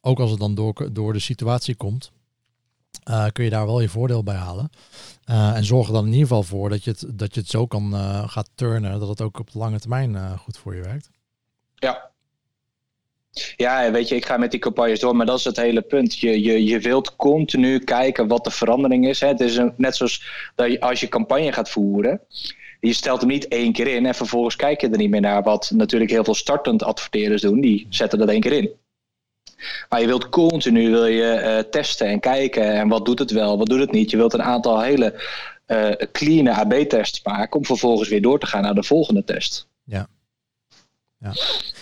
ook 0.00 0.20
als 0.20 0.30
het 0.30 0.40
dan 0.40 0.54
door, 0.54 0.88
door 0.92 1.12
de 1.12 1.18
situatie 1.18 1.74
komt, 1.74 2.10
kun 3.32 3.44
je 3.44 3.50
daar 3.50 3.66
wel 3.66 3.80
je 3.80 3.88
voordeel 3.88 4.22
bij 4.22 4.34
halen. 4.34 4.70
en 5.24 5.64
zorg 5.64 5.86
er 5.86 5.92
dan 5.92 6.06
in 6.06 6.12
ieder 6.12 6.26
geval 6.26 6.42
voor 6.42 6.68
dat 6.68 6.84
je 6.84 6.90
het, 6.90 7.04
dat 7.18 7.34
je 7.34 7.40
het 7.40 7.50
zo 7.50 7.66
kan 7.66 7.94
gaat 8.28 8.50
turnen 8.54 9.00
dat 9.00 9.08
het 9.08 9.20
ook 9.20 9.38
op 9.38 9.52
de 9.52 9.58
lange 9.58 9.78
termijn 9.80 10.38
goed 10.38 10.58
voor 10.58 10.74
je 10.74 10.82
werkt. 10.82 11.10
Ja, 11.74 12.10
ja, 13.56 13.90
weet 13.90 14.08
je, 14.08 14.14
ik 14.14 14.26
ga 14.26 14.36
met 14.36 14.50
die 14.50 14.60
campagnes 14.60 15.00
door, 15.00 15.16
maar 15.16 15.26
dat 15.26 15.38
is 15.38 15.44
het 15.44 15.56
hele 15.56 15.82
punt. 15.82 16.18
Je, 16.18 16.42
je, 16.42 16.64
je 16.64 16.80
wilt 16.80 17.16
continu 17.16 17.78
kijken 17.78 18.26
wat 18.28 18.44
de 18.44 18.50
verandering 18.50 19.08
is. 19.08 19.20
Hè. 19.20 19.28
Het 19.28 19.40
is 19.40 19.60
net 19.76 19.96
zoals 19.96 20.50
dat 20.54 20.70
je, 20.70 20.80
als 20.80 21.00
je 21.00 21.08
campagne 21.08 21.52
gaat 21.52 21.70
voeren, 21.70 22.20
je 22.80 22.92
stelt 22.92 23.20
hem 23.20 23.30
niet 23.30 23.48
één 23.48 23.72
keer 23.72 23.86
in 23.86 24.06
en 24.06 24.14
vervolgens 24.14 24.56
kijk 24.56 24.80
je 24.80 24.88
er 24.88 24.98
niet 24.98 25.10
meer 25.10 25.20
naar. 25.20 25.42
Wat 25.42 25.70
natuurlijk 25.74 26.10
heel 26.10 26.24
veel 26.24 26.34
startend 26.34 26.82
adverteerders 26.82 27.42
doen, 27.42 27.60
die 27.60 27.86
zetten 27.90 28.18
dat 28.18 28.28
één 28.28 28.40
keer 28.40 28.52
in. 28.52 28.70
Maar 29.88 30.00
je 30.00 30.06
wilt 30.06 30.28
continu 30.28 30.90
wil 30.90 31.06
je, 31.06 31.42
uh, 31.42 31.70
testen 31.70 32.06
en 32.06 32.20
kijken 32.20 32.72
en 32.72 32.88
wat 32.88 33.04
doet 33.04 33.18
het 33.18 33.30
wel, 33.30 33.58
wat 33.58 33.66
doet 33.66 33.80
het 33.80 33.92
niet. 33.92 34.10
Je 34.10 34.16
wilt 34.16 34.32
een 34.32 34.42
aantal 34.42 34.80
hele 34.80 35.22
uh, 35.66 35.90
clean 36.12 36.48
AB-tests 36.48 37.22
maken 37.22 37.58
om 37.58 37.64
vervolgens 37.64 38.08
weer 38.08 38.22
door 38.22 38.38
te 38.38 38.46
gaan 38.46 38.62
naar 38.62 38.74
de 38.74 38.82
volgende 38.82 39.24
test. 39.24 39.68
Ja. 39.84 40.08
Ja. 41.18 41.32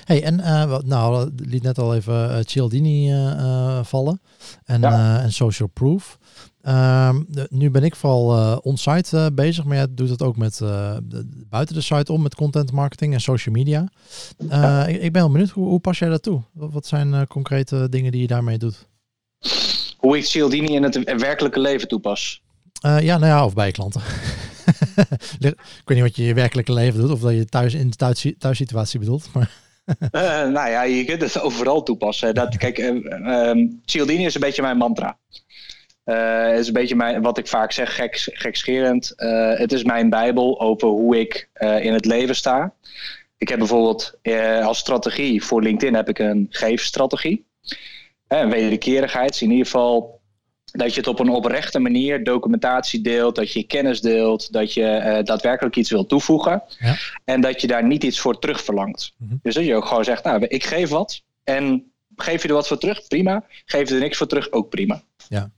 Hey, 0.04 0.22
en 0.22 0.38
uh, 0.38 0.78
nou, 0.78 1.30
liet 1.36 1.62
net 1.62 1.78
al 1.78 1.94
even 1.94 2.44
Cialdini 2.44 3.12
vallen 3.82 4.20
en, 4.64 4.80
ja. 4.80 5.20
en 5.20 5.32
Social 5.32 5.68
Proof. 5.68 6.18
Ehm, 6.66 7.22
de, 7.29 7.46
nu 7.50 7.70
ben 7.70 7.85
ik 7.85 7.96
vooral 7.96 8.57
on-site 8.57 9.31
bezig, 9.33 9.64
maar 9.64 9.76
jij 9.76 9.87
doet 9.90 10.09
het 10.09 10.22
ook 10.22 10.37
met 10.37 10.61
buiten 11.48 11.74
de 11.74 11.81
site 11.81 12.12
om 12.12 12.22
met 12.22 12.35
content 12.35 12.72
marketing 12.72 13.12
en 13.12 13.20
social 13.20 13.55
media. 13.55 13.88
Ja. 14.48 14.87
Ik, 14.87 15.02
ik, 15.02 15.12
ben 15.12 15.22
wel 15.22 15.31
benieuwd, 15.31 15.50
hoe, 15.50 15.66
hoe, 15.66 15.81
pas 15.81 15.98
jij 15.98 16.09
dat 16.09 16.22
toe? 16.22 16.42
Wat 16.52 16.87
zijn 16.87 17.26
concrete 17.26 17.88
dingen 17.90 18.12
die 18.12 18.20
je 18.20 18.26
daarmee 18.26 18.59
doet? 18.59 18.87
Hoe 19.96 20.16
ik 20.16 20.24
Cialdini 20.24 20.74
in 20.74 20.83
het 20.83 21.20
werkelijke 21.20 21.61
leven 21.61 21.88
toepas? 21.88 22.42
ja, 22.81 23.18
nou 23.18 23.26
ja, 23.26 23.44
of 23.44 23.55
bij 23.55 23.70
klanten. 23.70 24.00
ik 25.38 25.83
weet 25.85 25.96
niet 25.96 26.00
wat 26.00 26.16
je 26.16 26.22
in 26.22 26.29
je 26.29 26.35
werkelijke 26.35 26.72
leven 26.72 27.00
doet, 27.00 27.11
of 27.11 27.20
dat 27.20 27.33
je 27.33 27.44
thuis 27.44 27.74
in 27.74 27.90
de 27.90 27.96
thuis, 27.96 28.33
thuissituatie 28.38 28.98
bedoelt. 28.98 29.29
Maar 29.33 29.50
uh, 29.87 30.20
nou 30.57 30.70
ja, 30.70 30.83
je 30.83 31.05
kunt 31.05 31.20
het 31.20 31.40
overal 31.40 31.83
toepassen. 31.83 32.35
Dat, 32.35 32.57
kijk, 32.57 32.79
uh, 32.79 33.68
Cialdini 33.85 34.24
is 34.24 34.35
een 34.35 34.40
beetje 34.40 34.62
mijn 34.62 34.76
mantra. 34.76 35.18
Uh, 36.07 36.59
is 36.59 36.66
een 36.66 36.73
beetje 36.73 36.97
mijn, 36.97 37.23
wat 37.23 37.38
ik 37.38 37.47
vaak 37.47 37.73
zeg, 37.73 37.95
gek, 37.95 38.16
gekscherend. 38.33 39.12
het 39.57 39.73
is 39.73 39.85
mijn 39.85 40.11
bijbel 40.11 40.61
over 40.61 40.88
hoe 40.88 41.19
ik 41.19 41.49
in 41.81 41.92
het 41.92 42.05
leven 42.05 42.37
sta. 42.37 42.73
Ik 43.38 43.49
heb 43.49 43.59
bijvoorbeeld 43.59 44.19
als 44.62 44.79
strategie 44.79 45.45
voor 45.45 45.62
LinkedIn 45.62 45.95
heb 45.95 46.09
ik 46.09 46.19
een 46.19 46.47
geefstrategie. 46.51 47.47
En 48.27 48.51
wederkerigheid 48.51 49.40
in 49.40 49.51
ieder 49.51 49.64
geval 49.64 50.21
dat 50.64 50.90
je 50.90 51.01
het 51.01 51.09
op 51.09 51.19
een 51.19 51.29
oprechte 51.29 51.79
manier 51.79 52.25
documentatie 52.25 53.01
deelt, 53.01 53.35
dat 53.35 53.53
je 53.53 53.62
kennis 53.62 54.01
deelt, 54.01 54.53
dat 54.53 54.75
je 54.75 55.21
daadwerkelijk 55.25 55.77
iets 55.77 55.90
wilt 55.90 56.09
toevoegen 56.09 56.62
ja. 56.79 56.97
en 57.25 57.40
dat 57.40 57.61
je 57.61 57.66
daar 57.66 57.85
niet 57.87 58.05
iets 58.05 58.21
voor 58.21 58.38
terug 58.38 58.64
verlangt. 58.64 59.14
Mm 59.16 59.29
-hmm. 59.29 59.40
Dus 59.42 59.55
dat 59.55 59.64
je 59.64 59.75
ook 59.75 59.87
gewoon 59.87 60.05
zegt, 60.05 60.25
nou, 60.25 60.45
ik 60.47 60.64
geef 60.64 60.88
wat 60.88 61.23
en 61.45 61.92
geef 62.16 62.42
je 62.42 62.49
er 62.49 62.55
wat 62.55 62.69
voor 62.69 62.79
terug, 62.79 63.07
prima. 63.07 63.45
Geef 63.64 63.88
je 63.88 63.95
er 63.95 64.01
niks 64.01 64.16
voor 64.16 64.27
terug, 64.27 64.51
ook 64.51 64.69
prima. 64.69 65.03
Ja. 65.29 65.51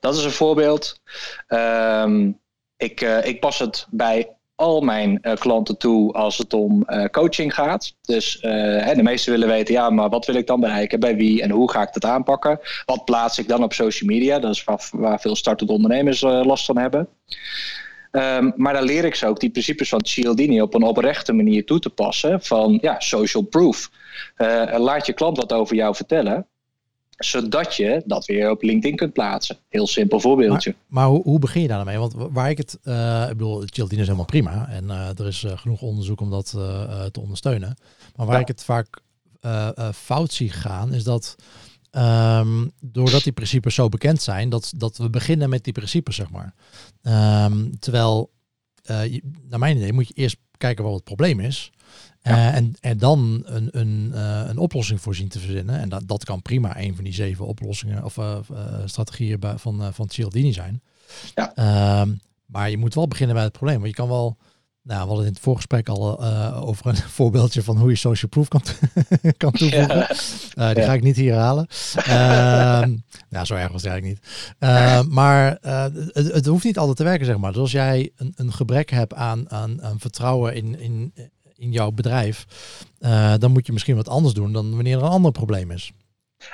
Dat 0.00 0.16
is 0.16 0.24
een 0.24 0.30
voorbeeld. 0.30 1.00
Um, 1.48 2.40
ik, 2.80 3.00
uh, 3.00 3.24
ik 3.24 3.40
pas 3.40 3.58
het 3.58 3.86
bij 3.90 4.28
al 4.54 4.80
mijn 4.80 5.18
uh, 5.22 5.32
klanten 5.32 5.78
toe 5.78 6.12
als 6.12 6.38
het 6.38 6.52
om 6.52 6.84
uh, 6.86 7.04
coaching 7.04 7.54
gaat. 7.54 7.94
Dus 8.02 8.38
hè, 8.40 8.94
de 8.94 9.02
meesten 9.02 9.32
willen 9.32 9.48
weten, 9.48 9.74
ja, 9.74 9.90
maar 9.90 10.08
wat 10.08 10.26
wil 10.26 10.34
ik 10.34 10.46
dan 10.46 10.60
bereiken? 10.60 11.00
Bij 11.00 11.16
wie 11.16 11.42
en 11.42 11.50
hoe 11.50 11.70
ga 11.70 11.82
ik 11.82 11.92
dat 11.92 12.04
aanpakken? 12.04 12.60
Wat 12.84 13.04
plaats 13.04 13.38
ik 13.38 13.48
dan 13.48 13.62
op 13.62 13.72
social 13.72 14.08
media? 14.08 14.38
Dat 14.38 14.54
is 14.54 14.64
waar, 14.64 14.88
waar 14.92 15.20
veel 15.20 15.36
startende 15.36 15.72
ondernemers 15.72 16.20
last 16.20 16.64
van 16.64 16.78
hebben. 16.78 17.08
Um, 18.12 18.52
maar 18.56 18.72
dan 18.72 18.82
leer 18.82 19.04
ik 19.04 19.14
ze 19.14 19.26
ook 19.26 19.40
die 19.40 19.50
principes 19.50 19.88
van 19.88 20.04
Cialdini 20.04 20.60
op 20.60 20.74
een 20.74 20.82
oprechte 20.82 21.32
manier 21.32 21.64
toe 21.64 21.78
te 21.78 21.90
passen. 21.90 22.42
Van 22.42 22.78
ja, 22.80 23.00
social 23.00 23.42
proof. 23.42 23.90
laat 24.76 25.06
je 25.06 25.12
klant 25.12 25.36
wat 25.36 25.52
over 25.52 25.76
jou 25.76 25.94
vertellen 25.94 26.46
zodat 27.20 27.76
je 27.76 28.02
dat 28.06 28.26
weer 28.26 28.50
op 28.50 28.62
LinkedIn 28.62 28.96
kunt 28.96 29.12
plaatsen. 29.12 29.56
Heel 29.68 29.86
simpel 29.86 30.20
voorbeeldje. 30.20 30.70
Maar, 30.70 30.88
maar 30.88 31.06
hoe, 31.06 31.22
hoe, 31.22 31.38
begin 31.38 31.62
je 31.62 31.68
daar 31.68 31.76
dan 31.76 31.86
mee? 31.86 31.98
Want 31.98 32.14
waar 32.16 32.50
ik 32.50 32.58
het, 32.58 32.78
uh, 32.84 33.22
ik 33.22 33.36
bedoel, 33.36 33.62
Chiltin 33.66 33.98
is 33.98 34.04
helemaal 34.04 34.24
prima 34.24 34.68
en 34.68 34.84
uh, 34.84 35.18
er 35.18 35.26
is 35.26 35.42
uh, 35.42 35.58
genoeg 35.58 35.82
onderzoek 35.82 36.20
om 36.20 36.30
dat 36.30 36.50
te 37.10 37.20
ondersteunen. 37.20 37.76
Maar 38.16 38.26
waar 38.26 38.34
ja. 38.34 38.40
ik 38.40 38.48
het 38.48 38.64
vaak 38.64 39.02
fout 39.94 40.32
zie 40.32 40.50
gaan, 40.50 40.94
is 40.94 41.04
dat 41.04 41.36
um, 41.90 42.70
doordat 42.80 43.22
die 43.22 43.32
principes 43.32 43.74
zo 43.74 43.88
bekend 43.88 44.22
zijn, 44.22 44.48
dat, 44.48 44.72
dat 44.76 44.96
we 44.96 45.10
beginnen 45.10 45.48
met 45.48 45.64
die 45.64 45.72
principes, 45.72 46.16
zeg 46.16 46.30
maar. 46.30 46.54
Um, 47.44 47.78
terwijl, 47.78 48.30
je, 48.82 49.22
naar 49.48 49.58
mijn 49.58 49.76
idee, 49.76 49.92
moet 49.92 50.08
je 50.08 50.14
eerst 50.14 50.36
kijken 50.56 50.84
wat 50.84 50.94
het 50.94 51.04
probleem 51.04 51.40
is. 51.40 51.72
Ja. 52.22 52.32
Uh, 52.32 52.56
en, 52.56 52.74
en 52.80 52.98
dan 52.98 53.42
een, 53.44 53.68
een, 53.70 54.12
uh, 54.14 54.42
een 54.46 54.58
oplossing 54.58 55.00
voor 55.00 55.14
zien 55.14 55.28
te 55.28 55.38
verzinnen. 55.38 55.80
En 55.80 55.88
dat, 55.88 56.02
dat 56.06 56.24
kan 56.24 56.42
prima 56.42 56.78
een 56.78 56.94
van 56.94 57.04
die 57.04 57.12
zeven 57.12 57.46
oplossingen 57.46 58.04
of 58.04 58.16
uh, 58.16 58.36
strategieën 58.84 59.38
van, 59.56 59.94
van 59.94 60.08
Cialdini 60.08 60.52
zijn. 60.52 60.82
Ja. 61.34 61.54
Ehm, 61.54 62.12
maar 62.46 62.70
je 62.70 62.78
moet 62.78 62.94
wel 62.94 63.08
beginnen 63.08 63.34
bij 63.34 63.44
het 63.44 63.52
probleem. 63.52 63.76
Want 63.76 63.88
je 63.88 63.94
kan 63.94 64.08
wel, 64.08 64.36
nou, 64.82 65.00
we 65.00 65.06
hadden 65.06 65.26
in 65.26 65.32
het 65.32 65.42
voorgesprek 65.42 65.88
al 65.88 66.24
over 66.54 66.86
een 66.86 66.96
voorbeeldje 67.20 67.62
van 67.62 67.78
hoe 67.78 67.90
je 67.90 67.96
social 67.96 68.30
proof 68.30 68.48
kan, 68.48 68.62
kan 69.36 69.52
toevoegen. 69.52 69.98
Ja. 70.54 70.72
die 70.72 70.82
ja. 70.82 70.88
ga 70.88 70.92
ik 70.92 71.02
niet 71.02 71.16
hier 71.16 71.34
halen. 71.34 71.66
Ehm, 71.94 72.96
nou, 73.30 73.46
zo 73.46 73.54
erg 73.54 73.72
was 73.72 73.82
het 73.82 73.90
eigenlijk 73.90 74.04
niet. 74.04 74.54
Ehm, 74.58 75.08
maar 75.08 75.58
het, 75.60 76.32
het, 76.32 76.46
hoeft 76.46 76.64
niet 76.64 76.78
altijd 76.78 76.96
te 76.96 77.04
werken, 77.04 77.26
zeg 77.26 77.38
maar. 77.38 77.52
Dus 77.52 77.60
als 77.60 77.72
jij 77.72 78.10
een, 78.16 78.32
een 78.36 78.52
gebrek 78.52 78.90
hebt 78.90 79.14
aan, 79.14 79.50
aan, 79.50 79.82
aan 79.82 80.00
vertrouwen 80.00 80.54
in, 80.54 80.78
in 80.78 81.12
in 81.60 81.72
jouw 81.72 81.90
bedrijf, 81.90 82.46
uh, 83.00 83.34
dan 83.38 83.50
moet 83.50 83.66
je 83.66 83.72
misschien 83.72 83.96
wat 83.96 84.08
anders 84.08 84.34
doen 84.34 84.52
dan 84.52 84.74
wanneer 84.74 84.96
er 84.96 85.02
een 85.02 85.08
ander 85.08 85.32
probleem 85.32 85.70
is. 85.70 85.92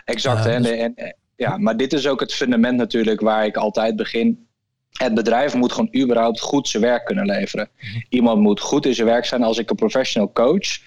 Exact. 0.04 0.46
Uh, 0.46 0.54
en, 0.54 0.62
dus... 0.62 0.70
en, 0.70 0.94
en, 0.94 1.16
ja, 1.36 1.56
maar 1.56 1.76
dit 1.76 1.92
is 1.92 2.06
ook 2.06 2.20
het 2.20 2.34
fundament 2.34 2.76
natuurlijk 2.76 3.20
waar 3.20 3.46
ik 3.46 3.56
altijd 3.56 3.96
begin. 3.96 4.46
Het 4.90 5.14
bedrijf 5.14 5.54
moet 5.54 5.72
gewoon 5.72 5.96
überhaupt 5.96 6.40
goed 6.40 6.68
zijn 6.68 6.82
werk 6.82 7.04
kunnen 7.04 7.26
leveren. 7.26 7.68
Iemand 8.08 8.40
moet 8.40 8.60
goed 8.60 8.86
in 8.86 8.94
zijn 8.94 9.06
werk 9.06 9.24
zijn. 9.24 9.42
Als 9.42 9.58
ik 9.58 9.70
een 9.70 9.76
professional 9.76 10.32
coach, 10.32 10.78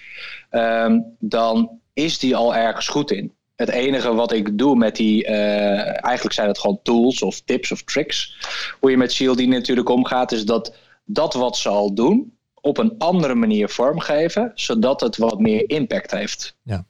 um, 0.50 1.04
dan 1.18 1.70
is 1.92 2.18
die 2.18 2.36
al 2.36 2.54
ergens 2.54 2.88
goed 2.88 3.10
in. 3.10 3.32
Het 3.56 3.68
enige 3.68 4.14
wat 4.14 4.32
ik 4.32 4.58
doe 4.58 4.76
met 4.76 4.96
die, 4.96 5.24
uh, 5.24 6.04
eigenlijk 6.04 6.32
zijn 6.32 6.48
het 6.48 6.58
gewoon 6.58 6.80
tools 6.82 7.22
of 7.22 7.40
tips 7.40 7.72
of 7.72 7.82
tricks. 7.82 8.36
Hoe 8.80 8.90
je 8.90 8.96
met 8.96 9.12
Shield 9.12 9.46
natuurlijk 9.46 9.88
omgaat, 9.88 10.32
is 10.32 10.44
dat 10.44 10.76
dat 11.04 11.34
wat 11.34 11.56
ze 11.56 11.68
al 11.68 11.94
doen, 11.94 12.38
op 12.60 12.78
een 12.78 12.94
andere 12.98 13.34
manier 13.34 13.68
vormgeven, 13.68 14.52
zodat 14.54 15.00
het 15.00 15.16
wat 15.16 15.38
meer 15.38 15.70
impact 15.70 16.10
heeft. 16.10 16.56
Ja. 16.62 16.84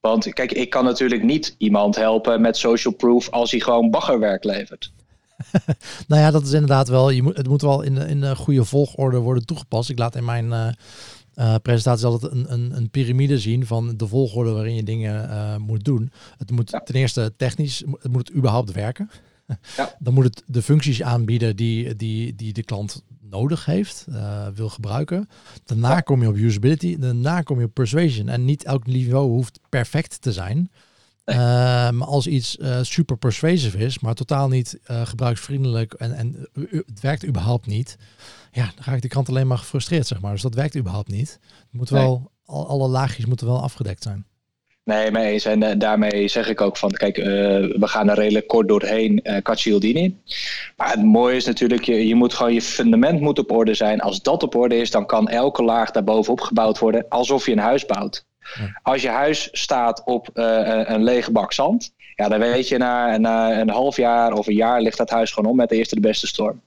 Want 0.00 0.32
kijk, 0.32 0.52
ik 0.52 0.70
kan 0.70 0.84
natuurlijk 0.84 1.22
niet 1.22 1.54
iemand 1.58 1.96
helpen 1.96 2.40
met 2.40 2.56
social 2.56 2.94
proof 2.94 3.30
als 3.30 3.50
hij 3.50 3.60
gewoon 3.60 3.90
baggerwerk 3.90 4.44
levert. 4.44 4.92
nou 6.08 6.20
ja, 6.20 6.30
dat 6.30 6.42
is 6.42 6.52
inderdaad 6.52 6.88
wel. 6.88 7.10
Je 7.10 7.22
moet, 7.22 7.36
het 7.36 7.48
moet 7.48 7.62
wel 7.62 7.82
in 7.82 7.96
in 7.96 8.20
de 8.20 8.36
goede 8.36 8.64
volgorde 8.64 9.18
worden 9.18 9.46
toegepast. 9.46 9.90
Ik 9.90 9.98
laat 9.98 10.16
in 10.16 10.24
mijn 10.24 10.44
uh, 10.44 10.68
uh, 11.34 11.54
presentatie 11.62 12.06
altijd 12.06 12.32
een, 12.32 12.52
een, 12.52 12.76
een 12.76 12.90
piramide 12.90 13.38
zien 13.38 13.66
van 13.66 13.96
de 13.96 14.06
volgorde 14.06 14.50
waarin 14.50 14.74
je 14.74 14.82
dingen 14.82 15.30
uh, 15.30 15.56
moet 15.56 15.84
doen. 15.84 16.12
Het 16.36 16.50
moet 16.50 16.70
ja. 16.70 16.80
ten 16.80 16.94
eerste 16.94 17.32
technisch, 17.36 17.84
het 18.00 18.12
moet 18.12 18.28
het 18.28 18.36
überhaupt 18.36 18.72
werken. 18.72 19.10
Ja. 19.76 19.94
Dan 19.98 20.14
moet 20.14 20.24
het 20.24 20.42
de 20.46 20.62
functies 20.62 21.02
aanbieden 21.02 21.56
die, 21.56 21.96
die, 21.96 22.34
die 22.34 22.52
de 22.52 22.62
klant 22.62 23.02
nodig 23.30 23.64
heeft, 23.64 24.06
uh, 24.08 24.46
wil 24.54 24.68
gebruiken. 24.68 25.28
Daarna 25.64 26.00
kom 26.00 26.22
je 26.22 26.28
op 26.28 26.36
usability, 26.36 26.98
daarna 26.98 27.40
kom 27.40 27.58
je 27.58 27.64
op 27.64 27.74
persuasion. 27.74 28.28
En 28.28 28.44
niet 28.44 28.64
elk 28.64 28.86
niveau 28.86 29.28
hoeft 29.28 29.60
perfect 29.68 30.22
te 30.22 30.32
zijn. 30.32 30.70
Nee. 31.24 31.36
Uh, 31.38 31.42
maar 31.90 32.04
als 32.06 32.26
iets 32.26 32.56
uh, 32.56 32.78
super 32.82 33.16
persuasive 33.16 33.78
is, 33.78 33.98
maar 33.98 34.14
totaal 34.14 34.48
niet 34.48 34.78
gebruiksvriendelijk 34.84 35.92
en, 35.92 36.12
en 36.12 36.48
het 36.86 37.00
werkt 37.00 37.26
überhaupt 37.26 37.66
niet, 37.66 37.96
ja, 38.50 38.72
dan 38.74 38.84
ga 38.84 38.92
ik 38.92 39.02
de 39.02 39.08
kant 39.08 39.28
alleen 39.28 39.46
maar 39.46 39.58
gefrustreerd, 39.58 40.06
zeg 40.06 40.20
maar. 40.20 40.32
Dus 40.32 40.42
dat 40.42 40.54
werkt 40.54 40.76
überhaupt 40.76 41.08
niet. 41.08 41.38
Het 41.40 41.66
moet 41.70 41.88
wel, 41.88 42.18
nee. 42.18 42.28
al, 42.44 42.68
alle 42.68 42.88
laagjes 42.88 43.26
moeten 43.26 43.46
wel 43.46 43.62
afgedekt 43.62 44.02
zijn. 44.02 44.26
Nee, 44.90 45.10
mee 45.10 45.32
eens. 45.32 45.44
En 45.44 45.62
uh, 45.62 45.70
daarmee 45.76 46.28
zeg 46.28 46.48
ik 46.48 46.60
ook 46.60 46.76
van, 46.76 46.90
kijk, 46.90 47.18
uh, 47.18 47.24
we 47.24 47.86
gaan 47.86 48.08
er 48.08 48.16
redelijk 48.16 48.46
kort 48.46 48.68
doorheen, 48.68 49.20
uh, 49.22 49.36
Caccialdini. 49.36 50.16
Maar 50.76 50.90
het 50.90 51.04
mooie 51.04 51.36
is 51.36 51.46
natuurlijk, 51.46 51.84
je, 51.84 52.06
je 52.06 52.14
moet 52.14 52.34
gewoon 52.34 52.54
je 52.54 52.62
fundament 52.62 53.20
moet 53.20 53.38
op 53.38 53.50
orde 53.50 53.74
zijn. 53.74 54.00
Als 54.00 54.22
dat 54.22 54.42
op 54.42 54.54
orde 54.54 54.76
is, 54.76 54.90
dan 54.90 55.06
kan 55.06 55.28
elke 55.28 55.62
laag 55.62 55.90
daarbovenop 55.90 56.40
gebouwd 56.40 56.78
worden, 56.78 57.06
alsof 57.08 57.46
je 57.46 57.52
een 57.52 57.58
huis 57.58 57.86
bouwt. 57.86 58.24
Ja. 58.40 58.80
Als 58.82 59.02
je 59.02 59.08
huis 59.08 59.48
staat 59.52 60.02
op 60.04 60.28
een 60.32 61.02
lege 61.02 61.32
bak 61.32 61.52
zand, 61.52 61.92
ja, 62.16 62.28
dan 62.28 62.38
weet 62.38 62.68
je 62.68 62.78
na, 62.78 63.16
na 63.16 63.60
een 63.60 63.70
half 63.70 63.96
jaar 63.96 64.32
of 64.32 64.46
een 64.46 64.54
jaar 64.54 64.80
ligt 64.80 64.98
dat 64.98 65.10
huis 65.10 65.32
gewoon 65.32 65.50
om 65.50 65.56
met 65.56 65.68
de 65.68 65.76
eerste 65.76 65.94
de 65.94 66.00
beste 66.00 66.26
storm. 66.26 66.60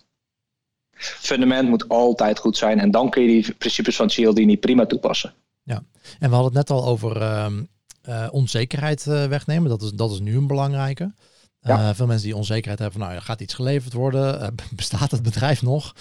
Fundament 0.97 1.69
moet 1.69 1.89
altijd 1.89 2.39
goed 2.39 2.57
zijn 2.57 2.79
en 2.79 2.91
dan 2.91 3.09
kun 3.09 3.21
je 3.21 3.27
die 3.27 3.53
principes 3.53 3.95
van 3.95 4.09
Cialdini 4.09 4.57
prima 4.57 4.85
toepassen. 4.85 5.33
Ja, 5.63 5.83
en 6.19 6.29
we 6.29 6.35
hadden 6.35 6.57
het 6.57 6.69
net 6.69 6.77
al 6.77 6.85
over 6.85 7.21
uh, 8.09 8.27
onzekerheid 8.31 9.05
uh, 9.05 9.25
wegnemen. 9.25 9.69
Dat 9.69 9.81
is, 9.81 9.91
dat 9.91 10.11
is 10.11 10.19
nu 10.19 10.37
een 10.37 10.47
belangrijke. 10.47 11.13
Ja. 11.61 11.95
veel 11.95 12.07
mensen 12.07 12.25
die 12.25 12.35
onzekerheid 12.35 12.79
hebben 12.79 12.99
van, 12.99 13.09
nou, 13.09 13.21
gaat 13.21 13.41
iets 13.41 13.53
geleverd 13.53 13.93
worden? 13.93 14.55
bestaat 14.75 15.11
het 15.11 15.23
bedrijf 15.23 15.61
nog? 15.61 15.95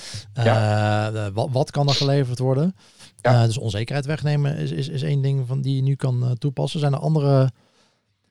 wat, 1.32 1.48
wat, 1.50 1.70
kan 1.70 1.88
er 1.88 1.94
geleverd 1.94 2.38
worden? 2.38 2.76
dus 3.20 3.58
onzekerheid 3.58 4.06
wegnemen 4.06 4.56
is, 4.56 4.70
is, 4.70 4.88
is 4.88 5.02
één 5.02 5.22
ding 5.22 5.46
van 5.46 5.60
die 5.60 5.76
je 5.76 5.82
nu 5.82 5.94
kan 5.94 6.36
toepassen. 6.38 6.80
Zijn 6.80 6.92
er 6.92 6.98
andere 6.98 7.50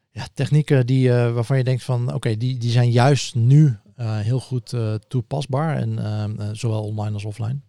ja, 0.09 0.27
technieken 0.33 0.85
die, 0.85 1.11
waarvan 1.11 1.57
je 1.57 1.63
denkt 1.63 1.83
van, 1.83 2.13
oké, 2.13 2.37
die, 2.37 2.57
die 2.57 2.71
zijn 2.71 2.91
juist 2.91 3.35
nu 3.35 3.79
heel 3.95 4.39
goed 4.39 4.73
toepasbaar 5.07 5.77
en 5.77 6.49
zowel 6.53 6.83
online 6.83 7.13
als 7.13 7.25
offline? 7.25 7.61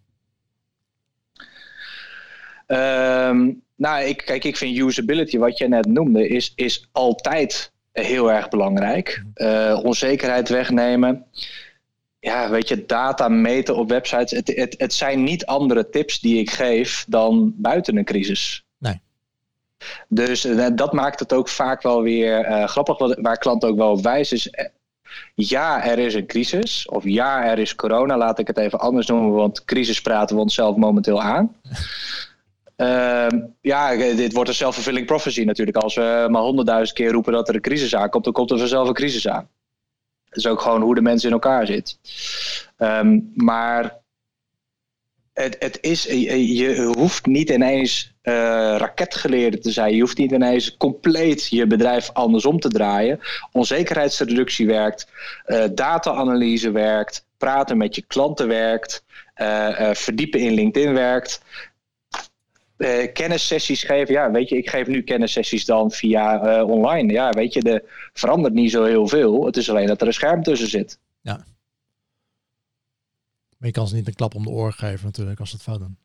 Um, 2.67 3.61
nou, 3.75 4.03
ik, 4.03 4.21
kijk, 4.25 4.43
ik 4.43 4.57
vind 4.57 4.77
usability, 4.77 5.37
wat 5.37 5.57
je 5.57 5.67
net 5.67 5.85
noemde, 5.85 6.27
is, 6.27 6.53
is 6.55 6.87
altijd 6.91 7.71
heel 7.91 8.31
erg 8.31 8.49
belangrijk. 8.49 9.23
Uh, 9.35 9.79
onzekerheid 9.83 10.49
wegnemen. 10.49 11.25
Ja, 12.19 12.49
weet 12.49 12.67
je, 12.67 12.85
data 12.85 13.27
meten 13.27 13.75
op 13.75 13.89
websites. 13.89 14.31
Het, 14.31 14.47
het, 14.55 14.75
het 14.77 14.93
zijn 14.93 15.23
niet 15.23 15.45
andere 15.45 15.89
tips 15.89 16.19
die 16.19 16.39
ik 16.39 16.49
geef 16.49 17.05
dan 17.07 17.53
buiten 17.55 17.97
een 17.97 18.05
crisis. 18.05 18.65
Nee. 18.77 19.01
Dus 20.07 20.45
uh, 20.45 20.67
dat 20.75 20.93
maakt 20.93 21.19
het 21.19 21.33
ook 21.33 21.49
vaak 21.49 21.81
wel 21.81 22.01
weer 22.01 22.49
uh, 22.49 22.67
grappig. 22.67 22.97
Wat, 22.97 23.17
waar 23.21 23.37
klanten 23.37 23.69
ook 23.69 23.77
wel 23.77 23.91
op 23.91 24.03
wijzen 24.03 24.37
is 24.37 24.49
ja, 25.35 25.85
er 25.85 25.99
is 25.99 26.13
een 26.13 26.25
crisis. 26.25 26.87
Of 26.87 27.03
ja, 27.03 27.45
er 27.45 27.59
is 27.59 27.75
corona. 27.75 28.17
Laat 28.17 28.39
ik 28.39 28.47
het 28.47 28.57
even 28.57 28.79
anders 28.79 29.07
noemen, 29.07 29.31
want 29.31 29.65
crisis 29.65 30.01
praten 30.01 30.35
we 30.35 30.41
onszelf 30.41 30.75
momenteel 30.75 31.21
aan. 31.21 31.55
Ehm, 32.83 33.39
ja, 33.61 33.95
dit 33.95 34.33
wordt 34.33 34.49
een 34.49 34.55
self-fulfilling 34.55 35.05
prophecy 35.05 35.43
natuurlijk. 35.43 35.77
Als 35.77 35.95
we 35.95 36.27
maar 36.29 36.41
honderdduizend 36.41 36.97
keer 36.97 37.11
roepen 37.11 37.33
dat 37.33 37.49
er 37.49 37.55
een 37.55 37.61
crisis 37.61 37.95
aankomt, 37.95 38.23
dan 38.23 38.33
komt 38.33 38.51
er 38.51 38.57
vanzelf 38.57 38.87
een 38.87 38.93
crisis 38.93 39.27
aan. 39.27 39.49
Dat 40.29 40.37
is 40.37 40.47
ook 40.47 40.61
gewoon 40.61 40.81
hoe 40.81 40.95
de 40.95 41.01
mensen 41.01 41.27
in 41.27 41.33
elkaar 41.33 41.65
zitten. 41.65 41.97
Ehm, 42.77 43.19
maar 43.35 43.97
het, 45.33 45.55
het 45.59 45.77
is, 45.81 46.03
je, 46.03 46.91
hoeft 46.97 47.25
niet 47.25 47.49
ineens 47.49 48.13
raketgeleerde 48.21 49.59
te 49.59 49.71
zijn. 49.71 49.95
Je 49.95 50.01
hoeft 50.01 50.17
niet 50.17 50.31
ineens 50.31 50.77
compleet 50.77 51.47
je 51.47 51.67
bedrijf 51.67 52.09
andersom 52.13 52.59
te 52.59 52.69
draaien. 52.69 53.19
Onzekerheidsreductie 53.51 54.67
werkt, 54.67 55.07
uh, 55.47 55.63
data-analyse 55.71 56.71
werkt, 56.71 57.25
praten 57.37 57.77
met 57.77 57.95
je 57.95 58.01
klanten 58.07 58.47
werkt, 58.47 59.03
verdiepen 59.93 60.39
in 60.39 60.53
LinkedIn 60.53 60.93
werkt 60.93 61.41
uh, 62.77 63.13
kennissessies 63.13 63.83
geven. 63.83 64.13
Ja, 64.13 64.31
weet 64.31 64.49
je, 64.49 64.57
ik 64.57 64.69
geef 64.69 64.87
nu 64.87 65.01
kennissessies 65.01 65.65
dan 65.65 65.91
via 65.91 66.57
uh, 66.59 66.69
online. 66.69 67.13
Ja, 67.13 67.29
weet 67.29 67.53
je, 67.53 67.61
er 67.61 68.09
verandert 68.13 68.53
niet 68.53 68.71
zo 68.71 68.83
heel 68.83 69.07
veel. 69.07 69.45
Het 69.45 69.57
is 69.57 69.69
alleen 69.69 69.87
dat 69.87 70.01
er 70.01 70.07
een 70.07 70.13
scherm 70.13 70.43
tussen 70.43 70.69
zit. 70.69 70.99
Ja. 71.21 71.45
Maar 73.57 73.67
je 73.67 73.71
kan 73.71 73.87
ze 73.87 73.95
niet 73.95 74.07
een 74.07 74.15
klap 74.15 74.35
om 74.35 74.43
de 74.43 74.49
oren 74.49 74.73
geven 74.73 75.05
natuurlijk 75.05 75.39
als 75.39 75.49
ze 75.49 75.55
het 75.55 75.65
fout 75.65 75.79
doen. 75.79 75.97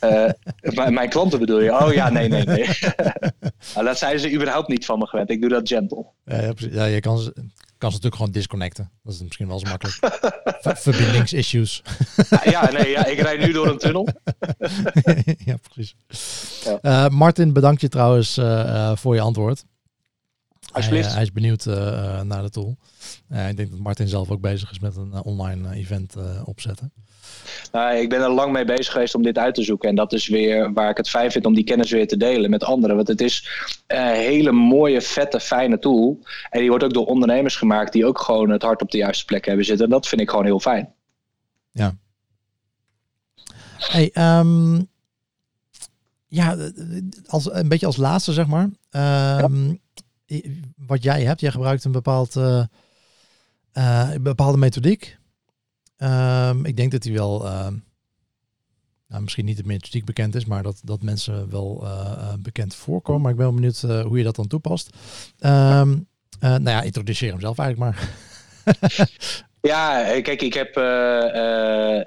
uh, 0.76 0.88
mijn 0.88 1.08
klanten 1.08 1.38
bedoel 1.38 1.60
je? 1.60 1.84
Oh 1.84 1.92
ja, 1.92 2.10
nee, 2.10 2.28
nee, 2.28 2.44
nee. 2.44 2.68
Nou, 3.74 3.86
dat 3.86 3.98
zijn 3.98 4.18
ze 4.18 4.32
überhaupt 4.32 4.68
niet 4.68 4.84
van 4.84 4.98
me 4.98 5.06
gewend. 5.06 5.30
Ik 5.30 5.40
doe 5.40 5.50
dat 5.50 5.68
gentle. 5.68 6.06
Ja, 6.24 6.52
ja, 6.56 6.84
je 6.84 7.00
kan 7.00 7.18
ze, 7.18 7.32
kan 7.78 7.90
ze 7.90 7.96
natuurlijk 7.96 8.14
gewoon 8.14 8.30
disconnecten. 8.30 8.90
Dat 9.02 9.14
is 9.14 9.22
misschien 9.22 9.48
wel 9.48 9.58
zo 9.58 9.68
makkelijk. 9.68 9.98
Verbindingsissues. 10.86 11.82
ja, 12.44 12.70
nee, 12.70 12.90
ja, 12.90 13.06
ik 13.06 13.20
rijd 13.20 13.40
nu 13.40 13.52
door 13.52 13.66
een 13.66 13.78
tunnel. 13.78 14.08
ja, 15.44 15.56
precies. 15.72 15.96
Ja. 16.64 16.78
Uh, 16.82 17.08
Martin, 17.08 17.52
bedankt 17.52 17.80
je 17.80 17.88
trouwens 17.88 18.38
uh, 18.38 18.96
voor 18.96 19.14
je 19.14 19.20
antwoord. 19.20 19.64
Alsjeblieft. 20.76 21.06
Hij, 21.06 21.14
hij 21.14 21.22
is 21.22 21.32
benieuwd 21.32 21.64
naar 22.24 22.42
de 22.42 22.50
tool. 22.50 22.76
ik 23.48 23.56
denk 23.56 23.70
dat 23.70 23.78
Martin 23.78 24.08
zelf 24.08 24.30
ook 24.30 24.40
bezig 24.40 24.70
is 24.70 24.78
met 24.78 24.96
een 24.96 25.22
online 25.22 25.74
event 25.74 26.14
opzetten. 26.44 26.92
Nou, 27.72 27.96
ik 27.96 28.08
ben 28.08 28.20
er 28.20 28.30
lang 28.30 28.52
mee 28.52 28.64
bezig 28.64 28.92
geweest 28.92 29.14
om 29.14 29.22
dit 29.22 29.38
uit 29.38 29.54
te 29.54 29.62
zoeken. 29.62 29.88
En 29.88 29.94
dat 29.94 30.12
is 30.12 30.28
weer 30.28 30.72
waar 30.72 30.90
ik 30.90 30.96
het 30.96 31.08
fijn 31.08 31.30
vind 31.30 31.46
om 31.46 31.54
die 31.54 31.64
kennis 31.64 31.90
weer 31.90 32.08
te 32.08 32.16
delen 32.16 32.50
met 32.50 32.64
anderen. 32.64 32.96
Want 32.96 33.08
het 33.08 33.20
is 33.20 33.48
een 33.86 34.06
hele 34.06 34.52
mooie, 34.52 35.00
vette, 35.00 35.40
fijne 35.40 35.78
tool. 35.78 36.18
En 36.50 36.60
die 36.60 36.68
wordt 36.68 36.84
ook 36.84 36.92
door 36.92 37.06
ondernemers 37.06 37.56
gemaakt 37.56 37.92
die 37.92 38.06
ook 38.06 38.20
gewoon 38.20 38.50
het 38.50 38.62
hart 38.62 38.82
op 38.82 38.90
de 38.90 38.98
juiste 38.98 39.24
plek 39.24 39.46
hebben 39.46 39.64
zitten. 39.64 39.84
En 39.84 39.90
dat 39.90 40.08
vind 40.08 40.20
ik 40.20 40.30
gewoon 40.30 40.44
heel 40.44 40.60
fijn. 40.60 40.92
Ja. 41.72 41.96
Hey, 43.78 44.38
um, 44.38 44.88
ja, 46.26 46.56
als, 47.26 47.52
een 47.52 47.68
beetje 47.68 47.86
als 47.86 47.96
laatste 47.96 48.32
zeg 48.32 48.46
maar. 48.46 48.70
Um, 49.42 49.80
Wat 50.76 51.02
jij 51.02 51.24
hebt, 51.24 51.40
jij 51.40 51.50
gebruikt 51.50 51.84
een 51.84 51.92
bepaald, 51.92 52.36
uh, 52.36 52.64
uh, 53.72 54.10
bepaalde 54.20 54.58
methodiek. 54.58 55.18
Um, 55.98 56.64
ik 56.64 56.76
denk 56.76 56.92
dat 56.92 57.04
hij 57.04 57.12
wel, 57.12 57.44
uh, 57.44 57.66
nou, 59.08 59.22
misschien 59.22 59.44
niet 59.44 59.56
het 59.56 59.66
methodiek 59.66 60.04
bekend 60.04 60.34
is, 60.34 60.44
maar 60.44 60.62
dat, 60.62 60.80
dat 60.84 61.02
mensen 61.02 61.50
wel 61.50 61.80
uh, 61.84 62.32
bekend 62.38 62.74
voorkomen. 62.74 63.22
Maar 63.22 63.30
ik 63.30 63.36
ben 63.36 63.54
benieuwd 63.54 63.82
uh, 63.86 64.02
hoe 64.02 64.18
je 64.18 64.24
dat 64.24 64.36
dan 64.36 64.46
toepast. 64.46 64.96
Um, 65.40 66.08
nou 66.40 66.68
ja, 66.68 66.82
introduceer 66.82 67.30
hem 67.30 67.40
zelf 67.40 67.58
eigenlijk 67.58 67.90
maar. 67.90 68.10
ja, 69.72 70.02
kijk, 70.20 70.42
ik 70.42 70.54
heb, 70.54 70.74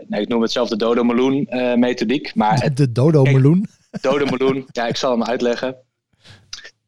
nou, 0.08 0.22
ik 0.22 0.28
noem 0.28 0.42
het 0.42 0.52
zelf 0.52 0.70
de 0.70 0.78
Dodo 0.78 1.04
Meloen 1.04 1.48
methodiek. 1.80 2.36
Maar 2.36 2.74
de 2.74 2.92
Dodo 2.92 3.24
Meloen? 3.24 3.66
Dodo 4.02 4.26
Meloen, 4.26 4.66
ja, 4.72 4.88
ik 4.88 4.98
zal 4.98 5.12
hem 5.12 5.24
uitleggen. 5.24 5.76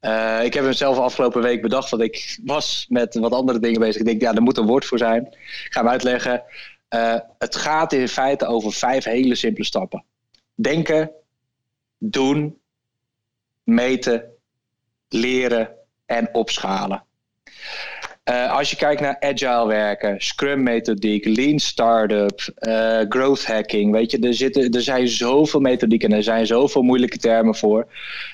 Uh, 0.02 0.44
ik 0.44 0.54
heb 0.54 0.64
hem 0.64 0.74
zelf 0.74 0.98
afgelopen 0.98 1.42
week 1.42 1.62
bedacht, 1.62 1.90
want 1.90 2.04
ik 2.04 2.40
was 2.44 2.86
met 2.90 3.16
wat 3.16 3.34
andere 3.34 3.60
dingen 3.60 3.80
bezig. 3.80 4.02
Ik 4.02 4.06
denk, 4.08 4.22
ja, 4.22 4.34
er 4.34 4.42
moet 4.42 4.58
een 4.58 4.66
woord 4.66 4.86
voor 4.86 4.98
zijn. 4.98 5.26
Ik 5.26 5.68
ga 5.70 5.80
hem 5.80 5.90
uitleggen. 5.90 6.44
Uh, 6.90 7.20
het 7.38 7.56
gaat 7.56 7.94
in 7.94 8.08
feite 8.08 8.46
over 8.46 8.74
vijf 8.74 9.04
hele 9.04 9.36
simpele 9.36 9.66
stappen. 9.66 10.04
Denken, 10.56 11.12
doen, 11.98 12.62
meten, 13.64 14.24
leren 15.10 15.76
en 16.06 16.34
opschalen. 16.34 17.04
Uh, 18.30 18.58
als 18.58 18.70
je 18.70 18.76
kijkt 18.76 19.02
naar 19.02 19.20
agile 19.20 19.68
werken, 19.68 20.16
scrum 20.22 20.64
methodiek, 20.64 21.26
lean 21.26 21.60
startup, 21.60 22.40
uh, 22.60 23.00
growth 23.10 23.46
hacking, 23.46 23.92
weet 23.92 24.12
je, 24.12 24.20
er, 24.20 24.34
zitten, 24.34 24.72
er 24.72 24.82
zijn 24.82 25.08
zoveel 25.08 25.60
methodieken 25.60 26.10
en 26.10 26.18
er 26.18 26.24
zijn 26.24 26.46
zoveel 26.46 26.82
moeilijke 26.82 27.18
termen 27.18 27.56
voor. 27.56 27.88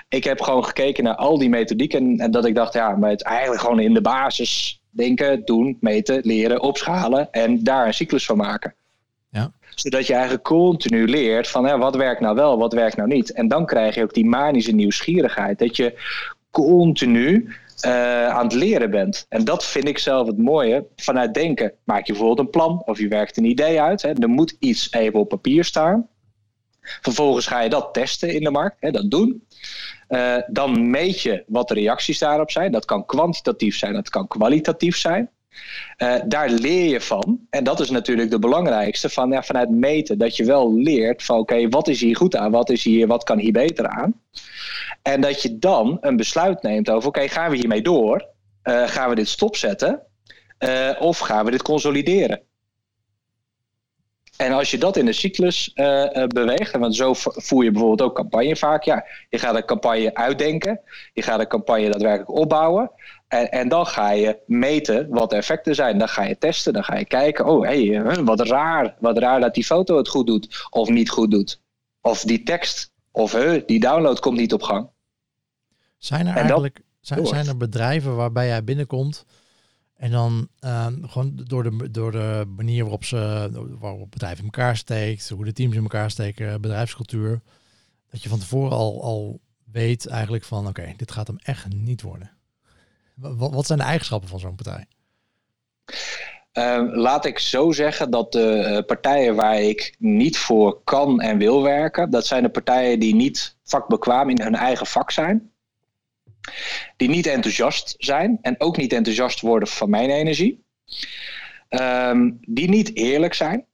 Ik 0.10 0.24
heb 0.24 0.42
gewoon 0.42 0.66
gekeken 0.66 1.04
naar 1.04 1.16
al 1.16 1.38
die 1.38 1.50
methodieken 1.50 2.00
en, 2.00 2.20
en 2.20 2.32
dat 2.32 2.46
ik 2.46 2.56
dacht, 2.56 2.74
ja, 2.74 2.96
maar 2.96 3.10
het 3.10 3.24
eigenlijk 3.24 3.62
gewoon 3.62 3.80
in 3.80 3.94
de 3.94 4.02
basis 4.02 4.82
denken, 4.90 5.46
doen, 5.46 5.78
meten, 5.80 6.20
leren, 6.24 6.62
opschalen 6.62 7.32
en 7.32 7.64
daar 7.64 7.88
een 7.88 7.94
cyclus 7.94 8.26
van 8.26 8.38
maken. 8.38 8.74
Ja. 9.30 9.52
Zodat 9.76 10.08
je 10.08 10.14
eigenlijk 10.14 10.44
continu 10.44 11.08
leert 11.08 11.48
van 11.48 11.66
hè, 11.66 11.78
wat 11.78 11.96
werkt 11.96 12.22
nou 12.22 12.36
wel, 12.36 12.58
wat 12.58 12.74
werkt 12.74 12.98
nou 12.98 13.10
niet. 13.10 13.32
En 13.32 13.48
dan 13.48 13.66
krijg 13.66 13.96
je 13.96 14.04
ook 14.04 14.14
die 14.14 14.26
manische 14.26 14.72
nieuwsgierigheid. 14.72 15.60
Dat 15.60 15.76
je 15.76 16.00
continu 16.52 17.50
uh, 17.86 18.28
aan 18.28 18.44
het 18.44 18.54
leren 18.54 18.92
bent. 18.92 19.26
En 19.30 19.46
dat 19.46 19.66
vind 19.66 19.88
ik 19.88 19.98
zelf 19.98 20.28
het 20.28 20.38
mooie. 20.38 20.86
Vanuit 20.96 21.34
denken 21.34 21.74
maak 21.84 22.06
je 22.06 22.12
bijvoorbeeld 22.12 22.40
een 22.40 22.50
plan 22.50 22.82
of 22.86 23.00
je 23.00 23.08
werkt 23.08 23.38
een 23.38 23.46
idee 23.46 23.82
uit. 23.82 24.02
Hè. 24.02 24.10
Er 24.10 24.30
moet 24.30 24.56
iets 24.60 24.92
even 24.92 25.20
op 25.20 25.30
papier 25.30 25.64
staan. 25.64 26.08
Vervolgens 27.02 27.48
ga 27.48 27.62
je 27.62 27.70
dat 27.70 27.94
testen 27.94 28.34
in 28.34 28.44
de 28.44 28.52
markt, 28.52 28.76
hè, 28.80 28.92
dat 28.92 29.12
doen. 29.12 29.48
Uh, 30.10 30.38
dan 30.48 30.90
meet 30.90 31.22
je 31.22 31.44
wat 31.48 31.68
de 31.68 31.74
reacties 31.74 32.20
daarop 32.20 32.52
zijn. 32.52 32.72
Dat 32.72 32.86
kan 32.86 33.06
kwantitatief 33.06 33.78
zijn, 33.78 33.94
dat 33.94 34.10
kan 34.10 34.28
kwalitatief 34.28 34.98
zijn. 34.98 35.30
Uh, 35.98 36.16
daar 36.26 36.50
leer 36.50 36.90
je 36.90 37.02
van. 37.02 37.40
En 37.50 37.64
dat 37.64 37.80
is 37.80 37.90
natuurlijk 37.90 38.30
de 38.30 38.40
belangrijkste 38.40 39.10
van, 39.10 39.32
ja, 39.32 39.44
vanuit 39.44 39.70
meten. 39.70 40.18
Dat 40.18 40.36
je 40.36 40.46
wel 40.46 40.74
leert 40.74 41.24
van 41.24 41.38
oké, 41.38 41.70
wat 41.70 41.88
is 41.88 42.02
hier 42.02 42.16
goed 42.16 42.36
aan? 42.36 42.52
Wat, 42.52 42.70
is 42.70 42.84
hier, 42.84 43.08
wat 43.08 43.24
kan 43.24 43.40
hier 43.40 43.52
beter 43.52 43.88
aan? 43.88 44.14
En 45.08 45.22
dat 45.22 45.42
je 45.42 45.58
dan 45.58 45.98
een 46.02 46.16
besluit 46.16 46.62
neemt 46.62 46.90
over 46.90 47.08
oké, 47.08 47.28
gaan 47.28 47.50
we 47.52 47.58
hiermee 47.58 47.82
door? 47.82 48.28
Uh, 48.64 48.88
gaan 48.88 49.10
we 49.10 49.16
dit 49.16 49.28
stopzetten? 49.28 50.02
Uh, 50.60 50.90
of 51.00 51.20
gaan 51.20 51.46
we 51.46 51.52
dit 51.52 51.62
consolideren? 51.62 52.42
En 54.38 54.52
als 54.52 54.72
je 54.72 54.78
dat 54.78 54.98
in 54.98 55.06
de 55.06 55.14
cyclus 55.14 55.72
uh, 55.76 56.26
beweegt, 56.28 56.78
want 56.78 56.96
zo 56.96 57.14
voer 57.16 57.64
je 57.64 57.72
bijvoorbeeld 57.72 58.02
ook 58.10 58.16
campagne 58.16 58.56
vaak. 58.56 58.84
Ja, 58.84 59.06
je 59.30 59.38
gaat 59.38 59.56
een 59.56 59.66
campagne 59.66 60.16
uitdenken, 60.16 60.80
je 61.14 61.22
gaat 61.22 61.40
een 61.40 61.48
campagne 61.48 61.90
daadwerkelijk 61.90 62.40
opbouwen. 62.40 62.92
En, 63.28 63.52
en 63.52 63.70
dan 63.70 63.86
ga 63.86 64.12
je 64.12 64.40
meten 64.46 65.08
wat 65.10 65.30
de 65.30 65.36
effecten 65.36 65.76
zijn. 65.76 65.98
Dan 65.98 66.10
ga 66.10 66.24
je 66.24 66.38
testen, 66.38 66.74
dan 66.74 66.84
ga 66.84 66.98
je 66.98 67.06
kijken. 67.06 67.46
Oh, 67.46 67.66
hey, 67.66 68.04
wat 68.24 68.40
raar. 68.40 68.96
Wat 69.00 69.18
raar 69.18 69.40
dat 69.40 69.54
die 69.54 69.66
foto 69.66 69.98
het 69.98 70.08
goed 70.08 70.28
doet 70.28 70.68
of 70.70 70.90
niet 70.90 71.10
goed 71.10 71.32
doet. 71.32 71.62
Of 72.02 72.22
die 72.22 72.44
tekst 72.44 72.92
of 73.12 73.32
die 73.66 73.80
download 73.80 74.20
komt 74.20 74.38
niet 74.38 74.54
op 74.54 74.62
gang. 74.62 74.96
Zijn 76.08 76.28
er 76.28 76.36
eigenlijk 76.36 76.82
zijn, 77.00 77.26
zijn 77.26 77.48
er 77.48 77.58
bedrijven 77.58 78.16
waarbij 78.16 78.48
jij 78.48 78.64
binnenkomt 78.64 79.26
en 79.96 80.12
dan 80.12 80.48
uh, 80.60 80.88
gewoon 81.02 81.32
door 81.44 81.64
de, 81.64 81.92
door 81.92 82.12
de 82.12 82.54
manier 82.56 82.82
waarop 82.82 83.04
ze 83.04 83.50
waarop 83.80 84.00
het 84.00 84.10
bedrijf 84.10 84.38
in 84.38 84.44
elkaar 84.44 84.78
steekt, 84.78 85.30
hoe 85.30 85.46
de 85.46 85.54
teams 85.54 85.76
in 85.76 85.82
elkaar 85.82 86.12
steken, 86.12 86.62
bedrijfscultuur, 86.62 87.42
dat 88.12 88.24
je 88.24 88.30
van 88.30 88.40
tevoren 88.40 88.78
al, 88.78 89.04
al 89.04 89.40
weet 89.72 90.08
eigenlijk 90.08 90.44
van 90.44 90.68
oké, 90.68 90.82
okay, 90.82 90.94
dit 90.98 91.12
gaat 91.12 91.28
hem 91.28 91.38
echt 91.44 91.66
niet 91.74 92.02
worden. 92.02 92.32
Wat, 93.14 93.54
wat 93.54 93.66
zijn 93.66 93.80
de 93.80 93.86
eigenschappen 93.86 94.30
van 94.30 94.40
zo'n 94.40 94.56
partij? 94.56 94.86
Uh, 96.54 96.96
laat 96.96 97.26
ik 97.26 97.40
zo 97.40 97.72
zeggen 97.72 98.12
dat 98.12 98.32
de 98.32 98.70
uh, 98.70 98.86
partijen 98.86 99.36
waar 99.36 99.62
ik 99.62 99.96
niet 100.00 100.38
voor 100.38 100.82
kan 100.84 101.22
en 101.22 101.38
wil 101.38 101.62
werken, 101.64 102.10
dat 102.10 102.26
zijn 102.26 102.44
de 102.44 102.50
partijen 102.50 103.00
die 103.00 103.16
niet 103.16 103.58
vakbekwaam 103.64 104.30
in 104.30 104.42
hun 104.42 104.56
eigen 104.56 104.86
vak 104.86 105.12
zijn. 105.12 105.52
Die 106.96 107.10
niet 107.10 107.28
enthousiast 107.28 107.96
zijn 107.98 108.38
en 108.42 108.56
ook 108.58 108.78
niet 108.78 108.94
enthousiast 108.94 109.42
worden 109.42 109.68
van 109.68 109.90
mijn 109.90 110.10
energie. 110.10 110.66
Um, 111.70 112.38
die 112.42 112.70
niet 112.70 112.96
eerlijk 112.96 113.34
zijn. 113.34 113.66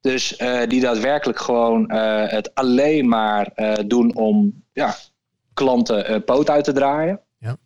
Dus 0.00 0.38
uh, 0.40 0.62
die 0.66 0.80
daadwerkelijk 0.80 1.38
gewoon 1.38 1.92
het 1.92 2.54
alleen 2.54 3.08
maar 3.08 3.52
doen 3.86 4.14
om 4.14 4.64
ja, 4.72 4.96
klanten 5.54 6.24
poot 6.24 6.50
uit 6.50 6.64
te 6.64 6.72
draaien. 6.72 7.20
Ja. 7.38 7.56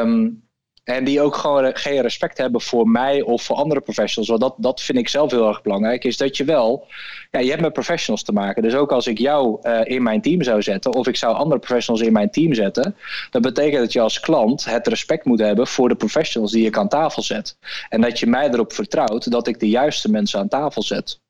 Um, 0.00 0.48
en 0.84 1.04
die 1.04 1.20
ook 1.20 1.36
gewoon 1.36 1.76
geen 1.76 2.00
respect 2.00 2.38
hebben 2.38 2.60
voor 2.60 2.88
mij 2.88 3.22
of 3.22 3.42
voor 3.42 3.56
andere 3.56 3.80
professionals. 3.80 4.28
Want 4.28 4.40
dat, 4.40 4.54
dat 4.56 4.80
vind 4.80 4.98
ik 4.98 5.08
zelf 5.08 5.30
heel 5.30 5.48
erg 5.48 5.62
belangrijk. 5.62 6.04
Is 6.04 6.16
dat 6.16 6.36
je 6.36 6.44
wel, 6.44 6.86
ja, 7.30 7.40
je 7.40 7.48
hebt 7.48 7.60
met 7.60 7.72
professionals 7.72 8.22
te 8.22 8.32
maken. 8.32 8.62
Dus 8.62 8.74
ook 8.74 8.92
als 8.92 9.06
ik 9.06 9.18
jou 9.18 9.58
uh, 9.62 9.80
in 9.84 10.02
mijn 10.02 10.20
team 10.20 10.42
zou 10.42 10.62
zetten, 10.62 10.94
of 10.94 11.06
ik 11.06 11.16
zou 11.16 11.34
andere 11.34 11.60
professionals 11.60 12.06
in 12.06 12.12
mijn 12.12 12.30
team 12.30 12.54
zetten, 12.54 12.96
dat 13.30 13.42
betekent 13.42 13.80
dat 13.80 13.92
je 13.92 14.00
als 14.00 14.20
klant 14.20 14.64
het 14.64 14.86
respect 14.86 15.24
moet 15.24 15.40
hebben 15.40 15.66
voor 15.66 15.88
de 15.88 15.94
professionals 15.94 16.52
die 16.52 16.66
ik 16.66 16.78
aan 16.78 16.88
tafel 16.88 17.22
zet. 17.22 17.56
En 17.88 18.00
dat 18.00 18.18
je 18.18 18.26
mij 18.26 18.48
erop 18.48 18.72
vertrouwt 18.72 19.30
dat 19.30 19.46
ik 19.46 19.60
de 19.60 19.68
juiste 19.68 20.10
mensen 20.10 20.38
aan 20.38 20.48
tafel 20.48 20.82
zet. 20.82 21.20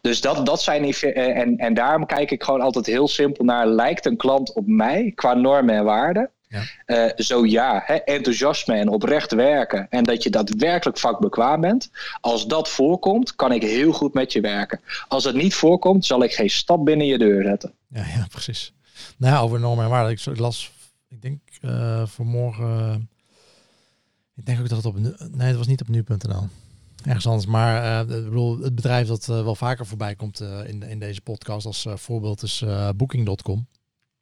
Dus 0.00 0.20
dat, 0.20 0.46
dat 0.46 0.62
zijn 0.62 0.84
eh, 0.84 1.38
en, 1.38 1.56
en 1.56 1.74
daarom 1.74 2.06
kijk 2.06 2.30
ik 2.30 2.42
gewoon 2.42 2.60
altijd 2.60 2.86
heel 2.86 3.08
simpel 3.08 3.44
naar: 3.44 3.66
lijkt 3.66 4.06
een 4.06 4.16
klant 4.16 4.52
op 4.52 4.66
mij 4.66 5.12
qua 5.14 5.34
normen 5.34 5.74
en 5.74 5.84
waarden? 5.84 6.30
Ja. 6.48 6.62
Uh, 6.86 7.12
zo 7.16 7.46
ja, 7.46 7.82
hè, 7.84 7.94
enthousiasme 7.94 8.74
en 8.74 8.88
oprecht 8.88 9.32
werken 9.32 9.86
en 9.90 10.04
dat 10.04 10.22
je 10.22 10.30
daadwerkelijk 10.30 10.98
vakbekwaam 10.98 11.60
bent. 11.60 11.90
Als 12.20 12.46
dat 12.46 12.68
voorkomt, 12.68 13.34
kan 13.34 13.52
ik 13.52 13.62
heel 13.62 13.92
goed 13.92 14.14
met 14.14 14.32
je 14.32 14.40
werken. 14.40 14.80
Als 15.08 15.24
het 15.24 15.34
niet 15.34 15.54
voorkomt, 15.54 16.06
zal 16.06 16.22
ik 16.22 16.32
geen 16.32 16.50
stap 16.50 16.84
binnen 16.84 17.06
je 17.06 17.18
deur 17.18 17.42
zetten. 17.42 17.72
Ja, 17.88 18.04
ja 18.04 18.26
precies. 18.30 18.72
Nou 19.16 19.34
ja, 19.34 19.40
over 19.40 19.60
normen 19.60 19.84
en 19.84 19.90
waarden. 19.90 20.12
Ik 20.12 20.38
las, 20.38 20.72
ik 21.08 21.22
denk 21.22 21.40
uh, 21.62 22.06
vanmorgen, 22.06 23.08
ik 24.36 24.46
denk 24.46 24.60
ook 24.60 24.68
dat 24.68 24.76
het 24.76 24.86
op, 24.86 24.98
nee, 24.98 25.48
het 25.48 25.56
was 25.56 25.66
niet 25.66 25.80
op 25.80 25.88
nu.nl. 25.88 26.48
Ergens 27.04 27.26
anders, 27.26 27.46
maar 27.46 28.06
uh, 28.08 28.16
ik 28.16 28.24
bedoel, 28.24 28.58
het 28.58 28.74
bedrijf 28.74 29.06
dat 29.06 29.26
wel 29.26 29.54
vaker 29.54 29.86
voorbij 29.86 30.14
komt 30.14 30.40
in, 30.40 30.82
in 30.82 30.98
deze 30.98 31.20
podcast 31.20 31.66
als 31.66 31.86
voorbeeld 31.94 32.42
is 32.42 32.64
Booking.com. 32.96 33.66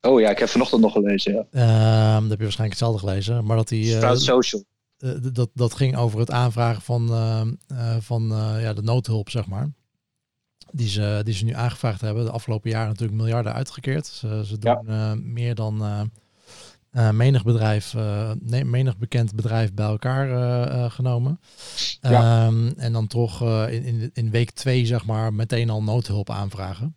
Oh 0.01 0.21
ja, 0.21 0.31
ik 0.31 0.39
heb 0.39 0.49
vanochtend 0.49 0.81
nog 0.81 0.93
gelezen. 0.93 1.33
Ja. 1.33 1.47
Uh, 1.51 2.21
dat 2.21 2.31
heb 2.31 2.39
je 2.39 2.45
waarschijnlijk 2.45 2.79
hetzelfde 2.79 2.99
gelezen. 2.99 3.45
Maar 3.45 3.57
dat 3.57 3.69
die. 3.69 3.95
Uh, 3.95 4.15
Social. 4.15 4.65
Uh, 4.99 5.13
dat, 5.33 5.51
dat 5.55 5.75
ging 5.75 5.97
over 5.97 6.19
het 6.19 6.31
aanvragen 6.31 6.83
van, 6.83 7.09
ehm, 7.11 7.53
eh, 7.67 7.97
van 8.01 8.29
ja, 8.61 8.73
de 8.73 8.83
noodhulp, 8.83 9.31
zeg 9.31 9.47
maar. 9.47 9.71
Die 10.71 10.89
ze, 10.89 11.21
die 11.25 11.35
ze 11.35 11.45
nu 11.45 11.53
aangevraagd 11.53 12.01
hebben. 12.01 12.25
De 12.25 12.31
afgelopen 12.31 12.71
jaren 12.71 12.89
natuurlijk 12.89 13.19
miljarden 13.19 13.53
uitgekeerd. 13.53 14.07
Ze, 14.07 14.43
ze 14.47 14.59
doen 14.59 14.79
ja. 14.87 15.15
meer 15.15 15.55
dan 15.55 16.11
menig 17.13 17.45
bedrijf, 17.45 17.95
nee, 18.41 18.65
menig 18.65 18.97
bekend 18.97 19.35
bedrijf 19.35 19.75
bij 19.75 19.87
elkaar 19.87 20.91
genomen. 20.91 21.41
Ja. 22.01 22.47
Ehm, 22.47 22.69
en 22.77 22.93
dan 22.93 23.07
toch 23.07 23.43
in, 23.69 23.85
in, 23.85 24.11
in 24.13 24.31
week 24.31 24.51
twee, 24.51 24.87
zeg 24.87 25.05
maar, 25.05 25.35
meteen 25.35 25.71
al 25.71 25.83
noodhulp 25.83 26.31
aanvragen. 26.31 26.96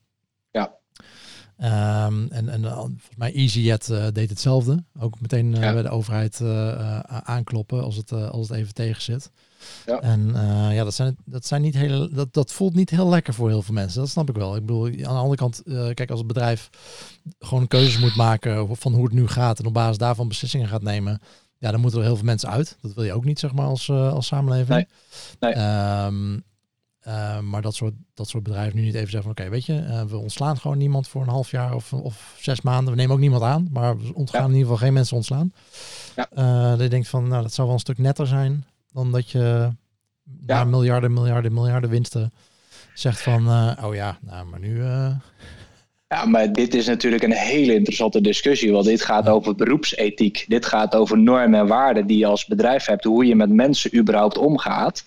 Um, 1.61 2.27
en 2.31 2.49
en 2.49 2.61
uh, 2.61 2.77
volgens 2.77 3.15
mij 3.15 3.33
EasyJet 3.33 3.89
uh, 3.89 4.05
deed 4.13 4.29
hetzelfde. 4.29 4.83
Ook 4.99 5.21
meteen 5.21 5.55
uh, 5.55 5.61
ja. 5.61 5.73
bij 5.73 5.81
de 5.81 5.89
overheid 5.89 6.41
aankloppen 7.23 7.83
als 7.83 7.95
het, 7.95 8.11
als 8.11 8.49
het 8.49 8.57
even 8.57 8.73
tegen 8.73 9.01
zit. 9.01 9.31
Ja. 9.85 9.99
En 9.99 10.33
ja, 10.73 10.83
dat, 10.83 10.93
zijn, 10.93 11.17
dat, 11.25 11.45
zijn 11.45 11.61
niet 11.61 11.73
hele, 11.73 12.09
dat, 12.13 12.33
dat 12.33 12.51
voelt 12.51 12.75
niet 12.75 12.89
heel 12.89 13.09
lekker 13.09 13.33
voor 13.33 13.49
heel 13.49 13.61
veel 13.61 13.73
mensen. 13.73 13.99
Dat 13.99 14.09
snap 14.09 14.29
ik 14.29 14.35
wel. 14.35 14.55
Ik 14.55 14.65
bedoel, 14.65 14.85
aan 14.85 14.91
de 14.91 15.07
andere 15.07 15.35
kant, 15.35 15.61
kijk, 15.93 16.09
als 16.09 16.19
het 16.19 16.27
bedrijf 16.27 16.69
gewoon 17.39 17.67
keuzes 17.67 17.99
moet 17.99 18.15
maken 18.15 18.77
van 18.77 18.93
hoe 18.93 19.03
het 19.03 19.13
nu 19.13 19.27
gaat 19.27 19.59
en 19.59 19.65
op 19.65 19.73
basis 19.73 19.97
daarvan 19.97 20.27
beslissingen 20.27 20.67
gaat 20.67 20.83
nemen, 20.83 21.21
ja, 21.57 21.71
dan 21.71 21.79
moeten 21.79 21.99
er 21.99 22.05
heel 22.05 22.15
veel 22.15 22.25
mensen 22.25 22.49
uit. 22.49 22.77
Dat 22.81 22.93
wil 22.93 23.03
je 23.03 23.13
ook 23.13 23.25
niet, 23.25 23.39
zeg 23.39 23.53
maar, 23.53 23.65
als, 23.65 23.89
als 23.89 24.27
samenleving. 24.27 24.87
Nee. 25.39 25.53
nee. 25.53 26.05
Um, 26.05 26.43
uh, 27.09 27.39
maar 27.39 27.61
dat 27.61 27.75
soort, 27.75 27.93
dat 28.13 28.29
soort 28.29 28.43
bedrijven 28.43 28.75
nu 28.75 28.85
niet 28.85 28.95
even 28.95 29.09
zeggen 29.09 29.33
van 29.35 29.45
oké, 29.45 29.49
weet 29.49 29.65
je, 29.65 29.73
uh, 29.73 30.01
we 30.01 30.17
ontslaan 30.17 30.57
gewoon 30.57 30.77
niemand 30.77 31.07
voor 31.07 31.21
een 31.21 31.29
half 31.29 31.51
jaar 31.51 31.73
of, 31.73 31.93
of 31.93 32.35
zes 32.39 32.61
maanden. 32.61 32.93
We 32.93 32.99
nemen 32.99 33.13
ook 33.13 33.21
niemand 33.21 33.43
aan, 33.43 33.67
maar 33.71 33.97
we 33.97 34.13
ontgaan 34.13 34.41
ja. 34.41 34.47
in 34.47 34.53
ieder 34.53 34.67
geval 34.67 34.85
geen 34.85 34.93
mensen 34.93 35.15
ontslaan. 35.15 35.53
Ja. 36.15 36.29
Uh, 36.33 36.69
dat 36.69 36.81
je 36.81 36.89
denkt 36.89 37.07
van 37.07 37.27
nou, 37.27 37.41
dat 37.41 37.53
zou 37.53 37.67
wel 37.67 37.75
een 37.75 37.81
stuk 37.81 37.97
netter 37.97 38.27
zijn 38.27 38.65
dan 38.91 39.11
dat 39.11 39.29
je 39.29 39.71
ja. 40.45 40.63
miljarden, 40.63 41.13
miljarden, 41.13 41.53
miljarden 41.53 41.89
winsten 41.89 42.33
zegt 42.93 43.21
van 43.21 43.47
oh 43.83 43.93
ja, 43.93 44.17
nou 44.21 44.45
maar 44.45 44.59
nu 44.59 44.81
ja, 46.15 46.25
maar 46.25 46.53
dit 46.53 46.73
is 46.73 46.87
natuurlijk 46.87 47.23
een 47.23 47.31
hele 47.31 47.73
interessante 47.73 48.21
discussie. 48.21 48.71
Want 48.71 48.85
dit 48.85 49.01
gaat 49.01 49.29
over 49.29 49.55
beroepsethiek. 49.55 50.45
Dit 50.47 50.65
gaat 50.65 50.95
over 50.95 51.17
normen 51.17 51.59
en 51.59 51.67
waarden 51.67 52.07
die 52.07 52.17
je 52.17 52.25
als 52.25 52.45
bedrijf 52.45 52.85
hebt. 52.85 53.03
Hoe 53.03 53.25
je 53.25 53.35
met 53.35 53.49
mensen 53.49 53.95
überhaupt 53.97 54.37
omgaat. 54.37 55.03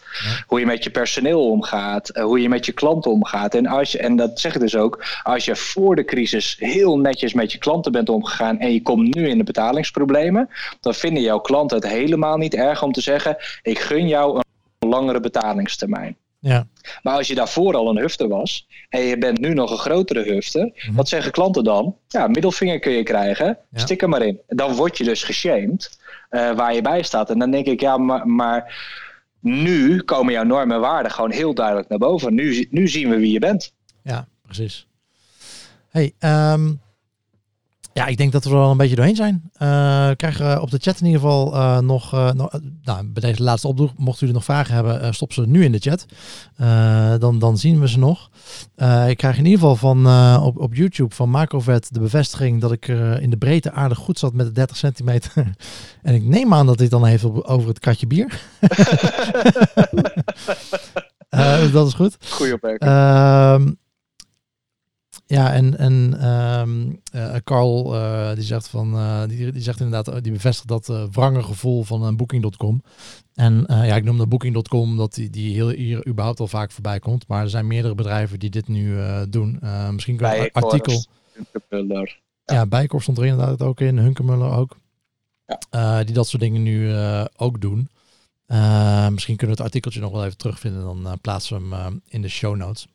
Hoe 0.46 0.60
je 0.60 0.66
met 0.66 0.84
je 0.84 0.90
personeel 0.90 1.50
omgaat. 1.50 2.08
Eh, 2.08 2.24
hoe 2.24 2.40
je 2.40 2.48
met 2.48 2.66
je 2.66 2.72
klanten 2.72 3.10
omgaat. 3.10 3.54
En, 3.54 3.66
als 3.66 3.92
je, 3.92 3.98
en 3.98 4.16
dat 4.16 4.40
zeg 4.40 4.54
ik 4.54 4.60
dus 4.60 4.76
ook. 4.76 5.04
Als 5.22 5.44
je 5.44 5.56
voor 5.56 5.96
de 5.96 6.04
crisis 6.04 6.56
heel 6.58 6.98
netjes 6.98 7.32
met 7.32 7.52
je 7.52 7.58
klanten 7.58 7.92
bent 7.92 8.08
omgegaan. 8.08 8.58
En 8.58 8.72
je 8.72 8.82
komt 8.82 9.14
nu 9.14 9.28
in 9.28 9.38
de 9.38 9.44
betalingsproblemen. 9.44 10.48
Dan 10.80 10.94
vinden 10.94 11.22
jouw 11.22 11.40
klanten 11.40 11.76
het 11.76 11.88
helemaal 11.88 12.36
niet 12.36 12.54
erg 12.54 12.82
om 12.82 12.92
te 12.92 13.00
zeggen. 13.00 13.36
Ik 13.62 13.78
gun 13.78 14.08
jou 14.08 14.40
een 14.78 14.88
langere 14.88 15.20
betalingstermijn. 15.20 16.16
Ja. 16.42 16.66
Maar 17.02 17.16
als 17.16 17.28
je 17.28 17.34
daarvoor 17.34 17.74
al 17.74 17.88
een 17.88 17.98
hufter 17.98 18.28
was 18.28 18.66
en 18.88 19.00
je 19.00 19.18
bent 19.18 19.38
nu 19.38 19.54
nog 19.54 19.70
een 19.70 19.78
grotere 19.78 20.22
hufter, 20.22 20.70
mhm. 20.74 20.94
wat 20.94 21.08
zeggen 21.08 21.32
klanten 21.32 21.64
dan? 21.64 21.96
Ja, 22.08 22.26
middelvinger 22.26 22.78
kun 22.78 22.92
je 22.92 23.02
krijgen, 23.02 23.58
stik 23.74 24.02
er 24.02 24.08
maar 24.08 24.22
in. 24.22 24.40
Dan 24.46 24.74
word 24.74 24.98
je 24.98 25.04
dus 25.04 25.22
geshamed 25.22 25.98
uh, 26.30 26.54
waar 26.54 26.74
je 26.74 26.82
bij 26.82 27.02
staat. 27.02 27.30
En 27.30 27.38
dan 27.38 27.50
denk 27.50 27.66
ik, 27.66 27.80
ja, 27.80 27.96
maar, 27.96 28.26
maar 28.26 28.74
nu 29.40 30.02
komen 30.02 30.32
jouw 30.32 30.44
normen 30.44 30.76
en 30.76 30.82
waarden 30.82 31.12
gewoon 31.12 31.30
heel 31.30 31.54
duidelijk 31.54 31.88
naar 31.88 31.98
boven. 31.98 32.34
Nu, 32.34 32.66
nu 32.70 32.88
zien 32.88 33.08
we 33.08 33.18
wie 33.18 33.32
je 33.32 33.38
bent. 33.38 33.74
Ja, 34.02 34.26
precies. 34.42 34.86
Hey, 35.88 36.12
um, 36.52 36.80
ja, 37.92 38.06
ik 38.06 38.16
denk 38.16 38.32
dat 38.32 38.44
we 38.44 38.50
er 38.50 38.56
wel 38.56 38.70
een 38.70 38.76
beetje 38.76 38.96
doorheen 38.96 39.16
zijn. 39.16 39.50
Uh, 39.52 40.10
krijgen 40.16 40.62
op 40.62 40.70
de 40.70 40.78
chat 40.78 41.00
in 41.00 41.06
ieder 41.06 41.20
geval 41.20 41.54
uh, 41.54 41.78
nog, 41.78 42.14
uh, 42.14 42.30
nou, 42.82 43.06
bij 43.06 43.22
deze 43.22 43.42
laatste 43.42 43.68
oproep, 43.68 43.92
mochten 43.96 44.18
jullie 44.18 44.34
nog 44.34 44.44
vragen 44.44 44.74
hebben, 44.74 45.14
stop 45.14 45.32
ze 45.32 45.46
nu 45.46 45.64
in 45.64 45.72
de 45.72 45.78
chat. 45.78 46.06
dan, 47.20 47.38
dan 47.38 47.58
zien 47.58 47.80
we 47.80 47.88
ze 47.88 47.98
nog. 47.98 48.30
ik 49.08 49.16
krijg 49.16 49.38
in 49.38 49.44
ieder 49.44 49.60
geval 49.60 49.76
van, 49.76 50.06
op, 50.42 50.58
op 50.58 50.74
YouTube 50.74 51.14
van 51.14 51.30
Macrovet 51.30 51.94
de 51.94 52.00
bevestiging 52.00 52.60
dat 52.60 52.72
ik 52.72 52.88
in 53.20 53.30
de 53.30 53.36
breedte 53.36 53.72
aardig 53.72 53.98
goed 53.98 54.18
zat 54.18 54.32
met 54.32 54.46
de 54.46 54.52
30 54.52 54.76
centimeter. 54.76 55.32
en 56.02 56.14
ik 56.14 56.24
neem 56.24 56.54
aan 56.54 56.66
dat 56.66 56.78
dit 56.78 56.90
dan 56.90 57.04
heeft 57.04 57.44
over 57.44 57.68
het 57.68 57.78
katje 57.78 58.06
bier. 58.06 58.40
dat 61.72 61.86
is 61.86 61.94
goed. 61.94 62.16
Goeie 62.28 62.54
opmerking. 62.54 62.90
Ehm, 62.90 63.72
ja, 65.32 65.52
en, 65.52 65.78
en 65.78 66.26
um, 66.28 67.00
uh, 67.14 67.36
Carl 67.44 67.94
uh, 67.94 68.34
die 68.34 68.44
zegt 68.44 68.68
van 68.68 68.94
uh, 68.94 69.22
die, 69.28 69.52
die 69.52 69.62
zegt 69.62 69.80
inderdaad, 69.80 70.22
die 70.22 70.32
bevestigt 70.32 70.68
dat 70.68 70.86
wrange 70.86 71.42
gevoel 71.42 71.82
van 71.82 72.16
Booking.com. 72.16 72.82
En 73.34 73.64
ja, 73.68 73.96
ik 73.96 74.04
noemde 74.04 74.26
Booking.com 74.26 74.96
dat 74.96 75.14
die, 75.14 75.30
die 75.30 75.54
heel 75.54 75.68
hier 75.68 76.06
überhaupt 76.06 76.40
al 76.40 76.46
vaak 76.46 76.70
voorbij 76.70 76.98
komt. 76.98 77.26
Maar 77.28 77.42
er 77.42 77.50
zijn 77.50 77.66
meerdere 77.66 77.94
bedrijven 77.94 78.38
die 78.38 78.50
dit 78.50 78.68
nu 78.68 78.98
doen. 79.28 79.58
misschien 79.92 80.16
kan 80.16 80.32
een 80.32 80.52
artikel. 80.52 81.04
Hunkemuller. 81.32 82.20
Ja, 82.44 82.54
ja 82.54 82.66
Bijkorf 82.66 83.02
stond 83.02 83.18
er 83.18 83.26
inderdaad 83.26 83.62
ook 83.62 83.80
in, 83.80 83.98
Hunkemuller 83.98 84.50
ook. 84.50 84.76
Ja. 85.70 86.04
die 86.04 86.14
dat 86.14 86.28
soort 86.28 86.42
dingen 86.42 86.62
nu 86.62 86.94
ook 87.36 87.60
doen. 87.60 87.88
misschien 89.10 89.36
kunnen 89.36 89.56
we 89.56 89.62
het 89.62 89.70
artikeltje 89.72 90.00
nog 90.00 90.12
wel 90.12 90.24
even 90.24 90.38
terugvinden. 90.38 90.82
Dan 90.82 91.18
plaatsen 91.20 91.70
we 91.70 91.76
hem 91.76 92.02
in 92.08 92.22
de 92.22 92.28
show 92.28 92.56
notes. 92.56 92.86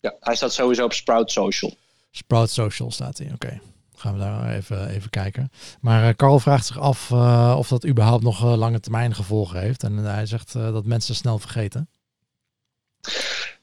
Ja, 0.00 0.14
hij 0.20 0.34
staat 0.34 0.52
sowieso 0.52 0.84
op 0.84 0.92
Sprout 0.92 1.30
Social. 1.30 1.74
Sprout 2.10 2.50
Social 2.50 2.90
staat 2.90 3.18
hij, 3.18 3.32
oké. 3.32 3.60
Gaan 3.94 4.12
we 4.12 4.18
daar 4.18 4.54
even, 4.54 4.88
even 4.88 5.10
kijken. 5.10 5.50
Maar 5.80 6.08
uh, 6.08 6.14
Carl 6.14 6.38
vraagt 6.38 6.66
zich 6.66 6.78
af 6.78 7.10
uh, 7.10 7.54
of 7.58 7.68
dat 7.68 7.86
überhaupt 7.86 8.22
nog 8.22 8.44
uh, 8.44 8.56
lange 8.56 8.80
termijn 8.80 9.14
gevolgen 9.14 9.60
heeft. 9.60 9.82
En 9.82 9.96
hij 9.96 10.26
zegt 10.26 10.52
dat 10.52 10.84
mensen 10.84 11.14
snel 11.14 11.38
vergeten. 11.38 11.88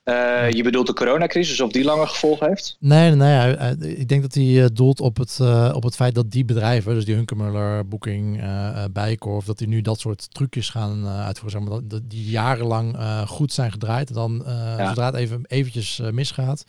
Uh, 0.04 0.49
je 0.49 0.64
bedoelt 0.64 0.88
de 0.88 0.93
coronacrisis, 0.93 1.62
of 1.62 1.72
die 1.72 1.84
lange 1.84 2.08
gevolgen 2.08 2.47
heeft? 2.47 2.78
Nee, 2.80 3.12
nee, 3.12 3.56
ik 3.78 4.08
denk 4.08 4.22
dat 4.22 4.34
hij 4.34 4.70
doelt 4.74 5.01
op 5.01 5.18
het, 5.18 5.39
uh, 5.41 5.72
op 5.76 5.84
het 5.84 5.95
feit 5.95 6.16
dat 6.16 6.32
die 6.32 6.45
bedrijven, 6.45 6.93
dus 6.93 7.06
die 7.06 7.16
Hunkemuller, 7.16 7.88
Booking, 7.88 8.43
uh, 8.43 8.84
Bijkorf, 8.91 9.45
dat 9.45 9.58
die 9.58 9.68
nu 9.68 9.82
dat 9.82 9.99
soort 9.99 10.34
trucjes 10.34 10.70
gaan 10.70 11.08
uitvoeren. 11.08 11.60
Zeg 11.60 11.70
maar, 11.70 11.80
dat, 11.88 12.01
die 12.10 12.30
jarenlang 12.30 12.97
goed 13.28 13.54
zijn 13.54 13.72
gedraaid. 13.72 14.10
En 14.10 14.16
dan, 14.16 14.43
ja. 14.45 14.88
zodra 14.88 15.06
het 15.06 15.16
even 15.16 15.41
eventjes 15.47 16.01
misgaat, 16.12 16.66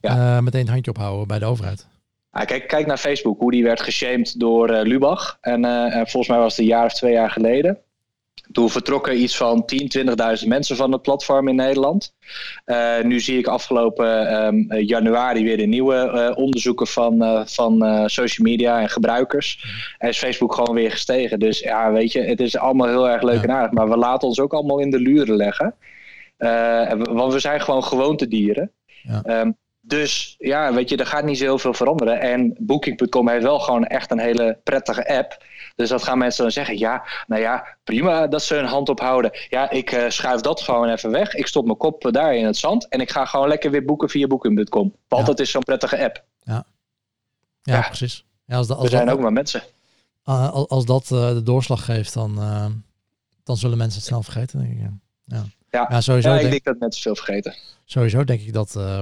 ja. 0.00 0.40
meteen 0.40 0.60
het 0.60 0.70
handje 0.70 0.90
ophouden 0.90 1.26
bij 1.26 1.38
de 1.38 1.44
overheid. 1.44 1.86
Ah, 2.30 2.46
kijk, 2.46 2.68
kijk 2.68 2.86
naar 2.86 2.98
Facebook, 2.98 3.38
hoe 3.38 3.50
die 3.50 3.62
werd 3.62 3.82
geshamed 3.82 4.40
door 4.40 4.70
Lubach. 4.70 5.38
En 5.40 5.64
uh, 5.64 5.92
volgens 5.92 6.28
mij 6.28 6.38
was 6.38 6.56
het 6.56 6.60
een 6.60 6.70
jaar 6.70 6.84
of 6.84 6.92
twee 6.92 7.12
jaar 7.12 7.30
geleden. 7.30 7.78
Toen 8.52 8.70
vertrokken 8.70 9.22
iets 9.22 9.36
van 9.36 9.64
10, 9.64 9.90
20.000 10.42 10.48
mensen 10.48 10.76
van 10.76 10.92
het 10.92 11.02
platform 11.02 11.48
in 11.48 11.54
Nederland. 11.54 12.14
Uh, 12.66 13.00
nu 13.02 13.20
zie 13.20 13.38
ik 13.38 13.46
afgelopen 13.46 14.44
um, 14.44 14.74
januari 14.80 15.44
weer 15.44 15.56
de 15.56 15.66
nieuwe 15.66 16.32
onderzoeken 16.36 16.86
van, 16.86 17.42
van 17.48 18.08
social 18.10 18.46
media 18.46 18.80
en 18.80 18.88
gebruikers. 18.88 19.64
En 19.98 20.08
is 20.08 20.18
Facebook 20.18 20.54
gewoon 20.54 20.74
weer 20.74 20.90
gestegen. 20.90 21.38
Dus 21.38 21.58
ja, 21.58 21.92
weet 21.92 22.12
je, 22.12 22.20
het 22.20 22.40
is 22.40 22.56
allemaal 22.56 22.88
heel 22.88 23.08
erg 23.08 23.22
leuk 23.22 23.36
ja. 23.36 23.42
en 23.42 23.50
aardig. 23.50 23.72
Maar 23.72 23.88
we 23.88 23.96
laten 23.96 24.28
ons 24.28 24.40
ook 24.40 24.52
allemaal 24.52 24.78
in 24.78 24.90
de 24.90 25.00
luren 25.00 25.36
leggen. 25.36 25.74
want 27.10 27.32
we 27.32 27.38
zijn 27.38 27.60
gewoon 27.60 27.84
gewoontedieren. 27.84 28.70
Ja. 29.02 29.40
Um, 29.40 29.56
dus 29.86 30.34
ja, 30.38 30.72
weet 30.72 30.88
je, 30.88 30.96
er 30.96 31.06
gaat 31.06 31.24
niet 31.24 31.38
zo 31.38 31.44
heel 31.44 31.58
veel 31.58 31.74
veranderen. 31.74 32.20
En 32.20 32.56
Booking.com 32.58 33.28
heeft 33.28 33.42
wel 33.42 33.58
gewoon 33.58 33.84
echt 33.84 34.10
een 34.10 34.18
hele 34.18 34.58
prettige 34.62 35.08
app. 35.08 35.44
Dus 35.74 35.88
dat 35.88 36.02
gaan 36.02 36.18
mensen 36.18 36.42
dan 36.42 36.52
zeggen. 36.52 36.78
Ja, 36.78 37.04
nou 37.26 37.42
ja, 37.42 37.76
prima 37.84 38.26
dat 38.26 38.42
ze 38.42 38.54
hun 38.54 38.64
hand 38.64 38.88
ophouden. 38.88 39.30
Ja, 39.48 39.70
ik 39.70 39.92
uh, 39.92 40.08
schuif 40.08 40.40
dat 40.40 40.60
gewoon 40.60 40.88
even 40.88 41.10
weg. 41.10 41.34
Ik 41.34 41.46
stop 41.46 41.64
mijn 41.64 41.76
kop 41.76 42.08
daar 42.10 42.36
in 42.36 42.46
het 42.46 42.56
zand. 42.56 42.88
En 42.88 43.00
ik 43.00 43.10
ga 43.10 43.24
gewoon 43.24 43.48
lekker 43.48 43.70
weer 43.70 43.84
boeken 43.84 44.08
via 44.08 44.26
Booking.com. 44.26 44.94
Want 45.08 45.22
ja. 45.22 45.28
dat 45.28 45.40
is 45.40 45.50
zo'n 45.50 45.62
prettige 45.62 46.04
app. 46.04 46.24
Ja, 46.40 46.66
ja, 47.62 47.74
ja. 47.74 47.80
precies. 47.80 48.24
Ja, 48.46 48.56
als 48.56 48.66
de, 48.66 48.74
als 48.74 48.82
We 48.82 48.88
zijn 48.88 49.06
dat, 49.06 49.14
ook 49.14 49.20
maar 49.20 49.32
mensen. 49.32 49.62
Uh, 50.24 50.50
als, 50.52 50.68
als 50.68 50.84
dat 50.84 51.10
uh, 51.12 51.28
de 51.28 51.42
doorslag 51.42 51.84
geeft, 51.84 52.14
dan, 52.14 52.38
uh, 52.38 52.66
dan 53.44 53.56
zullen 53.56 53.78
mensen 53.78 53.98
het 53.98 54.08
snel 54.08 54.22
vergeten, 54.22 54.58
denk 54.58 54.72
ik. 54.72 54.78
Ja, 55.24 55.46
ja. 55.70 56.00
sowieso. 56.00 56.32
Ik 56.32 56.38
denk, 56.38 56.50
denk 56.50 56.64
dat 56.64 56.78
mensen 56.78 57.02
veel 57.02 57.16
vergeten. 57.16 57.54
Sowieso 57.84 58.24
denk 58.24 58.40
ik 58.40 58.52
dat 58.52 58.74
uh, 58.76 59.00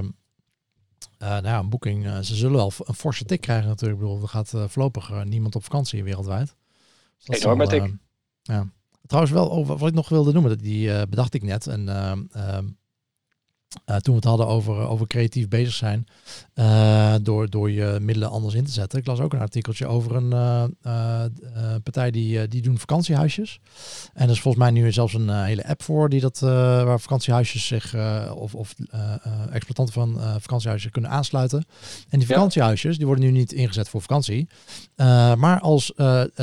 nou 1.18 1.46
ja, 1.46 1.58
een 1.58 1.68
boeking, 1.68 2.06
uh, 2.06 2.18
ze 2.18 2.34
zullen 2.34 2.56
wel 2.56 2.72
een 2.84 2.94
forse 2.94 3.24
tik 3.24 3.40
krijgen 3.40 3.68
natuurlijk. 3.68 4.00
Ik 4.00 4.06
bedoel, 4.06 4.22
er 4.22 4.28
gaat 4.28 4.52
uh, 4.54 4.64
voorlopig 4.68 5.24
niemand 5.24 5.56
op 5.56 5.64
vakantie 5.64 6.04
wereldwijd. 6.04 6.54
Dus 7.24 7.40
Enorm 7.40 7.58
met 7.58 7.68
tik. 7.68 7.94
ja. 8.42 8.72
Trouwens 9.06 9.34
wel, 9.34 9.52
over, 9.52 9.76
wat 9.76 9.88
ik 9.88 9.94
nog 9.94 10.08
wilde 10.08 10.32
noemen, 10.32 10.58
die 10.58 11.06
bedacht 11.06 11.34
ik 11.34 11.42
net. 11.42 11.66
En 11.66 11.88
ehm, 11.88 12.68
uh, 13.86 13.96
toen 13.96 14.14
we 14.14 14.20
het 14.20 14.28
hadden 14.28 14.46
over, 14.46 14.74
over 14.74 15.06
creatief 15.06 15.48
bezig 15.48 15.74
zijn, 15.74 16.06
uh, 16.54 17.14
door, 17.22 17.50
door 17.50 17.70
je 17.70 17.98
middelen 18.00 18.30
anders 18.30 18.54
in 18.54 18.64
te 18.64 18.70
zetten. 18.72 18.98
Ik 18.98 19.06
las 19.06 19.20
ook 19.20 19.32
een 19.32 19.40
artikeltje 19.40 19.86
over 19.86 20.16
een 20.16 20.30
uh, 20.82 21.24
partij 21.82 22.10
die, 22.10 22.48
die 22.48 22.62
doen 22.62 22.78
vakantiehuisjes. 22.78 23.60
En 24.14 24.24
er 24.24 24.30
is 24.30 24.40
volgens 24.40 24.64
mij 24.64 24.72
nu 24.72 24.92
zelfs 24.92 25.14
een 25.14 25.44
hele 25.44 25.66
app 25.66 25.82
voor 25.82 26.08
die 26.08 26.20
dat, 26.20 26.38
waar 26.38 27.00
vakantiehuisjes 27.00 27.66
zich, 27.66 27.94
of, 28.34 28.54
of 28.54 28.74
exploitanten 29.50 29.94
van 29.94 30.20
vakantiehuizen 30.40 30.90
kunnen 30.90 31.10
aansluiten. 31.10 31.64
En 32.08 32.18
die 32.18 32.28
vakantiehuisjes, 32.28 32.96
die 32.96 33.06
worden 33.06 33.24
nu 33.24 33.30
niet 33.30 33.52
ingezet 33.52 33.88
voor 33.88 34.00
vakantie, 34.00 34.48
maar 35.36 35.60
als 35.60 35.92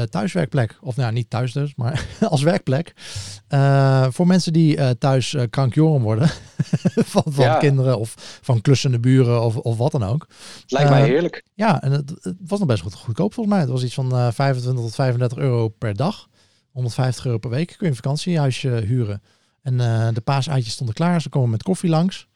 thuiswerkplek. 0.10 0.78
Of 0.82 0.96
nou 0.96 1.08
ja, 1.08 1.14
niet 1.14 1.30
thuis 1.30 1.52
dus, 1.52 1.76
maar 1.76 2.06
als 2.30 2.42
werkplek. 2.42 2.94
voor 4.10 4.28
mensen 4.28 4.54
die 4.54 4.98
thuis 4.98 5.36
krankjoren 5.50 6.02
worden. 6.02 6.30
van, 7.24 7.34
van 7.34 7.46
ja. 7.46 7.58
kinderen 7.58 8.00
of 8.00 8.40
van 8.42 8.62
klussende 8.62 9.00
buren 9.00 9.42
of, 9.42 9.58
of 9.58 9.78
wat 9.78 9.92
dan 9.92 10.04
ook. 10.04 10.28
Lijkt 10.68 10.90
mij 10.90 11.04
heerlijk. 11.04 11.44
Ja, 11.54 11.82
en 11.82 11.92
het, 11.92 12.10
het, 12.22 12.36
was 12.48 12.60
nog 12.60 12.68
best 12.68 12.82
goed 12.82 12.94
goedkoop 12.94 13.34
volgens 13.34 13.56
mij. 13.56 13.64
Het 13.64 13.74
was 13.74 13.84
iets 13.84 13.94
van 13.94 14.16
uh, 14.16 14.28
25 14.32 14.84
tot 14.84 14.96
35 14.96 15.38
euro 15.38 15.68
per 15.68 15.96
dag. 15.96 16.28
150 16.72 17.26
euro 17.26 17.38
per 17.38 17.50
week 17.50 17.68
kun 17.68 17.78
je 17.80 17.88
een 17.88 17.96
vakantiehuisje 17.96 18.70
huren. 18.70 19.22
En 19.62 19.74
uh, 19.74 20.08
de 20.14 20.22
paaseitjes 20.22 20.74
stonden 20.74 20.96
klaar. 20.96 21.22
Ze 21.22 21.30
komen 21.30 21.50
met 21.50 21.64
koffie 21.64 21.90
langs. 21.90 22.28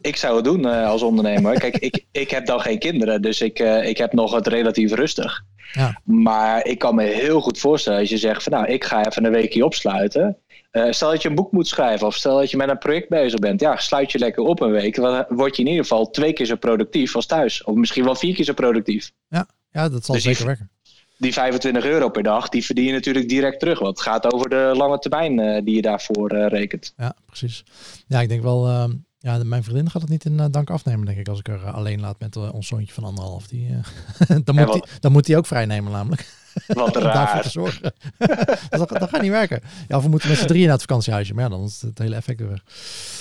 Ik 0.00 0.16
zou 0.16 0.36
het 0.36 0.44
doen 0.44 0.66
uh, 0.66 0.86
als 0.86 1.02
ondernemer. 1.02 1.58
Kijk, 1.58 1.76
ik, 1.76 2.04
ik 2.12 2.30
heb 2.30 2.46
dan 2.46 2.60
geen 2.60 2.78
kinderen, 2.78 3.22
dus 3.22 3.40
ik, 3.40 3.58
uh, 3.58 3.88
ik 3.88 3.98
heb 3.98 4.12
nog 4.12 4.34
het 4.34 4.46
relatief 4.46 4.92
rustig. 4.92 5.42
Ja. 5.72 6.00
Maar 6.04 6.66
ik 6.66 6.78
kan 6.78 6.94
me 6.94 7.02
heel 7.02 7.40
goed 7.40 7.58
voorstellen 7.58 8.00
als 8.00 8.08
je 8.08 8.18
zegt 8.18 8.42
van 8.42 8.52
nou, 8.52 8.66
ik 8.66 8.84
ga 8.84 9.06
even 9.06 9.24
een 9.24 9.32
weekje 9.32 9.64
opsluiten. 9.64 10.36
Uh, 10.76 10.92
stel 10.92 11.10
dat 11.10 11.22
je 11.22 11.28
een 11.28 11.34
boek 11.34 11.52
moet 11.52 11.68
schrijven 11.68 12.06
of 12.06 12.14
stel 12.14 12.38
dat 12.38 12.50
je 12.50 12.56
met 12.56 12.68
een 12.68 12.78
project 12.78 13.08
bezig 13.08 13.38
bent. 13.38 13.60
Ja, 13.60 13.76
sluit 13.76 14.12
je 14.12 14.18
lekker 14.18 14.42
op 14.42 14.60
een 14.60 14.70
week. 14.70 14.94
Dan 14.94 15.24
word 15.28 15.56
je 15.56 15.62
in 15.62 15.68
ieder 15.68 15.82
geval 15.82 16.10
twee 16.10 16.32
keer 16.32 16.46
zo 16.46 16.56
productief 16.56 17.16
als 17.16 17.26
thuis. 17.26 17.64
Of 17.64 17.74
misschien 17.74 18.04
wel 18.04 18.14
vier 18.14 18.34
keer 18.34 18.44
zo 18.44 18.52
productief. 18.52 19.12
Ja, 19.28 19.46
ja 19.70 19.88
dat 19.88 20.04
zal 20.04 20.14
dus 20.14 20.24
zeker 20.24 20.46
werken. 20.46 20.70
Die 21.18 21.32
25 21.32 21.84
euro 21.84 22.08
per 22.08 22.22
dag, 22.22 22.48
die 22.48 22.64
verdien 22.64 22.84
je 22.84 22.92
natuurlijk 22.92 23.28
direct 23.28 23.60
terug. 23.60 23.78
Want 23.78 23.98
het 23.98 24.06
gaat 24.06 24.32
over 24.32 24.48
de 24.50 24.72
lange 24.76 24.98
termijn 24.98 25.38
uh, 25.38 25.64
die 25.64 25.74
je 25.74 25.82
daarvoor 25.82 26.32
uh, 26.32 26.46
rekent. 26.48 26.92
Ja, 26.96 27.14
precies. 27.26 27.64
Ja, 28.06 28.20
ik 28.20 28.28
denk 28.28 28.42
wel... 28.42 28.66
Ehm, 28.66 28.92
ja, 29.18 29.40
mijn 29.44 29.64
vriendin 29.64 29.90
gaat 29.90 30.02
het 30.02 30.10
niet 30.10 30.24
in 30.24 30.48
dank 30.50 30.70
afnemen, 30.70 31.06
denk 31.06 31.18
ik, 31.18 31.28
als 31.28 31.38
ik 31.38 31.48
er 31.48 31.70
alleen 31.70 32.00
laat 32.00 32.20
met 32.20 32.36
ons 32.36 32.66
zoontje 32.66 32.94
van 32.94 33.04
anderhalf. 33.04 33.46
Die, 33.46 33.68
dan, 34.44 34.54
moet 34.54 34.72
die, 34.72 34.82
dan 35.00 35.12
moet 35.12 35.26
hij 35.26 35.36
ook 35.36 35.46
vrij 35.46 35.66
nemen, 35.66 35.92
namelijk. 35.92 36.45
Wat 36.66 36.96
raar. 36.96 37.14
daarvoor 37.14 37.42
te 37.42 37.50
zorgen. 37.50 37.92
dat, 38.70 38.88
dat, 38.88 39.08
gaat 39.08 39.22
niet 39.22 39.30
werken. 39.30 39.62
Ja, 39.88 39.96
of 39.96 40.02
we 40.02 40.08
moeten 40.08 40.28
met 40.28 40.38
z'n 40.38 40.46
drieën 40.46 40.64
naar 40.64 40.72
het 40.72 40.80
vakantiehuisje. 40.80 41.34
Maar 41.34 41.44
ja, 41.44 41.50
dan 41.50 41.64
is 41.64 41.82
het 41.82 41.98
hele 41.98 42.16
effect 42.16 42.40
weer 42.40 42.48
weg. 42.48 42.62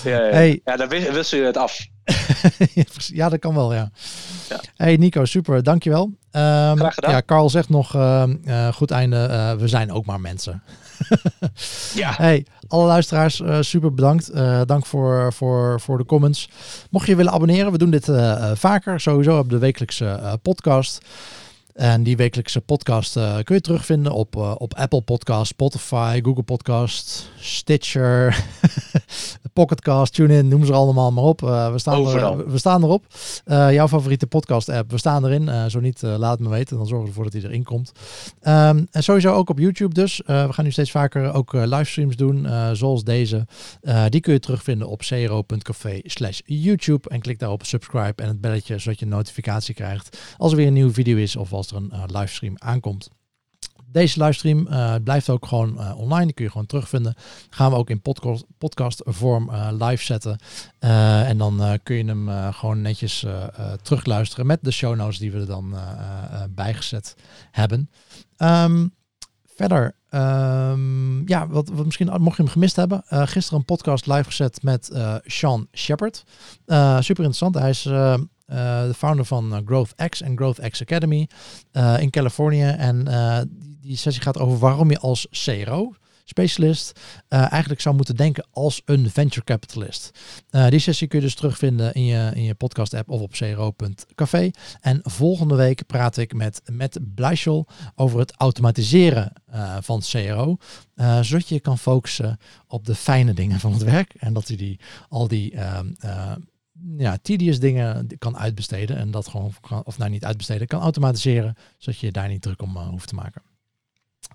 Ja, 0.04 0.26
ja. 0.26 0.32
Hey. 0.34 0.62
ja 0.64 0.76
dan 0.76 0.88
wissel 0.88 1.38
je 1.38 1.46
het 1.46 1.58
af. 1.58 1.88
ja, 3.14 3.30
dat 3.30 3.40
kan 3.40 3.56
wel, 3.56 3.74
ja. 3.74 3.90
ja. 4.50 4.60
Hey 4.76 4.96
Nico, 4.96 5.26
super. 5.26 5.64
Dankjewel. 5.64 6.04
Um, 6.04 6.12
Graag 6.32 6.94
gedaan. 6.94 7.12
Ja, 7.12 7.22
Carl 7.26 7.50
zegt 7.50 7.70
nog, 7.70 7.96
uh, 7.96 8.24
uh, 8.46 8.68
goed 8.68 8.92
einde, 8.92 9.28
uh, 9.30 9.54
we 9.54 9.68
zijn 9.68 9.92
ook 9.92 10.06
maar 10.06 10.20
mensen. 10.20 10.64
ja. 11.94 12.14
Hey, 12.18 12.46
alle 12.68 12.86
luisteraars, 12.86 13.42
super 13.60 13.94
bedankt. 13.94 14.32
dank 14.66 14.86
voor, 14.86 15.34
voor, 15.34 15.82
voor 15.82 15.98
de 15.98 16.06
comments. 16.06 16.50
Mocht 16.90 17.08
je 17.08 17.16
willen 17.16 17.32
abonneren, 17.32 17.72
we 17.72 17.78
doen 17.78 17.90
dit 17.90 18.10
vaker. 18.54 19.00
Sowieso 19.00 19.38
op 19.38 19.50
de 19.50 19.58
wekelijkse 19.58 20.40
podcast. 20.42 21.02
En 21.76 22.03
die 22.03 22.17
wekelijkse 22.17 22.61
podcast 22.61 23.17
uh, 23.17 23.38
kun 23.43 23.55
je 23.55 23.61
terugvinden 23.61 24.11
op, 24.11 24.36
uh, 24.36 24.55
op 24.57 24.73
Apple 24.73 25.01
Podcast, 25.01 25.47
Spotify, 25.47 26.19
Google 26.23 26.43
Podcast, 26.43 27.30
Stitcher, 27.39 28.45
Pocketcast, 29.53 30.13
TuneIn, 30.13 30.47
noem 30.47 30.65
ze 30.65 30.73
allemaal 30.73 31.11
maar 31.11 31.23
op. 31.23 31.41
Uh, 31.41 31.71
we, 31.71 31.80
staan 31.80 32.07
er, 32.07 32.49
we 32.51 32.57
staan 32.57 32.84
erop. 32.84 33.05
jouw 33.45 33.88
favoriete 33.88 34.28
podcast 34.28 34.69
app, 34.69 34.91
we 34.91 34.97
staan 34.97 35.26
erin. 35.26 35.71
zo 35.71 35.80
niet, 35.80 36.01
laat 36.01 36.32
het 36.32 36.39
me 36.39 36.49
weten. 36.49 36.78
Dan 36.78 36.88
zorgen 36.88 37.03
we 37.03 37.09
ervoor 37.09 37.32
dat 37.32 37.41
hij 37.41 37.51
erin 37.51 37.63
komt. 37.63 37.91
Um, 38.41 38.88
en 38.91 39.03
sowieso 39.03 39.34
ook 39.34 39.49
op 39.49 39.59
YouTube 39.59 39.93
dus. 39.93 40.21
we 40.26 40.47
gaan 40.49 40.65
nu 40.65 40.71
steeds 40.71 40.91
vaker 40.91 41.34
ook 41.34 41.53
livestreams 41.53 42.15
doen, 42.15 42.47
zoals 42.73 43.03
deze. 43.03 43.47
die 44.09 44.21
kun 44.21 44.34
je 44.34 44.39
terugvinden 44.39 44.88
op 44.88 44.99
cro.café 44.99 45.99
slash 46.03 46.39
YouTube. 46.45 47.09
En 47.09 47.21
klik 47.21 47.39
daar 47.39 47.51
op 47.51 47.65
subscribe 47.65 48.23
en 48.23 48.28
het 48.28 48.41
belletje, 48.41 48.80
zodat 48.80 48.99
je 48.99 49.05
een 49.05 49.11
notificatie 49.11 49.73
krijgt 49.73 50.17
als 50.38 50.51
er 50.51 50.57
weer 50.57 50.67
een 50.67 50.73
nieuwe 50.73 50.93
video 50.93 51.17
is 51.17 51.36
of 51.36 51.53
als 51.53 51.64
er 51.72 51.78
een 51.78 51.91
uh, 51.93 52.03
livestream 52.07 52.55
aankomt. 52.57 53.09
Deze 53.86 54.24
livestream 54.24 54.68
uh, 54.68 54.95
blijft 55.03 55.30
ook 55.30 55.45
gewoon 55.45 55.76
uh, 55.80 55.97
online. 55.97 56.26
Die 56.26 56.34
kun 56.34 56.45
je 56.45 56.51
gewoon 56.51 56.66
terugvinden. 56.66 57.16
Gaan 57.49 57.72
we 57.72 57.78
ook 57.78 57.89
in 57.89 58.01
podcast, 58.01 58.45
podcast 58.57 59.01
vorm 59.05 59.51
live 59.72 60.03
zetten. 60.03 60.39
en 60.80 61.38
dan 61.38 61.80
kun 61.84 61.95
je 61.95 62.05
hem 62.05 62.53
gewoon 62.53 62.82
netjes 62.82 63.26
terugluisteren 63.82 64.45
met 64.45 64.59
de 64.61 64.72
show 64.72 64.95
notes 64.95 65.18
die 65.18 65.32
we 65.32 65.39
er 65.39 65.45
dan 65.45 65.76
bijgezet 66.49 67.16
hebben. 67.51 67.89
Um, 68.38 68.93
verder, 69.55 69.95
um, 70.11 71.28
ja, 71.28 71.47
wat, 71.47 71.70
wat 71.70 71.86
misschien 71.86 72.22
mocht 72.22 72.38
je 72.38 72.43
hem 72.43 72.51
gemist 72.51 72.76
hebben. 72.76 73.03
gisteren 73.07 73.59
een 73.59 73.66
podcast 73.66 74.07
live 74.07 74.24
gezet 74.24 74.63
met 74.63 74.91
Sean 75.24 75.68
Shepard. 75.72 76.24
super 76.99 77.24
interessant. 77.24 77.55
Hij 77.55 77.70
is 77.70 77.86
de 78.46 78.93
founder 78.96 79.26
van 79.26 79.54
uh, 79.54 79.60
Growth 79.66 79.93
X 80.10 80.22
en 80.22 80.38
Growth 80.38 80.70
X 80.70 80.82
Academy 80.82 81.28
uh, 81.74 82.00
in 82.00 82.10
Californië. 82.10 82.64
En 82.64 83.06
die, 83.50 83.78
die, 83.82 83.98
sessie 83.98 84.24
gaat 84.24 84.39
over 84.39 84.58
waarom 84.58 84.89
je 84.89 85.00
als 85.00 85.28
CRO 85.32 85.93
specialist 86.28 87.00
eigenlijk 87.28 87.82
zou 87.82 87.96
moeten 87.96 88.16
denken 88.16 88.48
als 88.52 88.82
een 88.86 89.10
venture 89.10 89.46
capitalist. 89.46 90.20
die 90.70 90.80
sessie 90.80 91.08
kun 91.08 91.20
je 91.20 91.26
dus 91.26 91.36
terugvinden 91.36 91.93
in 91.93 92.06
je, 92.06 92.32
in 92.34 92.43
je 92.43 92.56
podcast 92.56 92.93
app 92.93 93.10
of 93.10 93.22
op 93.22 93.32
cro.café. 93.32 94.52
En 94.82 95.00
volgende 95.04 95.56
week 95.56 95.86
praat 95.86 96.18
ik 96.18 96.34
met 96.72 97.00
Blijschel 97.16 97.68
over 97.96 98.20
het 98.20 98.34
automatiseren 98.38 99.34
van 99.80 100.02
CRO. 100.02 100.58
zodat 101.22 101.50
je 101.50 101.60
kan 101.60 101.78
focussen 101.78 102.38
op 102.68 102.86
de 102.86 102.96
fijne 102.96 103.34
dingen 103.34 103.60
van 103.60 103.72
het 103.72 103.84
werk. 103.84 104.14
En 104.14 104.34
dat 104.34 104.48
je 104.48 104.58
die, 104.58 104.80
al 105.10 105.28
die 105.28 105.52
ehm, 105.52 105.88
ja, 106.97 107.17
tedious 107.21 107.59
dingen 107.59 108.07
kan 108.19 108.38
uitbesteden. 108.38 108.97
En 108.97 109.11
dat 109.11 109.28
gewoon, 109.28 109.53
of 109.84 109.97
nou 109.97 110.11
niet 110.11 110.26
uitbesteden, 110.26 110.67
kan 110.67 110.82
automatiseren. 110.82 111.55
Zodat 111.78 111.99
je 111.99 112.11
daar 112.11 112.28
niet 112.28 112.41
druk 112.41 112.61
om 112.61 112.78
uh, 112.78 112.88
hoeft 112.88 113.07
te 113.07 113.15
maken. 113.15 113.41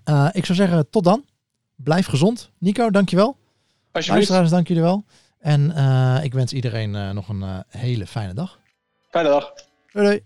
Uh, 0.09 0.29
ik 0.31 0.45
zou 0.45 0.57
zeggen, 0.57 0.89
tot 0.89 1.03
dan. 1.03 1.25
Blijf 1.75 2.05
gezond. 2.05 2.51
Nico, 2.57 2.89
dankjewel. 2.89 3.37
Luisteraars, 3.91 4.49
dank 4.49 4.67
jullie 4.67 4.83
wel. 4.83 5.05
En 5.39 5.69
uh, 5.69 6.19
ik 6.23 6.33
wens 6.33 6.53
iedereen 6.53 7.13
nog 7.15 7.29
een 7.29 7.63
hele 7.67 8.07
fijne 8.07 8.33
dag. 8.33 8.59
Fijne 9.09 9.29
dag. 9.29 9.53
Doei. 9.91 10.05
doei. 10.05 10.23